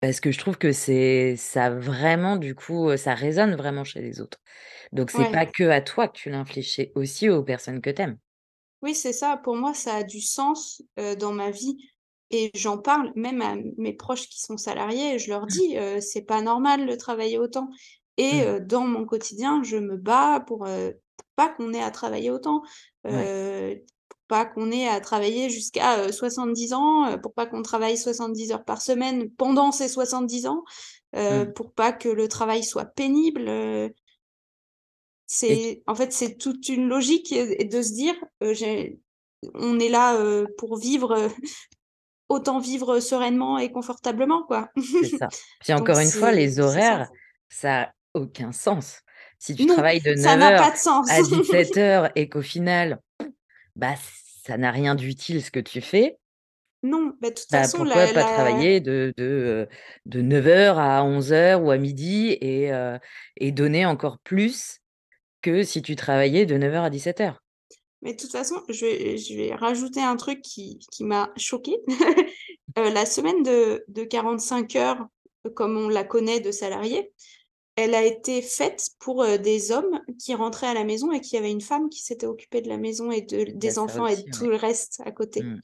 [0.00, 4.00] parce que je trouve que c'est ça vraiment, du coup, heu, ça résonne vraiment chez
[4.02, 4.38] les autres.
[4.92, 5.30] Donc c'est Ouais.
[5.30, 8.18] pas qu'à toi que tu l'infliges, c'est aussi aux personnes que tu aimes.
[8.82, 9.36] Oui, c'est ça.
[9.38, 11.78] Pour moi, ça a du sens, heu, dans ma vie
[12.30, 15.18] et j'en parle même à mes proches qui sont salariés.
[15.18, 17.70] Je leur dis, heu: «C'est pas normal de travailler autant»
[18.18, 18.46] et Mmh.
[18.46, 20.94] heu, dans mon quotidien, je me bats pour, heu,
[21.36, 22.62] pas qu'on ait à travailler autant,
[23.10, 23.30] Ouais.
[23.30, 23.95] heu, pour
[24.28, 28.52] pas qu'on ait à travailler jusqu'à, heu, 70 ans, heu, pour pas qu'on travaille 70
[28.52, 30.64] heures par semaine pendant ces 70 ans,
[31.16, 31.52] heu, Mmh.
[31.54, 33.48] pour pas que le travail soit pénible,
[35.26, 38.14] c'est en fait, c'est toute une logique de se dire,
[39.54, 40.16] on est là,
[40.58, 41.28] pour vivre,
[42.28, 44.70] autant vivre sereinement et confortablement, quoi.
[45.00, 45.32] C'est ça.
[45.60, 47.10] Puis encore une fois, les horaires,
[47.48, 49.00] ça a aucun sens.
[49.38, 51.08] Si tu Non, travailles de ça neuf n'a heures pas de sens.
[51.08, 53.00] à 17:00 et qu'au final,
[53.76, 53.94] bah,
[54.44, 56.18] ça n'a rien d'utile ce que tu fais
[56.82, 59.68] Non, bah, de toute bah, façon, pourquoi la pas la travailler de de,
[60.06, 62.70] de 9:00 à 11:00 ou à 12:00 et
[63.36, 64.80] et donner encore plus
[65.42, 67.42] que si tu travaillais de 9:00 à 17:00?
[68.02, 71.76] Mais de toute façon, je vais je vais rajouter un truc qui qui m'a choquée.
[72.78, 75.06] Heu, la semaine de de 45 heures,
[75.54, 77.12] comme on la connaît de salariés,
[77.76, 81.36] elle a été faite pour, heu, des hommes qui rentraient à la maison et qui
[81.36, 84.16] avaient une femme qui s'était occupée de la maison et de y des enfants et
[84.16, 85.42] de tout le reste à côté.
[85.42, 85.60] Mmh.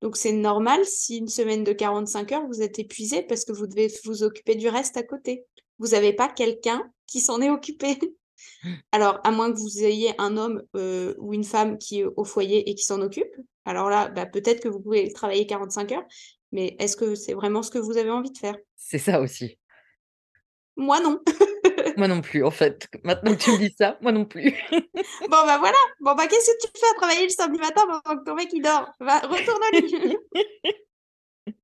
[0.00, 3.66] Donc c'est normal si une semaine de 45 heures, vous êtes épuisés parce que vous
[3.66, 5.44] devez vous occuper du reste à côté.
[5.78, 7.98] Vous avez pas quelqu'un qui s'en est occupé.
[8.92, 12.24] Alors, à moins que vous ayez un homme, heu, ou une femme qui est au
[12.24, 13.34] foyer et qui s'en occupe.
[13.64, 16.04] Alors là, bah, peut-être que vous pouvez travailler 45 heures,
[16.52, 18.56] mais est-ce que c'est vraiment ce que vous avez envie de faire?
[18.76, 19.58] C'est ça aussi.
[20.76, 21.20] Moi non.
[21.96, 22.88] moi non plus, en fait.
[23.04, 24.52] Maintenant que tu me dis ça, moi non plus.
[24.72, 25.78] bon, bah voilà.
[26.00, 28.48] Bon, bah qu'est-ce que tu fais à travailler le samedi matin pendant que ton mec
[28.52, 28.90] il dort?
[29.00, 30.16] Va, retourne au lit.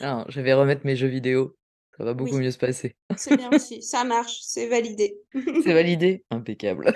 [0.00, 1.56] non, je vais remettre mes jeux vidéo.
[1.96, 2.96] Ça va beaucoup mieux se passer.
[3.16, 3.80] c'est bien aussi.
[3.82, 4.38] Ça marche.
[4.42, 5.16] C'est validé.
[5.32, 6.92] c'est validé Impeccable.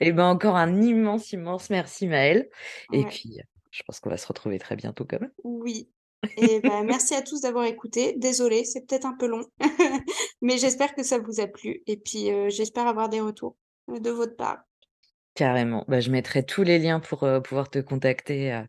[0.00, 2.48] Et eh ben encore un immense, immense merci Maëlle.
[2.92, 3.38] Et puis,
[3.70, 5.30] je pense qu'on va se retrouver très bientôt quand même.
[5.44, 5.88] Oui,
[6.36, 8.14] et bah, merci à tous d'avoir écouté.
[8.16, 9.44] Désolée, c'est peut-être un peu long,
[10.42, 11.82] mais j'espère que ça vous a plu.
[11.86, 13.56] Et puis, euh, j'espère avoir des retours
[13.90, 14.58] euh, de votre part.
[15.34, 15.84] Carrément.
[15.88, 18.62] Bah, je mettrai tous les liens pour euh, pouvoir te contacter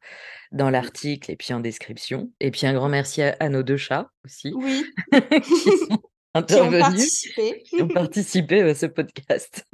[0.51, 2.31] dans l'article et puis en description.
[2.39, 4.53] Et puis un grand merci à, nos deux chats aussi.
[4.55, 4.85] Oui.
[5.43, 5.55] qui
[5.89, 6.01] sont
[6.33, 6.81] intervenus.
[7.29, 7.63] Qui ont participé.
[7.63, 9.65] qui ont participé à ce podcast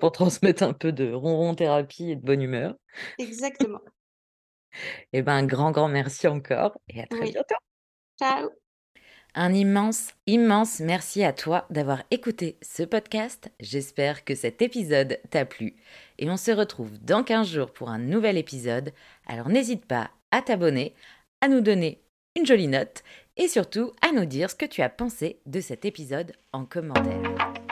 [0.00, 2.74] pour transmettre un peu de ronron thérapie et de bonne humeur.
[3.18, 3.80] Exactement.
[5.12, 7.56] Eh ben, un grand, grand merci encore et à très bientôt.
[8.18, 8.50] Ciao.
[9.36, 13.50] Un immense, immense merci à toi d'avoir écouté ce podcast.
[13.58, 15.74] J'espère que cet épisode t'a plu.
[16.18, 18.92] Et on se retrouve dans 15 jours pour un nouvel épisode.
[19.26, 20.94] Alors n'hésite pas à t'abonner,
[21.40, 22.00] à nous donner
[22.36, 23.02] une jolie note
[23.36, 27.63] et surtout à nous dire ce que tu as pensé de cet épisode en commentaire.